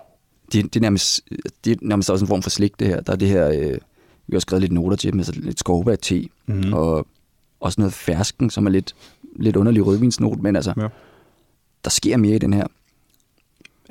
Det, 0.53 0.65
det, 0.65 0.77
er 0.77 0.81
nærmest, 0.81 1.21
det 1.65 1.73
er 1.73 1.77
nærmest 1.83 2.11
også 2.11 2.25
en 2.25 2.29
form 2.29 2.43
for 2.43 2.51
slik, 2.51 2.81
det 2.81 2.89
her. 2.89 3.01
Der 3.01 3.13
er 3.13 3.17
det 3.17 3.29
her, 3.29 3.49
øh, 3.49 3.79
vi 4.27 4.33
har 4.35 4.41
skrevet 4.41 4.61
lidt 4.61 4.73
noter 4.73 4.97
til, 4.97 5.17
med 5.17 5.25
så 5.25 5.33
lidt 5.37 5.59
skovbær 5.59 5.97
te, 5.97 6.29
Mm. 6.47 6.55
mm. 6.55 6.73
og 6.73 7.07
også 7.61 7.81
noget 7.81 7.93
fersken, 7.93 8.51
som 8.51 8.67
er 8.67 8.71
lidt, 8.71 8.95
lidt 9.37 9.57
underlig 9.57 9.87
rødvinsnot, 9.87 10.39
men 10.39 10.57
altså, 10.57 10.75
Ja. 10.77 10.89
der 11.85 11.91
sker 11.91 12.17
mere 12.17 12.35
i 12.37 12.39
den 12.39 12.53
her. 12.53 12.67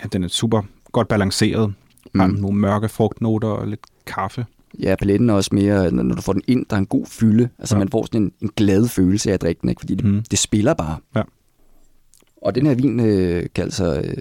ja, 0.03 0.07
den 0.07 0.23
er 0.23 0.27
super 0.27 0.61
godt 0.91 1.07
balanceret. 1.07 1.73
Mm. 2.13 2.19
Har 2.19 2.27
nogle 2.27 2.57
mørke 2.59 2.89
frugtnoter 2.89 3.47
og 3.47 3.67
lidt 3.67 3.79
kaffe. 4.05 4.45
Ja, 4.79 4.95
paletten 4.95 5.29
er 5.29 5.33
også 5.33 5.49
mere, 5.53 5.91
når 5.91 6.15
du 6.15 6.21
får 6.21 6.33
den 6.33 6.41
ind, 6.47 6.65
der 6.69 6.75
er 6.75 6.79
en 6.79 6.85
god 6.85 7.05
fylde. 7.05 7.49
Altså, 7.59 7.75
Ja. 7.75 7.79
man 7.79 7.89
får 7.89 8.05
sådan 8.05 8.21
en, 8.21 8.31
en 8.41 8.49
glad 8.55 8.87
følelse 8.87 9.29
af 9.29 9.33
at 9.33 9.41
drikke 9.41 9.61
den, 9.61 9.69
ikke? 9.69 9.79
fordi 9.79 9.95
det, 9.95 10.05
mm. 10.05 10.23
det 10.31 10.39
spiller 10.39 10.73
bare. 10.73 10.97
Ja. 11.15 11.21
Og 12.41 12.55
den 12.55 12.65
her 12.65 12.73
vin 12.75 12.99
øh, 12.99 13.45
kan 13.55 13.63
altså 13.63 14.01
øh, 14.01 14.13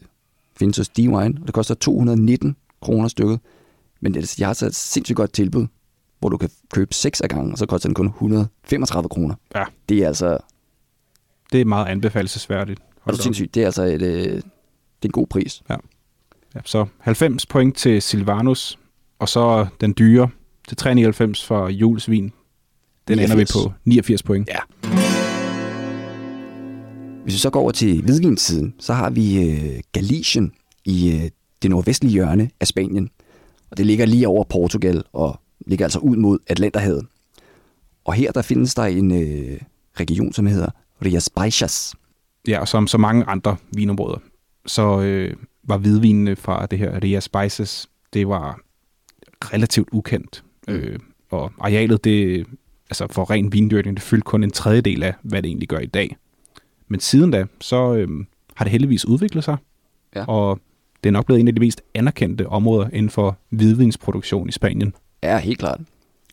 findes 0.61 0.77
hos 0.77 0.89
D-Wine, 0.89 1.41
og 1.41 1.47
det 1.47 1.53
koster 1.55 1.75
219 1.75 2.57
kroner 2.83 3.09
stykket. 3.09 3.41
Men 4.01 4.15
det, 4.15 4.39
jeg 4.39 4.47
har 4.47 4.51
altså 4.51 4.67
et 4.67 4.75
sindssygt 4.75 5.17
godt 5.17 5.33
tilbud, 5.33 5.67
hvor 6.19 6.29
du 6.29 6.37
kan 6.37 6.51
købe 6.73 6.95
6 6.95 7.21
af 7.21 7.29
gangen, 7.29 7.53
og 7.53 7.59
så 7.59 7.67
koster 7.67 7.89
den 7.89 7.95
kun 7.95 8.07
135 8.07 9.09
kroner. 9.09 9.35
Ja. 9.55 9.65
Det 9.89 9.99
er 9.99 10.07
altså, 10.07 10.39
Det 11.53 11.61
er 11.61 11.65
meget 11.65 11.87
anbefalesværdigt. 11.87 12.81
da 13.07 13.13
op. 13.13 13.19
sindssygt, 13.19 13.55
det 13.55 13.61
er 13.63 13.67
altså 13.67 13.83
et, 13.83 14.03
øh, 14.03 14.23
det 14.23 14.37
er 14.37 14.41
en 15.05 15.11
god 15.11 15.27
pris. 15.27 15.63
Ja, 15.71 15.77
så 16.65 16.87
90 16.99 17.47
point 17.47 17.77
til 17.77 18.03
Silvanus, 18.03 18.79
og 19.19 19.29
så 19.29 19.67
den 19.81 19.95
dyre 19.99 20.29
til 20.69 20.77
399 20.77 21.45
for 21.47 21.69
Jules 21.69 22.11
vin. 22.11 22.33
Den 23.09 23.19
89. 23.19 23.25
ender 23.25 23.37
vi 23.37 23.43
89. 23.43 23.53
på 23.53 23.73
89 23.85 24.23
point. 24.23 24.49
Ja. 24.49 25.00
Hvis 27.23 27.35
vi 27.35 27.39
så 27.39 27.51
går 27.51 27.61
over 27.61 27.71
til 27.71 28.03
hvidvinssiden, 28.03 28.75
så 28.79 28.93
har 28.93 29.11
vi 29.11 29.51
øh, 29.51 29.81
Galicien 29.93 30.53
i 30.85 31.12
øh, 31.14 31.31
det 31.62 31.71
nordvestlige 31.71 32.12
hjørne 32.12 32.51
af 32.61 32.66
Spanien. 32.66 33.11
Og 33.71 33.77
det 33.77 33.87
ligger 33.87 34.07
lige 34.07 34.29
over 34.29 34.45
Portugal 34.45 35.05
og 35.12 35.41
ligger 35.66 35.85
altså 35.85 35.99
ud 35.99 36.16
mod 36.16 36.39
Atlanterhavet. 36.47 37.07
Og 38.05 38.14
her 38.14 38.33
der 38.33 38.43
findes 38.43 38.75
der 38.75 38.83
en 38.83 39.12
øh, 39.12 39.61
region, 40.01 40.33
som 40.33 40.47
hedder 40.47 40.71
Rias 41.05 41.31
Baixas. 41.31 41.95
Ja, 42.49 42.61
og 42.61 42.68
som 42.68 42.87
så 42.87 42.99
mange 42.99 43.25
andre 43.25 43.57
vinområder, 43.73 44.18
så 44.66 45.01
øh, 45.01 45.37
var 45.62 45.77
hvidvinene 45.77 46.37
fra 46.37 46.66
det 46.66 46.79
her 46.79 47.03
Ria 47.05 47.21
Spices, 47.21 47.89
det 48.12 48.29
var 48.29 48.61
relativt 49.43 49.89
ukendt. 49.93 50.45
Mm. 50.68 50.75
Øh, 50.75 50.99
og 51.31 51.53
arealet, 51.59 52.05
det, 52.05 52.47
altså 52.91 53.07
for 53.11 53.31
ren 53.31 53.53
vindyrkning, 53.53 53.97
det 53.97 54.03
fyldte 54.03 54.25
kun 54.25 54.45
en 54.45 54.51
tredjedel 54.51 55.03
af, 55.03 55.14
hvad 55.23 55.43
det 55.43 55.49
egentlig 55.49 55.68
gør 55.68 55.79
i 55.79 55.87
dag. 55.87 56.16
Men 56.91 57.01
siden 57.01 57.30
da, 57.30 57.45
så 57.61 57.95
øh, 57.95 58.09
har 58.55 58.64
det 58.64 58.72
heldigvis 58.72 59.05
udviklet 59.07 59.45
sig, 59.45 59.57
Ja. 60.16 60.24
og 60.24 60.61
det 61.05 61.11
er 61.11 61.12
nok 61.12 61.26
blevet 61.26 61.41
en 61.41 61.49
af 61.49 61.55
de 61.55 61.61
mest 61.61 61.82
anerkendte 61.95 62.49
områder 62.49 62.88
inden 62.93 63.11
for 63.11 63.36
hvidvinsproduktion 63.51 64.49
i 64.49 64.53
Spanien. 64.53 64.95
Ja, 65.22 65.38
helt 65.38 65.59
klart. 65.59 65.80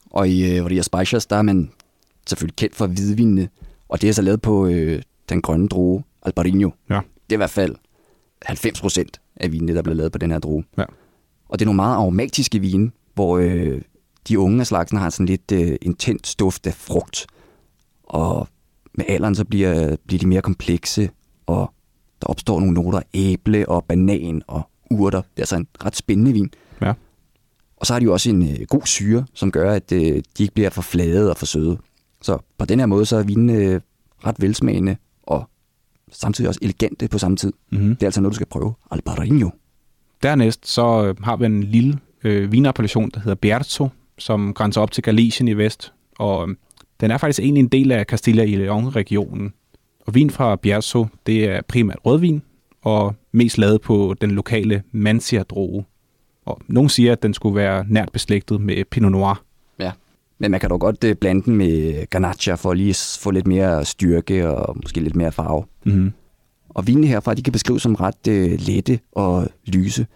Og 0.09 0.29
i 0.29 0.55
øh, 0.57 0.65
Rias 0.65 0.89
Baixas, 0.89 1.25
der 1.25 1.35
er 1.35 1.41
man 1.41 1.71
selvfølgelig 2.27 2.55
kendt 2.55 2.75
for 2.75 2.87
hvidvinene. 2.87 3.49
Og 3.89 4.01
det 4.01 4.09
er 4.09 4.13
så 4.13 4.21
lavet 4.21 4.41
på 4.41 4.67
øh, 4.67 5.01
den 5.29 5.41
grønne 5.41 5.67
droge 5.67 6.03
Albarino. 6.23 6.69
Ja. 6.89 6.95
Det 6.95 7.01
er 7.29 7.35
i 7.35 7.37
hvert 7.37 7.49
fald 7.49 7.75
90 8.41 8.81
procent 8.81 9.21
af 9.35 9.51
vinene, 9.51 9.75
der 9.75 9.81
bliver 9.81 9.95
lavet 9.95 10.11
på 10.11 10.17
den 10.17 10.31
her 10.31 10.39
droge. 10.39 10.63
Ja. 10.77 10.83
Og 11.49 11.59
det 11.59 11.65
er 11.65 11.67
nogle 11.67 11.75
meget 11.75 11.95
aromatiske 11.95 12.59
vine, 12.59 12.91
hvor 13.13 13.37
øh, 13.37 13.81
de 14.27 14.39
unge 14.39 14.59
af 14.59 14.67
slagsen 14.67 14.97
har 14.97 15.09
sådan 15.09 15.25
lidt 15.25 15.51
øh, 15.51 15.75
intens 15.81 16.35
duft 16.35 16.67
af 16.67 16.73
frugt. 16.73 17.27
Og 18.03 18.47
med 18.97 19.05
alderen 19.07 19.35
så 19.35 19.45
bliver, 19.45 19.95
bliver 20.07 20.19
de 20.19 20.27
mere 20.27 20.41
komplekse, 20.41 21.09
og 21.45 21.73
der 22.21 22.27
opstår 22.27 22.59
nogle 22.59 22.73
noter 22.73 22.99
af 22.99 23.05
æble 23.13 23.69
og 23.69 23.85
banan 23.85 24.41
og 24.47 24.69
urter. 24.91 25.21
Det 25.21 25.37
er 25.37 25.41
altså 25.41 25.55
en 25.55 25.67
ret 25.85 25.95
spændende 25.95 26.33
vin. 26.33 26.49
Ja. 26.81 26.93
Og 27.77 27.85
så 27.85 27.93
har 27.93 27.99
de 27.99 28.05
jo 28.05 28.13
også 28.13 28.29
en 28.29 28.49
øh, 28.49 28.65
god 28.67 28.81
syre, 28.85 29.25
som 29.33 29.51
gør, 29.51 29.71
at 29.71 29.91
øh, 29.91 30.01
de 30.37 30.43
ikke 30.43 30.53
bliver 30.53 30.69
for 30.69 30.81
flade 30.81 31.29
og 31.29 31.37
for 31.37 31.45
søde. 31.45 31.77
Så 32.21 32.37
på 32.57 32.65
den 32.65 32.79
her 32.79 32.85
måde, 32.85 33.05
så 33.05 33.17
er 33.17 33.23
vinene 33.23 33.53
øh, 33.53 33.81
ret 34.25 34.35
velsmagende 34.39 34.95
og 35.23 35.49
samtidig 36.11 36.47
også 36.47 36.59
elegante 36.63 37.07
på 37.07 37.17
samme 37.17 37.37
tid. 37.37 37.53
Mm-hmm. 37.71 37.89
Det 37.95 38.03
er 38.03 38.07
altså 38.07 38.21
noget, 38.21 38.31
du 38.31 38.35
skal 38.35 38.47
prøve. 38.47 38.73
Albarino. 38.91 39.49
Dernæst 40.23 40.67
så 40.67 41.05
øh, 41.05 41.15
har 41.23 41.35
vi 41.35 41.45
en 41.45 41.63
lille 41.63 41.99
øh, 42.23 42.51
vinappellation, 42.51 43.09
der 43.13 43.19
hedder 43.19 43.35
Bierzo, 43.35 43.89
som 44.17 44.53
grænser 44.53 44.81
op 44.81 44.91
til 44.91 45.03
Galicien 45.03 45.47
i 45.47 45.53
vest. 45.53 45.93
Og 46.19 46.49
øh, 46.49 46.55
den 47.01 47.11
er 47.11 47.17
faktisk 47.17 47.39
egentlig 47.39 47.61
en 47.61 47.67
del 47.67 47.91
af 47.91 48.05
Castilla 48.05 48.45
y 48.45 48.67
León-regionen. 48.67 49.53
Og 50.05 50.15
vin 50.15 50.29
fra 50.29 50.55
Bierzo, 50.55 51.05
det 51.25 51.45
er 51.45 51.61
primært 51.67 51.97
rødvin, 52.05 52.41
og 52.81 53.15
mest 53.31 53.57
lavet 53.57 53.81
på 53.81 54.15
den 54.21 54.31
lokale 54.31 54.83
Mancia-droge. 54.91 55.85
Og 56.45 56.61
nogen 56.67 56.89
siger, 56.89 57.11
at 57.11 57.23
den 57.23 57.33
skulle 57.33 57.55
være 57.55 57.85
nært 57.89 58.09
beslægtet 58.13 58.61
med 58.61 58.85
Pinot 58.85 59.11
Noir. 59.11 59.43
Men 60.39 60.51
man 60.51 60.59
kan 60.59 60.69
dog 60.69 60.79
godt 60.79 61.03
øh, 61.03 61.15
blande 61.15 61.41
den 61.43 61.55
med 61.55 62.05
Garnacha 62.09 62.53
for 62.53 62.71
at 62.71 62.77
lige 62.77 62.95
få 63.19 63.31
lidt 63.31 63.47
mere 63.47 63.85
styrke 63.85 64.49
og 64.49 64.77
måske 64.83 64.99
lidt 64.99 65.15
mere 65.15 65.31
farve. 65.31 65.63
Mm-hmm. 65.85 66.11
Og 66.69 66.87
vinene 66.87 67.07
herfra, 67.07 67.33
de 67.33 67.43
kan 67.43 67.53
beskrives 67.53 67.81
som 67.81 67.95
ret 67.95 68.27
øh, 68.29 68.59
lette 68.59 68.99
og 69.11 69.47
lyse. 69.65 70.07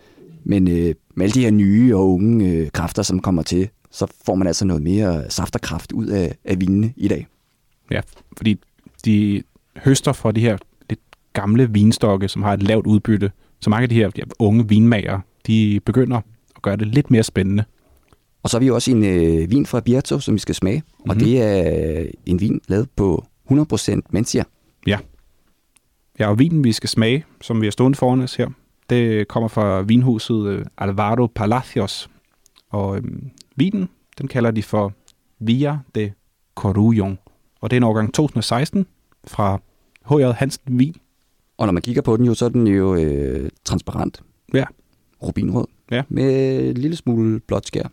Men 0.44 0.68
øh, 0.68 0.96
med 1.16 1.26
alle 1.26 1.34
de 1.34 1.42
her 1.42 1.52
nye 1.52 1.96
og 1.96 2.14
unge 2.14 2.50
øh, 2.50 2.70
kræfter, 2.72 3.04
som 3.04 3.20
kommer 3.20 3.42
til, 3.42 3.70
så 3.92 4.08
får 4.26 4.36
man 4.36 4.48
altså 4.48 4.66
noget 4.66 4.84
mere 4.84 5.30
saft 5.32 5.56
og 5.56 5.62
kraft 5.62 5.92
ud 5.92 6.08
af, 6.08 6.36
af 6.46 6.62
vinene 6.62 6.94
i 6.98 7.08
dag. 7.08 7.28
Ja, 7.92 8.02
fordi 8.38 8.60
de 9.06 9.44
høster 9.78 10.12
fra 10.14 10.32
de 10.32 10.42
her 10.42 10.58
lidt 10.90 11.00
gamle 11.34 11.70
vinstokke, 11.72 12.28
som 12.28 12.42
har 12.44 12.54
et 12.54 12.64
lavt 12.64 12.88
udbytte. 12.88 13.32
Så 13.60 13.70
mange 13.70 13.84
af 13.84 13.90
de 13.90 13.96
her 13.96 14.12
ja, 14.18 14.24
unge 14.40 14.68
vinmager, 14.70 15.20
de 15.48 15.80
begynder 15.86 16.18
at 16.56 16.62
gøre 16.62 16.76
det 16.76 16.88
lidt 16.88 17.12
mere 17.12 17.24
spændende. 17.24 17.64
Og 18.44 18.50
så 18.50 18.58
har 18.58 18.60
vi 18.60 18.70
også 18.70 18.92
en 18.92 19.04
øh, 19.04 19.52
vin 19.52 19.66
fra 19.66 19.80
Bierzo, 19.80 20.20
som 20.20 20.34
vi 20.34 20.40
skal 20.40 20.56
smage. 20.56 20.78
Mm-hmm. 20.88 21.10
Og 21.10 21.16
Mhm. 21.16 21.26
det 21.26 21.42
er 21.42 22.06
en 22.26 22.40
vin 22.42 22.62
lavet 22.68 22.90
på 22.96 23.26
100% 23.52 24.00
Mencia. 24.10 24.44
Ja, 26.20 26.28
og 26.28 26.40
vinen, 26.40 26.64
vi 26.64 26.72
skal 26.72 26.90
smage, 26.90 27.26
som 27.42 27.62
vi 27.62 27.66
har 27.66 27.72
stående 27.72 27.98
foran 27.98 28.22
os 28.22 28.36
her, 28.36 28.48
det 28.90 29.28
kommer 29.28 29.48
fra 29.48 29.82
vinhuset 29.82 30.48
øh, 30.48 30.66
Alvaro 30.78 31.28
Palacios. 31.28 32.10
Og 32.72 32.98
øhm, 32.98 33.30
vinen, 33.56 33.90
den 34.18 34.28
kalder 34.28 34.52
de 34.52 34.64
for 34.64 34.94
Via 35.40 35.80
de 35.96 36.12
Corullon. 36.56 37.20
Og 37.62 37.70
det 37.70 37.76
er 37.76 37.80
en 37.80 37.84
årgang 37.84 38.14
2016 38.14 38.86
fra 39.28 39.60
H.J. 40.10 40.34
Hansen 40.34 40.80
Vin. 40.80 40.96
Og 41.58 41.68
når 41.68 41.72
man 41.72 41.82
kigger 41.82 42.02
på 42.02 42.18
den 42.18 42.26
jo, 42.26 42.34
så 42.34 42.46
er 42.46 42.50
den 42.50 42.68
jo 42.68 42.96
øh, 42.96 43.50
transparent. 43.66 44.24
Ja. 44.54 44.64
Rubinrød. 45.24 45.66
Ja. 45.92 46.04
Med 46.10 46.60
en 46.70 46.78
lille 46.78 46.96
smule 46.96 47.40
blåt 47.40 47.68
skær. 47.68 47.88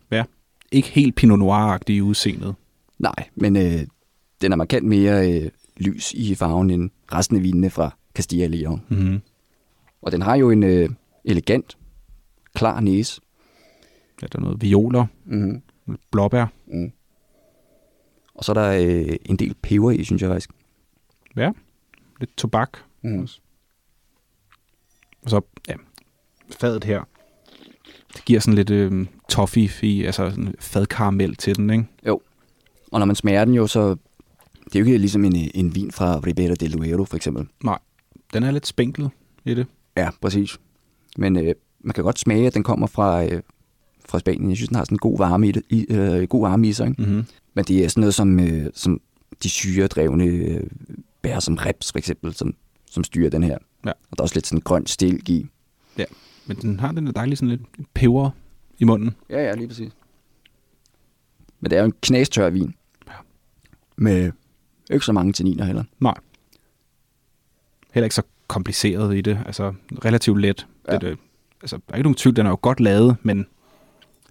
Ikke 0.72 0.88
helt 0.88 1.14
Pinot 1.14 1.38
Noir-agtig 1.38 1.94
i 1.94 2.00
udseendet. 2.00 2.54
Nej, 2.98 3.28
men 3.34 3.56
øh, 3.56 3.86
den 4.40 4.52
er 4.52 4.56
markant 4.56 4.86
mere 4.86 5.32
øh, 5.32 5.50
lys 5.76 6.12
i 6.12 6.34
farven 6.34 6.70
end 6.70 6.90
resten 7.12 7.36
af 7.36 7.42
vinene 7.42 7.70
fra 7.70 7.96
Castilla 8.14 8.46
y 8.46 8.66
León. 8.66 8.78
Mm-hmm. 8.88 9.20
Og 10.02 10.12
den 10.12 10.22
har 10.22 10.36
jo 10.36 10.50
en 10.50 10.62
øh, 10.62 10.88
elegant, 11.24 11.78
klar 12.54 12.80
næse. 12.80 13.20
Ja, 14.22 14.26
der 14.26 14.38
er 14.38 14.42
noget 14.42 14.62
violer. 14.62 15.06
Lidt 15.86 16.00
blåbær. 16.10 16.46
Mm. 16.66 16.92
Og 18.34 18.44
så 18.44 18.52
er 18.52 18.54
der 18.54 18.70
øh, 18.70 19.16
en 19.24 19.36
del 19.36 19.54
peber 19.62 19.90
i, 19.90 20.04
synes 20.04 20.22
jeg 20.22 20.30
faktisk. 20.30 20.50
Ja. 21.36 21.50
Lidt 22.20 22.36
tobak. 22.36 22.78
Mm. 23.02 23.28
Og 25.22 25.30
så, 25.30 25.40
ja, 25.68 25.74
fadet 26.50 26.84
her. 26.84 27.04
Det 28.14 28.24
giver 28.24 28.40
sådan 28.40 28.54
lidt 28.54 28.70
øh, 28.70 29.06
toffee 29.28 29.70
i, 29.82 30.04
altså 30.04 30.30
sådan 30.30 30.54
fadkaramel 30.58 31.36
til 31.36 31.56
den, 31.56 31.70
ikke? 31.70 31.84
Og 32.92 32.98
når 32.98 33.06
man 33.06 33.16
smager 33.16 33.44
den 33.44 33.54
jo, 33.54 33.66
så... 33.66 33.96
Det 34.64 34.76
er 34.76 34.80
jo 34.80 34.86
ikke 34.86 34.98
ligesom 34.98 35.24
en, 35.24 35.50
en 35.54 35.74
vin 35.74 35.90
fra 35.90 36.18
Ribera 36.26 36.54
del 36.54 36.72
Duero, 36.72 37.04
for 37.04 37.16
eksempel. 37.16 37.48
Den 38.32 38.42
er 38.42 38.50
lidt 38.50 38.66
spinkel 38.66 39.08
i 39.44 39.54
det. 39.54 39.66
Ja, 39.96 40.10
præcis. 40.20 40.60
Men 41.16 41.36
øh, 41.36 41.54
man 41.80 41.94
kan 41.94 42.04
godt 42.04 42.18
smage, 42.18 42.46
at 42.46 42.54
den 42.54 42.62
kommer 42.62 42.86
fra, 42.86 43.24
øh, 43.24 43.42
fra 44.08 44.18
Spanien. 44.18 44.48
Jeg 44.48 44.56
synes, 44.56 44.68
den 44.68 44.76
har 44.76 44.84
sådan 44.84 44.94
en 44.94 44.98
god 44.98 45.18
varme 45.18 45.48
i, 45.48 45.52
det, 45.52 45.62
i, 45.68 45.86
øh, 45.90 46.22
god 46.22 46.42
varme 46.42 46.68
i 46.68 46.72
sig. 46.72 46.88
Ikke? 46.88 47.02
Mm-hmm. 47.02 47.24
Men 47.54 47.64
det 47.64 47.84
er 47.84 47.88
sådan 47.88 48.00
noget 48.00 48.14
som, 48.14 48.40
øh, 48.40 48.66
som 48.74 49.00
de 49.42 49.48
syredrevne 49.48 50.24
øh, 50.24 50.62
bær, 51.22 51.40
som 51.40 51.54
reps 51.54 51.92
for 51.92 51.98
eksempel, 51.98 52.34
som, 52.34 52.54
som 52.90 53.04
styrer 53.04 53.30
den 53.30 53.42
her. 53.42 53.58
Ja. 53.84 53.90
Og 53.90 54.16
der 54.16 54.18
er 54.18 54.22
også 54.22 54.34
lidt 54.34 54.46
sådan 54.46 54.60
grønt 54.60 54.90
stilk 54.90 55.28
i. 55.28 55.46
Men 56.46 56.56
den 56.56 56.80
har 56.80 56.92
den 56.92 57.06
der 57.06 57.12
dejlige 57.12 57.36
sådan 57.36 57.48
lidt 57.48 57.62
peber 57.94 58.30
i 58.78 58.84
munden. 58.84 59.14
Ja, 59.30 59.42
ja, 59.42 59.54
lige 59.54 59.68
præcis. 59.68 59.92
Men 61.60 61.70
det 61.70 61.76
er 61.76 61.80
jo 61.80 61.86
en 61.86 61.94
knastør 62.02 62.50
vin. 62.50 62.74
Ja. 63.08 63.12
Med 63.96 64.32
ikke 64.90 65.04
så 65.04 65.12
mange 65.12 65.32
tanniner 65.32 65.64
heller. 65.64 65.84
Heller 67.94 68.04
ikke 68.04 68.14
så 68.14 68.22
kompliceret 68.46 69.16
i 69.16 69.20
det. 69.20 69.38
Altså 69.46 69.74
relativt 70.04 70.40
let. 70.40 70.66
Ja. 70.88 70.92
Ja. 70.92 70.98
Det, 70.98 71.08
det, 71.08 71.18
altså, 71.62 71.76
der 71.76 71.92
er 71.92 71.96
ikke 71.96 72.02
nogen 72.02 72.16
tvivl, 72.16 72.36
den 72.36 72.46
er 72.46 72.50
jo 72.50 72.58
godt 72.62 72.80
lavet, 72.80 73.16
men 73.22 73.46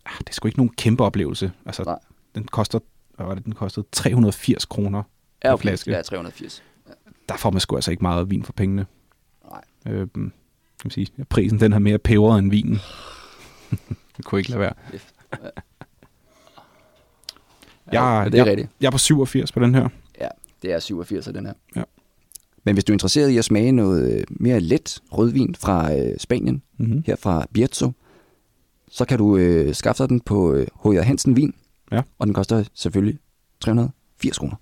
ah, 0.07 0.17
det 0.19 0.29
er 0.29 0.33
sgu 0.33 0.47
ikke 0.47 0.59
nogen 0.59 0.73
kæmpe 0.77 1.03
oplevelse. 1.03 1.51
Altså, 1.65 1.83
Nej. 1.83 1.99
den 2.35 2.43
koster, 2.47 2.79
hvad 3.15 3.25
var 3.25 3.35
det, 3.35 3.45
den 3.45 3.53
kostede 3.53 3.85
380 3.91 4.65
kroner. 4.65 5.03
Ja, 5.43 5.51
En 5.51 5.57
flaske. 5.59 5.91
Ja, 5.91 6.01
380. 6.01 6.63
Der 7.29 7.37
får 7.37 7.51
man 7.51 7.59
sgu 7.59 7.75
altså 7.75 7.91
ikke 7.91 8.01
meget 8.03 8.29
vin 8.29 8.43
for 8.43 8.53
pengene. 8.53 8.85
Nej. 9.51 9.61
Øhm, 9.93 10.09
kan 10.13 10.31
man 10.83 10.91
sige, 10.91 11.07
ja, 11.17 11.23
prisen 11.23 11.59
den 11.59 11.71
har 11.71 11.79
mere 11.79 11.97
peber 11.97 12.35
end 12.37 12.49
vinen. 12.49 12.79
det 14.17 14.25
kunne 14.25 14.39
ikke 14.39 14.49
lade 14.49 14.59
være. 14.59 14.73
Ja, 14.93 14.97
Jeg, 17.91 18.23
men 18.23 18.31
det 18.31 18.39
er 18.39 18.43
jeg, 18.43 18.51
rigtigt. 18.51 18.69
jeg 18.81 18.87
er 18.87 18.91
på 18.91 18.97
87 18.97 19.51
på 19.51 19.59
den 19.59 19.75
her. 19.75 19.89
Det 20.61 20.71
er 20.73 20.79
87 20.79 21.27
af 21.27 21.33
den 21.33 21.45
her. 21.45 21.53
Ja. 21.75 21.83
Men 22.63 22.75
hvis 22.75 22.83
du 22.83 22.91
er 22.91 22.95
interesseret 22.95 23.29
i 23.29 23.37
at 23.37 23.45
smage 23.45 23.71
noget 23.71 24.13
øh, 24.13 24.23
mere 24.29 24.59
let 24.59 25.01
rødvin 25.11 25.55
fra 25.55 25.93
øh, 25.95 26.17
Spanien, 26.17 26.61
Mm-hmm. 26.77 27.03
her 27.05 27.15
fra 27.15 27.45
Bierzo, 27.53 27.91
så 28.89 29.05
kan 29.05 29.17
du 29.17 29.37
øh, 29.37 29.75
skaffe 29.75 30.03
dig 30.03 30.09
den 30.09 30.19
på 30.19 30.53
øh, 30.53 30.67
H.J. 30.83 31.03
Hansen 31.03 31.35
Vin. 31.35 31.53
Ja. 31.91 32.01
Og 32.19 32.27
den 32.27 32.33
koster 32.33 32.63
selvfølgelig 32.73 33.19
380 33.59 34.37
kroner. 34.37 34.55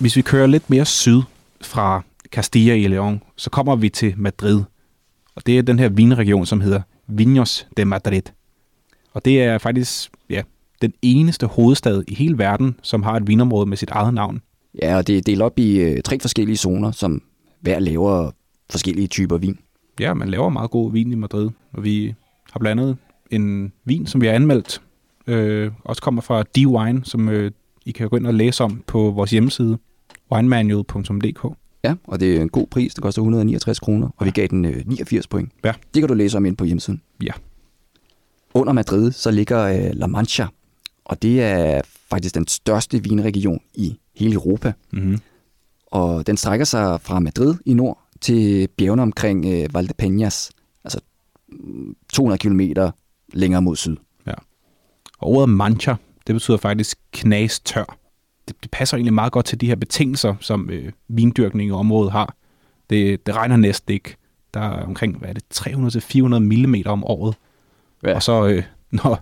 Hvis 0.00 0.16
vi 0.16 0.22
kører 0.22 0.46
lidt 0.46 0.70
mere 0.70 0.84
syd 0.84 1.22
fra 1.60 2.02
Castilla 2.30 2.76
y 2.76 2.98
León, 2.98 3.18
så 3.36 3.50
kommer 3.50 3.76
vi 3.76 3.88
til 3.88 4.14
Madrid. 4.16 4.62
Og 5.34 5.46
det 5.46 5.58
er 5.58 5.62
den 5.62 5.78
her 5.78 5.88
vinregion, 5.88 6.46
som 6.46 6.60
hedder 6.60 6.82
Vinos 7.06 7.66
de 7.76 7.84
Madrid. 7.84 8.22
Og 9.12 9.24
det 9.24 9.42
er 9.42 9.58
faktisk 9.58 10.10
ja, 10.30 10.42
den 10.82 10.92
eneste 11.02 11.46
hovedstad 11.46 12.04
i 12.08 12.14
hele 12.14 12.38
verden, 12.38 12.76
som 12.82 13.02
har 13.02 13.16
et 13.16 13.26
vinområde 13.26 13.66
med 13.66 13.76
sit 13.76 13.90
eget 13.90 14.14
navn. 14.14 14.42
Ja, 14.82 14.96
og 14.96 15.06
det 15.06 15.18
er 15.18 15.22
delt 15.22 15.42
op 15.42 15.58
i 15.58 15.80
øh, 15.80 16.02
tre 16.02 16.20
forskellige 16.20 16.56
zoner, 16.56 16.90
som 16.90 17.22
hver 17.60 17.78
laver 17.78 18.30
forskellige 18.70 19.06
typer 19.06 19.38
vin. 19.38 19.58
Ja, 20.00 20.14
man 20.14 20.28
laver 20.28 20.48
meget 20.48 20.70
god 20.70 20.92
vin 20.92 21.12
i 21.12 21.14
Madrid. 21.14 21.50
Og 21.72 21.84
vi 21.84 22.14
har 22.52 22.60
blandt 22.60 22.82
andet 22.82 22.96
en 23.30 23.72
vin, 23.84 24.06
som 24.06 24.20
vi 24.20 24.26
har 24.26 24.34
anmeldt. 24.34 24.82
Øh, 25.26 25.72
også 25.84 26.02
kommer 26.02 26.22
fra 26.22 26.44
D-Wine, 26.58 27.04
som 27.04 27.28
øh, 27.28 27.50
I 27.86 27.90
kan 27.90 28.08
gå 28.08 28.16
ind 28.16 28.26
og 28.26 28.34
læse 28.34 28.64
om 28.64 28.82
på 28.86 29.10
vores 29.10 29.30
hjemmeside, 29.30 29.78
winemanual.dk. 30.32 31.56
Ja, 31.84 31.94
og 32.04 32.20
det 32.20 32.36
er 32.36 32.42
en 32.42 32.48
god 32.48 32.66
pris. 32.66 32.94
Det 32.94 33.02
koster 33.02 33.22
169 33.22 33.80
kroner, 33.80 34.08
og 34.16 34.26
vi 34.26 34.30
gav 34.30 34.46
den 34.46 34.64
øh, 34.64 34.82
89 34.86 35.26
point. 35.26 35.52
Ja. 35.64 35.72
Det 35.94 36.02
kan 36.02 36.08
du 36.08 36.14
læse 36.14 36.36
om 36.36 36.46
ind 36.46 36.56
på 36.56 36.64
hjemmesiden. 36.64 37.02
Ja. 37.22 37.32
Under 38.54 38.72
Madrid, 38.72 39.12
så 39.12 39.30
ligger 39.30 39.62
øh, 39.62 39.90
La 39.92 40.06
Mancha, 40.06 40.46
og 41.04 41.22
det 41.22 41.42
er 41.42 41.80
faktisk 42.12 42.34
den 42.34 42.48
største 42.48 43.02
vinregion 43.02 43.60
i 43.74 43.98
hele 44.16 44.34
Europa. 44.34 44.72
Mm-hmm. 44.92 45.18
Og 45.86 46.26
den 46.26 46.36
strækker 46.36 46.64
sig 46.64 47.00
fra 47.00 47.20
Madrid 47.20 47.54
i 47.66 47.74
nord 47.74 47.98
til 48.20 48.68
bjergene 48.76 49.02
omkring 49.02 49.46
øh, 49.46 49.68
Valdepeñas, 49.76 50.50
altså 50.84 51.00
mm, 51.48 51.96
200 52.12 52.38
km 52.38 52.60
længere 53.32 53.62
mod 53.62 53.76
syd. 53.76 53.96
Og 55.22 55.28
ordet 55.28 55.48
mancha, 55.48 55.94
det 56.26 56.34
betyder 56.34 56.56
faktisk 56.56 56.98
knastør. 57.12 57.98
Det, 58.48 58.56
det 58.62 58.70
passer 58.70 58.96
egentlig 58.96 59.14
meget 59.14 59.32
godt 59.32 59.46
til 59.46 59.60
de 59.60 59.66
her 59.66 59.76
betingelser, 59.76 60.34
som 60.40 60.70
øh, 60.70 60.92
vindyrkning 61.08 61.68
i 61.68 61.72
området 61.72 62.12
har. 62.12 62.34
Det, 62.90 63.26
det 63.26 63.36
regner 63.36 63.56
næsten 63.56 63.94
ikke. 63.94 64.16
Der 64.54 64.60
er 64.60 64.84
omkring, 64.84 65.18
hvad 65.18 65.28
er 65.28 65.32
det, 65.32 65.44
300-400 65.54 66.38
mm 66.38 66.74
om 66.86 67.04
året. 67.04 67.34
Ja. 68.02 68.14
Og 68.14 68.22
så, 68.22 68.46
øh, 68.46 68.62
når 68.90 69.20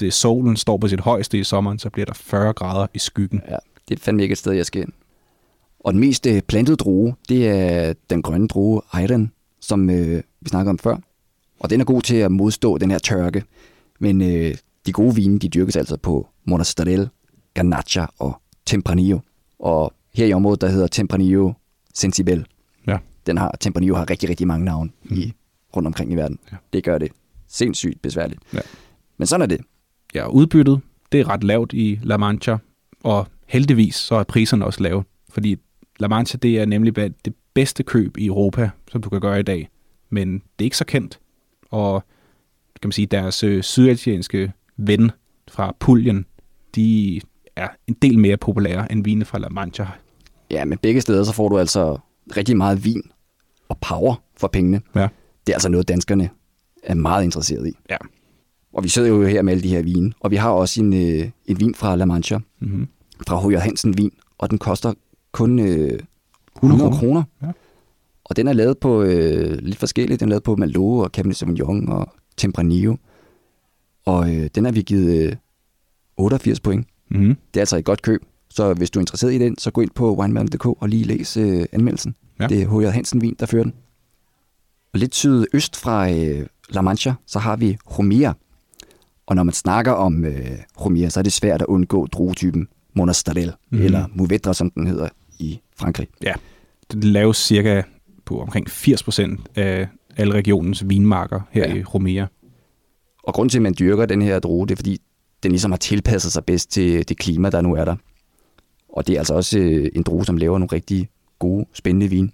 det, 0.00 0.12
solen 0.12 0.56
står 0.56 0.76
på 0.76 0.88
sit 0.88 1.00
højeste 1.00 1.38
i 1.38 1.44
sommeren, 1.44 1.78
så 1.78 1.90
bliver 1.90 2.06
der 2.06 2.14
40 2.14 2.52
grader 2.52 2.86
i 2.94 2.98
skyggen. 2.98 3.42
Ja, 3.48 3.56
det 3.88 3.98
er 3.98 4.00
fandme 4.00 4.22
ikke 4.22 4.32
et 4.32 4.38
sted, 4.38 4.52
jeg 4.52 4.66
skal 4.66 4.82
ind. 4.82 4.92
Og 5.80 5.92
den 5.92 6.00
mest 6.00 6.26
øh, 6.26 6.42
plantede 6.42 6.76
drue, 6.76 7.14
det 7.28 7.48
er 7.48 7.94
den 8.10 8.22
grønne 8.22 8.48
drue 8.48 8.82
Ayren, 8.92 9.32
som 9.60 9.90
øh, 9.90 10.22
vi 10.40 10.48
snakkede 10.48 10.70
om 10.70 10.78
før. 10.78 10.96
Og 11.60 11.70
den 11.70 11.80
er 11.80 11.84
god 11.84 12.02
til 12.02 12.16
at 12.16 12.32
modstå 12.32 12.78
den 12.78 12.90
her 12.90 12.98
tørke. 12.98 13.44
Men 13.98 14.22
øh, 14.22 14.54
de 14.86 14.92
gode 14.92 15.14
vine, 15.14 15.38
de 15.38 15.48
dyrkes 15.48 15.76
altså 15.76 15.96
på 15.96 16.28
Monastrell, 16.44 17.08
Garnacha 17.54 18.06
og 18.18 18.40
Tempranillo. 18.66 19.18
Og 19.58 19.92
her 20.14 20.26
i 20.26 20.32
området, 20.32 20.60
der 20.60 20.68
hedder 20.68 20.86
Tempranillo 20.86 21.52
Sensibel. 21.94 22.46
Ja. 22.86 22.98
Den 23.26 23.38
har, 23.38 23.56
Tempranillo 23.60 23.94
har 23.94 24.10
rigtig, 24.10 24.28
rigtig 24.28 24.46
mange 24.46 24.64
navne 24.64 24.90
mm. 25.04 25.16
i, 25.16 25.32
rundt 25.76 25.86
omkring 25.86 26.12
i 26.12 26.14
verden. 26.14 26.38
Ja. 26.52 26.56
Det 26.72 26.84
gør 26.84 26.98
det 26.98 27.12
sindssygt 27.48 28.02
besværligt. 28.02 28.40
Ja. 28.54 28.60
Men 29.18 29.26
sådan 29.26 29.42
er 29.42 29.46
det. 29.46 29.60
Ja, 30.14 30.28
udbyttet, 30.28 30.80
det 31.12 31.20
er 31.20 31.28
ret 31.28 31.44
lavt 31.44 31.72
i 31.72 31.98
La 32.02 32.16
Mancha, 32.16 32.56
og 33.04 33.26
heldigvis 33.46 33.94
så 33.94 34.14
er 34.14 34.22
priserne 34.22 34.64
også 34.64 34.82
lave, 34.82 35.04
fordi 35.28 35.56
La 35.98 36.08
Mancha, 36.08 36.38
det 36.42 36.58
er 36.58 36.66
nemlig 36.66 36.96
det 36.96 37.34
bedste 37.54 37.82
køb 37.82 38.16
i 38.18 38.26
Europa, 38.26 38.70
som 38.90 39.02
du 39.02 39.08
kan 39.08 39.20
gøre 39.20 39.40
i 39.40 39.42
dag. 39.42 39.68
Men 40.10 40.32
det 40.32 40.40
er 40.58 40.64
ikke 40.64 40.76
så 40.76 40.84
kendt, 40.84 41.20
og 41.70 42.04
kan 42.82 42.88
man 42.88 42.92
sige, 42.92 43.06
deres 43.06 43.44
øh, 43.44 44.50
ven 44.76 45.10
fra 45.50 45.76
Puljen, 45.80 46.26
de 46.74 47.20
er 47.56 47.68
en 47.86 47.94
del 47.94 48.18
mere 48.18 48.36
populære 48.36 48.92
end 48.92 49.04
vine 49.04 49.24
fra 49.24 49.38
La 49.38 49.48
Mancha. 49.48 49.86
Ja, 50.50 50.64
men 50.64 50.78
begge 50.78 51.00
steder, 51.00 51.24
så 51.24 51.32
får 51.32 51.48
du 51.48 51.58
altså 51.58 51.98
rigtig 52.36 52.56
meget 52.56 52.84
vin 52.84 53.02
og 53.68 53.78
power 53.78 54.14
for 54.36 54.48
pengene. 54.48 54.80
Ja. 54.94 55.08
Det 55.46 55.52
er 55.52 55.56
altså 55.56 55.68
noget, 55.68 55.88
danskerne 55.88 56.30
er 56.82 56.94
meget 56.94 57.24
interesseret 57.24 57.68
i. 57.68 57.72
Ja. 57.90 57.96
Og 58.72 58.84
vi 58.84 58.88
sidder 58.88 59.08
jo 59.08 59.22
her 59.26 59.42
med 59.42 59.52
alle 59.52 59.62
de 59.62 59.68
her 59.68 59.82
vine, 59.82 60.12
og 60.20 60.30
vi 60.30 60.36
har 60.36 60.50
også 60.50 60.82
en, 60.82 60.92
øh, 60.92 61.30
en 61.46 61.60
vin 61.60 61.74
fra 61.74 61.96
La 61.96 62.04
Mancha, 62.04 62.38
Mm-hmm. 62.60 62.88
fra 63.28 63.48
H.J. 63.48 63.54
Hansen 63.58 63.98
vin, 63.98 64.10
og 64.38 64.50
den 64.50 64.58
koster 64.58 64.92
kun 65.32 65.58
øh, 65.58 65.66
100, 65.66 66.00
100 66.62 66.92
kroner. 66.98 67.22
Ja. 67.42 67.46
Og 68.24 68.36
den 68.36 68.48
er 68.48 68.52
lavet 68.52 68.78
på 68.78 69.02
øh, 69.02 69.58
lidt 69.62 69.78
forskelligt. 69.78 70.20
Den 70.20 70.28
er 70.28 70.30
lavet 70.30 70.42
på 70.42 70.56
Malo 70.56 70.92
og 70.98 71.10
Cabernet 71.12 71.36
Sauvignon 71.36 71.88
og 71.88 72.12
Tempranillo. 72.36 72.96
Og 74.06 74.34
øh, 74.34 74.50
den 74.54 74.64
har 74.64 74.72
vi 74.72 74.82
givet 74.82 75.22
øh, 75.30 75.36
88 76.16 76.60
point. 76.60 76.86
Mm-hmm. 77.10 77.36
Det 77.54 77.56
er 77.56 77.62
altså 77.62 77.76
et 77.76 77.84
godt 77.84 78.02
køb. 78.02 78.22
Så 78.50 78.74
hvis 78.74 78.90
du 78.90 78.98
er 78.98 79.02
interesseret 79.02 79.32
i 79.34 79.38
den, 79.38 79.58
så 79.58 79.70
gå 79.70 79.80
ind 79.80 79.90
på 79.94 80.14
wineman.dk 80.16 80.66
og 80.66 80.88
lige 80.88 81.04
læs 81.04 81.36
øh, 81.36 81.66
anmeldelsen. 81.72 82.14
Ja. 82.40 82.46
Det 82.46 82.62
er 82.62 82.80
H.J. 82.80 82.84
Hansen 82.92 83.22
Vin, 83.22 83.36
der 83.40 83.46
fører 83.46 83.62
den. 83.62 83.74
Og 84.92 84.98
lidt 84.98 85.14
sydøst 85.14 85.76
fra 85.76 86.10
øh, 86.12 86.46
La 86.70 86.80
Mancha, 86.80 87.12
så 87.26 87.38
har 87.38 87.56
vi 87.56 87.76
Romia. 87.98 88.32
Og 89.30 89.36
når 89.36 89.42
man 89.42 89.54
snakker 89.54 89.92
om 89.92 90.24
øh, 90.24 90.50
Romia, 90.84 91.08
så 91.08 91.20
er 91.20 91.22
det 91.22 91.32
svært 91.32 91.62
at 91.62 91.66
undgå 91.66 92.06
druetypen 92.06 92.68
Monastrell, 92.94 93.52
Mhm. 93.70 93.80
mm. 93.80 93.84
eller 93.84 94.06
Mouvedre, 94.14 94.54
som 94.54 94.70
den 94.70 94.86
hedder 94.86 95.08
i 95.38 95.60
Frankrig. 95.76 96.08
Det 96.92 97.04
laves 97.04 97.36
cirka 97.36 97.82
på 98.24 98.40
omkring 98.40 98.66
80% 98.70 99.36
af 99.56 99.88
alle 100.16 100.34
regionens 100.34 100.88
vinmarker 100.88 101.40
her 101.50 101.62
Ja. 101.62 101.72
ja. 101.74 101.80
i 101.80 101.84
Romea. 101.84 102.26
Og 103.22 103.34
grunden 103.34 103.50
til, 103.50 103.58
at 103.58 103.62
man 103.62 103.74
dyrker 103.78 104.06
den 104.06 104.22
her 104.22 104.38
drue, 104.38 104.66
det 104.66 104.72
er 104.72 104.76
fordi, 104.76 104.98
den 105.42 105.50
ligesom 105.52 105.70
har 105.72 105.78
tilpasset 105.78 106.32
sig 106.32 106.44
bedst 106.44 106.70
til 106.70 107.08
det 107.08 107.16
klima, 107.18 107.50
der 107.50 107.60
nu 107.60 107.74
er 107.74 107.84
der. 107.84 107.96
Og 108.88 109.06
det 109.06 109.14
er 109.14 109.18
altså 109.18 109.34
også 109.34 109.58
øh, 109.58 109.88
en 109.94 110.02
drue, 110.02 110.24
som 110.24 110.36
laver 110.36 110.58
nogle 110.58 110.72
rigtig 110.72 111.08
gode, 111.38 111.66
spændende 111.72 112.08
vin. 112.08 112.32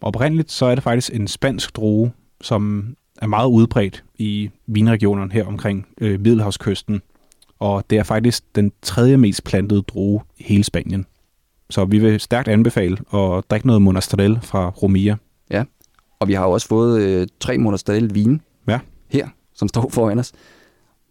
Oprindeligt 0.00 0.52
så 0.52 0.66
er 0.66 0.74
det 0.74 0.84
faktisk 0.84 1.14
en 1.14 1.28
spansk 1.28 1.76
drue, 1.76 2.12
som 2.40 2.94
er 3.22 3.26
meget 3.26 3.48
udbredt 3.48 4.04
i 4.18 4.50
vinregionerne 4.66 5.32
her 5.32 5.46
omkring 5.46 5.86
øh, 6.00 6.20
Middelhavskysten. 6.20 7.02
Og 7.58 7.84
det 7.90 7.98
er 7.98 8.02
faktisk 8.02 8.44
den 8.54 8.72
tredje 8.82 9.16
mest 9.16 9.44
plantede 9.44 9.82
drue 9.82 10.20
i 10.38 10.42
hele 10.42 10.64
Spanien. 10.64 11.06
Så 11.70 11.84
vi 11.84 11.98
vil 11.98 12.20
stærkt 12.20 12.48
anbefale 12.48 12.96
at 13.14 13.44
drikke 13.50 13.66
noget 13.66 13.82
Monastrell 13.82 14.38
fra 14.42 14.68
Romia. 14.70 15.16
Ja, 15.50 15.64
og 16.20 16.28
vi 16.28 16.32
har 16.32 16.44
jo 16.44 16.50
også 16.50 16.68
fået 16.68 17.02
øh, 17.02 17.26
tre 17.40 17.58
måneder 17.58 17.76
stadig 17.78 18.14
vin 18.14 18.40
Ja. 18.68 18.78
her, 19.08 19.28
som 19.54 19.68
står 19.68 19.88
foran 19.90 20.18
os. 20.18 20.32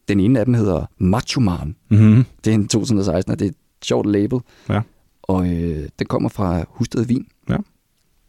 Den 0.08 0.20
ene 0.20 0.40
af 0.40 0.46
dem 0.46 0.54
hedder 0.54 0.86
Macho 0.98 1.42
Man. 1.42 1.76
Mm-hmm. 1.90 2.26
Det 2.46 2.52
er 2.52 2.56
en 2.56 2.68
2016, 2.68 3.32
og 3.32 3.40
det 3.40 3.46
er 3.46 3.50
et 3.50 3.56
sjovt 3.84 4.08
label. 4.08 4.40
Ja. 4.70 4.82
Og 5.24 5.48
øh, 5.54 5.90
den 6.00 6.08
kommer 6.08 6.30
fra 6.30 6.66
Husted 6.70 7.06
Vin. 7.06 7.28
Ja. 7.50 7.58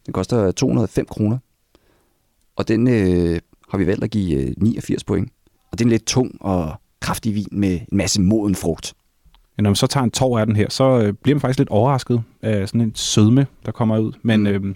Den 0.05 0.13
koster 0.13 0.51
205 0.51 1.05
kroner. 1.05 1.37
Og 2.55 2.67
den 2.67 2.87
øh, 2.87 3.39
har 3.69 3.77
vi 3.77 3.87
valgt 3.87 4.03
at 4.03 4.09
give 4.11 4.39
øh, 4.41 4.53
89 4.57 5.03
point. 5.03 5.31
Og 5.71 5.79
det 5.79 5.81
er 5.81 5.85
en 5.85 5.91
lidt 5.91 6.05
tung 6.05 6.37
og 6.41 6.73
kraftig 6.99 7.35
vin 7.35 7.47
med 7.51 7.73
en 7.91 7.97
masse 7.97 8.21
moden 8.21 8.55
frugt. 8.55 8.93
Ja, 9.57 9.61
når 9.61 9.69
man 9.69 9.75
så 9.75 9.87
tager 9.87 10.03
en 10.03 10.11
tår 10.11 10.39
af 10.39 10.45
den 10.45 10.55
her, 10.55 10.69
så 10.69 10.83
øh, 11.01 11.13
bliver 11.13 11.35
man 11.35 11.41
faktisk 11.41 11.59
lidt 11.59 11.69
overrasket 11.69 12.21
af 12.41 12.67
sådan 12.67 12.81
en 12.81 12.91
sødme, 12.95 13.47
der 13.65 13.71
kommer 13.71 13.97
ud. 13.99 14.11
Men 14.21 14.39
Mm. 14.39 14.47
øh, 14.47 14.75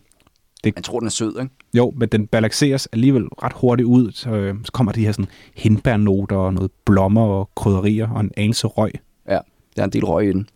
Jeg 0.75 0.83
tror, 0.83 0.99
den 0.99 1.05
er 1.05 1.09
sød, 1.11 1.39
ikke? 1.41 1.53
jo, 1.73 1.93
men 1.97 2.09
den 2.09 2.27
balanceres 2.27 2.85
alligevel 2.91 3.23
ret 3.23 3.53
hurtigt 3.55 3.87
ud. 3.87 4.11
Så, 4.11 4.29
øh, 4.31 4.55
så 4.63 4.71
kommer 4.71 4.91
de 4.91 5.05
her 5.05 5.11
sådan 5.11 5.27
hindbærnoter 5.55 6.35
og 6.35 6.53
noget 6.53 6.71
blommer 6.85 7.21
og 7.21 7.49
krydderier 7.55 8.09
og 8.09 8.19
en 8.21 8.31
anelse 8.37 8.67
røg. 8.67 8.91
Ja, 9.27 9.39
der 9.75 9.81
er 9.81 9.85
en 9.85 9.91
del 9.93 10.05
røg 10.05 10.29
i 10.29 10.31
den. 10.33 10.49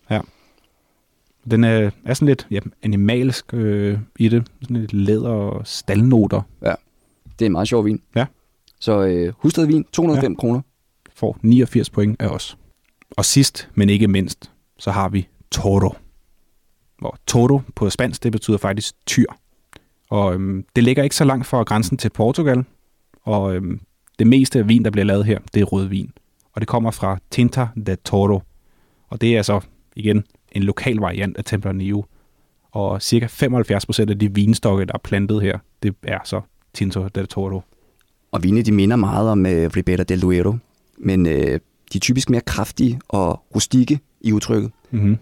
Den 1.51 1.63
er, 1.63 1.89
er 2.05 2.13
sådan 2.13 2.27
lidt 2.27 2.47
ja, 2.51 2.59
animalsk 2.83 3.53
øh, 3.53 3.99
i 4.19 4.29
det. 4.29 4.47
Sådan 4.61 4.77
lidt 4.77 4.93
læder 4.93 5.29
og 5.29 5.61
staldnoter. 5.67 6.41
Det 7.39 7.45
er 7.45 7.47
en 7.47 7.51
meget 7.51 7.67
sjov 7.67 7.85
vin. 7.85 8.01
Ja. 8.15 8.25
Så 8.79 9.01
øh, 9.01 9.33
Husted 9.37 9.65
Vin, 9.65 9.85
205 9.91 10.31
ja. 10.31 10.35
kroner. 10.37 10.61
Får 11.15 11.37
89 11.41 11.89
point 11.89 12.21
af 12.21 12.27
os. 12.27 12.57
Og 13.11 13.25
sidst, 13.25 13.69
men 13.75 13.89
ikke 13.89 14.07
mindst, 14.07 14.51
så 14.77 14.91
har 14.91 15.09
vi 15.09 15.27
Toro. 15.51 15.95
Hvor 16.99 17.17
Toro 17.27 17.61
på 17.75 17.89
spansk, 17.89 18.23
det 18.23 18.31
betyder 18.31 18.57
faktisk 18.57 19.05
tyr. 19.05 19.25
Og 20.09 20.33
øhm, 20.33 20.65
det 20.75 20.83
ligger 20.83 21.03
ikke 21.03 21.15
så 21.15 21.23
langt 21.23 21.47
fra 21.47 21.63
grænsen 21.63 21.97
til 21.97 22.09
Portugal. 22.09 22.65
Og 23.21 23.55
øhm, 23.55 23.81
det 24.19 24.27
meste 24.27 24.59
af 24.59 24.67
vin, 24.67 24.83
der 24.83 24.91
bliver 24.91 25.05
lavet 25.05 25.25
her, 25.25 25.39
det 25.53 25.61
er 25.61 25.65
rødvin. 25.65 26.11
Og 26.53 26.61
det 26.61 26.67
kommer 26.67 26.91
fra 26.91 27.17
Tinta 27.31 27.67
de 27.87 27.95
Toro. 27.95 28.41
Og 29.07 29.21
det 29.21 29.37
er 29.37 29.41
så 29.41 29.59
igen 29.95 30.23
en 30.51 30.63
lokal 30.63 30.95
variant 30.95 31.37
af 31.37 31.43
Tempranillo. 31.43 32.03
Og 32.71 33.01
cirka 33.01 33.25
75% 33.25 34.09
af 34.09 34.19
de 34.19 34.33
vinstokke, 34.33 34.85
der 34.85 34.93
er 34.93 34.97
plantet 35.03 35.41
her, 35.41 35.59
det 35.83 35.95
er 36.03 36.19
så 36.23 36.41
Tinta 36.73 37.07
de 37.15 37.25
Toro. 37.25 37.61
Og 38.31 38.43
vinene, 38.43 38.61
de 38.61 38.71
minder 38.71 38.95
meget 38.95 39.29
om 39.29 39.45
øh, 39.45 39.69
Ribera 39.77 40.03
del 40.03 40.21
Duero. 40.21 40.55
Men 40.97 41.25
øh, 41.25 41.59
de 41.93 41.97
er 41.97 41.99
typisk 41.99 42.29
mere 42.29 42.41
kraftige 42.41 42.99
og 43.07 43.43
rustikke 43.55 43.99
i 44.21 44.33
udtrykket. 44.33 44.71
Mm-hmm. 44.91 45.17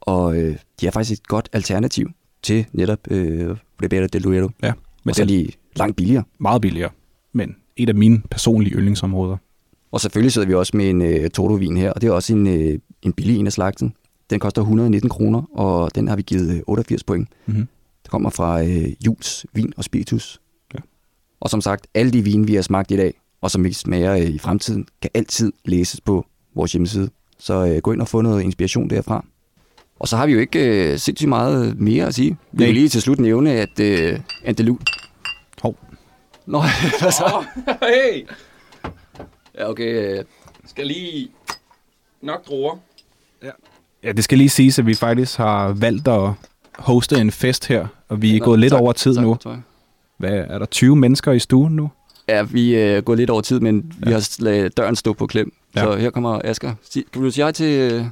Og 0.00 0.36
øh, 0.36 0.56
de 0.80 0.86
er 0.86 0.90
faktisk 0.90 1.20
et 1.20 1.26
godt 1.28 1.48
alternativ 1.52 2.10
til 2.42 2.66
netop 2.72 2.98
øh, 3.10 3.56
Ribera 3.82 4.06
del 4.06 4.24
Duero. 4.24 4.48
Ja, 4.62 4.72
Men 4.72 4.74
men 5.04 5.14
så 5.14 5.22
er 5.22 5.26
de 5.26 5.48
langt 5.76 5.96
billigere. 5.96 6.24
meget 6.38 6.62
billigere. 6.62 6.90
Men 7.32 7.56
et 7.76 7.88
af 7.88 7.94
mine 7.94 8.22
personlige 8.30 8.74
yndlingsområder. 8.76 9.36
Og 9.92 10.00
selvfølgelig 10.00 10.32
sidder 10.32 10.48
vi 10.48 10.54
også 10.54 10.76
med 10.76 10.90
en 10.90 11.02
øh, 11.02 11.30
Toro-vin 11.30 11.76
her, 11.76 11.92
og 11.92 12.00
det 12.00 12.08
er 12.08 12.12
også 12.12 12.32
en, 12.32 12.46
øh, 12.46 12.78
en 13.02 13.12
billig 13.12 13.36
en 13.38 13.46
af 13.46 13.52
slagsen. 13.52 13.94
Den 14.30 14.40
koster 14.40 14.62
119 14.62 15.10
kroner, 15.10 15.42
og 15.58 15.94
den 15.94 16.08
har 16.08 16.16
vi 16.16 16.22
givet 16.22 16.54
øh, 16.56 16.60
88 16.66 17.04
point. 17.04 17.28
Mm-hmm. 17.46 17.68
Det 18.02 18.10
kommer 18.10 18.30
fra 18.30 18.62
øh, 18.62 18.92
Jules 19.06 19.46
Vin 19.52 19.72
og 19.76 19.84
Spiritus. 19.84 20.40
Ja. 21.42 21.44
Og 21.44 21.50
som 21.50 21.60
sagt, 21.60 21.86
alle 21.94 22.12
de 22.12 22.22
vine, 22.22 22.46
vi 22.46 22.54
har 22.54 22.62
smagt 22.62 22.90
i 22.90 22.96
dag, 22.96 23.14
og 23.40 23.50
som 23.50 23.64
vi 23.64 23.72
smager 23.72 24.12
øh, 24.14 24.20
i 24.20 24.38
fremtiden, 24.38 24.86
kan 25.02 25.10
altid 25.14 25.52
læses 25.64 26.00
på 26.00 26.26
vores 26.54 26.72
hjemmeside. 26.72 27.10
Så 27.38 27.66
øh, 27.66 27.78
gå 27.78 27.92
ind 27.92 28.00
og 28.00 28.08
få 28.08 28.20
noget 28.20 28.42
inspiration 28.42 28.90
derfra. 28.90 29.24
Og 30.00 30.08
så 30.08 30.16
har 30.16 30.26
vi 30.26 30.32
jo 30.32 30.38
ikke 30.40 30.92
øh, 30.92 30.98
sindssygt 30.98 31.28
meget 31.28 31.80
mere 31.80 32.06
at 32.06 32.14
sige. 32.14 32.30
Vi 32.30 32.58
Nej. 32.58 32.66
vil 32.66 32.74
lige 32.74 32.88
til 32.88 33.02
slut 33.02 33.18
nævne, 33.20 33.50
at 33.52 33.80
øh, 33.80 34.20
Andalou... 34.44 34.78
Hov. 35.62 35.76
Nå, 36.46 36.62
hvad 37.00 37.12
så? 37.12 37.44
hey! 37.82 38.26
Ja, 39.58 39.70
okay. 39.70 40.18
Øh, 40.18 40.24
Skal 40.66 40.86
lige 40.86 41.28
nok 42.22 42.46
druer. 42.46 42.76
Ja, 44.02 44.12
det 44.12 44.24
skal 44.24 44.38
lige 44.38 44.48
siges, 44.50 44.78
at 44.78 44.86
vi 44.86 44.94
faktisk 44.94 45.36
har 45.38 45.72
valgt 45.72 46.08
at 46.08 46.30
hoste 46.78 47.16
en 47.16 47.30
fest 47.30 47.66
her, 47.68 47.86
og 48.08 48.22
vi 48.22 48.34
er 48.36 48.38
Nå, 48.38 48.44
gået 48.44 48.60
lidt 48.60 48.70
tak, 48.70 48.80
over 48.80 48.92
tid 48.92 49.14
tak, 49.14 49.24
nu. 49.24 49.36
tak. 49.42 49.58
Hvad, 50.22 50.44
er 50.48 50.58
der 50.58 50.66
20 50.66 50.96
mennesker 50.96 51.32
i 51.32 51.38
stuen 51.38 51.76
nu? 51.76 51.90
Ja, 52.28 52.42
vi 52.42 52.74
er 52.74 52.96
øh, 52.96 53.02
gået 53.02 53.18
lidt 53.18 53.30
over 53.30 53.40
tid, 53.40 53.60
men 53.60 53.92
ja. 54.00 54.08
vi 54.08 54.12
har 54.12 54.36
ladet 54.38 54.76
døren 54.76 54.96
stå 54.96 55.12
på 55.12 55.26
klem. 55.26 55.52
Ja. 55.76 55.80
Så 55.80 55.96
her 55.96 56.10
kommer 56.10 56.40
Asger. 56.44 56.74
Kan 56.92 57.22
du 57.22 57.30
sige 57.30 57.44
hej 57.44 57.52
til 57.52 57.92
øh, 57.92 58.04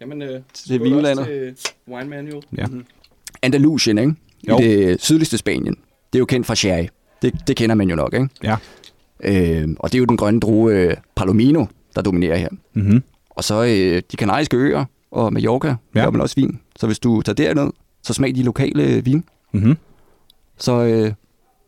Jamen, 0.00 0.22
øh, 0.22 0.40
Til 0.54 0.94
også 0.94 1.24
til 1.24 1.54
Wine 1.88 2.10
Manual. 2.10 2.42
Ja. 2.58 2.66
Mhm. 2.66 2.84
Andalusien, 3.42 3.98
ikke? 3.98 4.14
Jo. 4.48 4.58
I 4.58 4.62
det 4.62 5.02
sydligste 5.02 5.38
Spanien. 5.38 5.74
Det 6.12 6.18
er 6.18 6.18
jo 6.18 6.24
kendt 6.24 6.46
fra 6.46 6.54
sherry. 6.54 6.86
Det, 7.22 7.34
det 7.46 7.56
kender 7.56 7.74
man 7.74 7.90
jo 7.90 7.96
nok, 7.96 8.14
ikke? 8.14 8.28
Ja. 8.42 8.56
Øh, 9.24 9.68
og 9.78 9.92
det 9.92 9.98
er 9.98 10.00
jo 10.00 10.04
den 10.04 10.16
grønne 10.16 10.40
drue 10.40 10.72
øh, 10.72 10.96
Palomino, 11.16 11.64
der 11.94 12.02
dominerer 12.02 12.36
her. 12.36 12.48
Mm-hmm. 12.74 13.02
Og 13.30 13.44
så 13.44 13.64
øh, 13.64 14.02
de 14.12 14.16
kanariske 14.16 14.56
øer 14.56 14.84
og 15.10 15.32
Mallorca, 15.32 15.68
ja. 15.68 15.74
Ja. 15.94 16.04
der 16.04 16.10
man 16.10 16.20
også 16.20 16.36
vin. 16.36 16.60
Så 16.76 16.86
hvis 16.86 16.98
du 16.98 17.22
tager 17.22 17.34
derned, 17.34 17.70
så 18.02 18.14
smag 18.14 18.34
de 18.34 18.42
lokale 18.42 18.82
øh, 18.82 19.06
vin. 19.06 19.24
Mm-hmm. 19.52 19.76
Så 20.58 20.72
øh, 20.72 21.12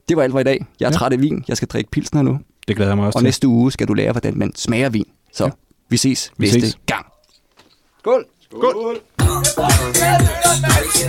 det 0.09 0.16
var 0.16 0.22
alt 0.22 0.32
for 0.32 0.40
i 0.40 0.44
dag. 0.44 0.66
Jeg 0.80 0.86
er 0.86 0.90
Ja. 0.90 0.96
træt 0.96 1.12
af 1.12 1.20
vin. 1.20 1.44
Jeg 1.48 1.57
skal 1.57 1.68
drikke 1.68 1.90
pilsner 1.90 2.22
nu. 2.22 2.38
Det 2.68 2.76
glæder 2.76 2.90
jeg 2.90 2.96
mig 2.96 3.07
også 3.07 3.16
Og 3.16 3.20
til. 3.20 3.24
næste 3.24 3.48
uge 3.48 3.72
skal 3.72 3.88
du 3.88 3.94
lære, 3.94 4.12
hvordan 4.12 4.38
man 4.38 4.53
smager 4.57 4.88
vin. 4.88 5.05
Så 5.32 5.44
ja. 5.44 5.50
Vi 5.88 5.96
ses 5.96 6.32
Vi 6.38 6.46
næste 6.46 6.61
ses. 6.61 6.78
gang. 6.86 7.07
Skål! 8.00 8.24
Skål! 8.50 8.96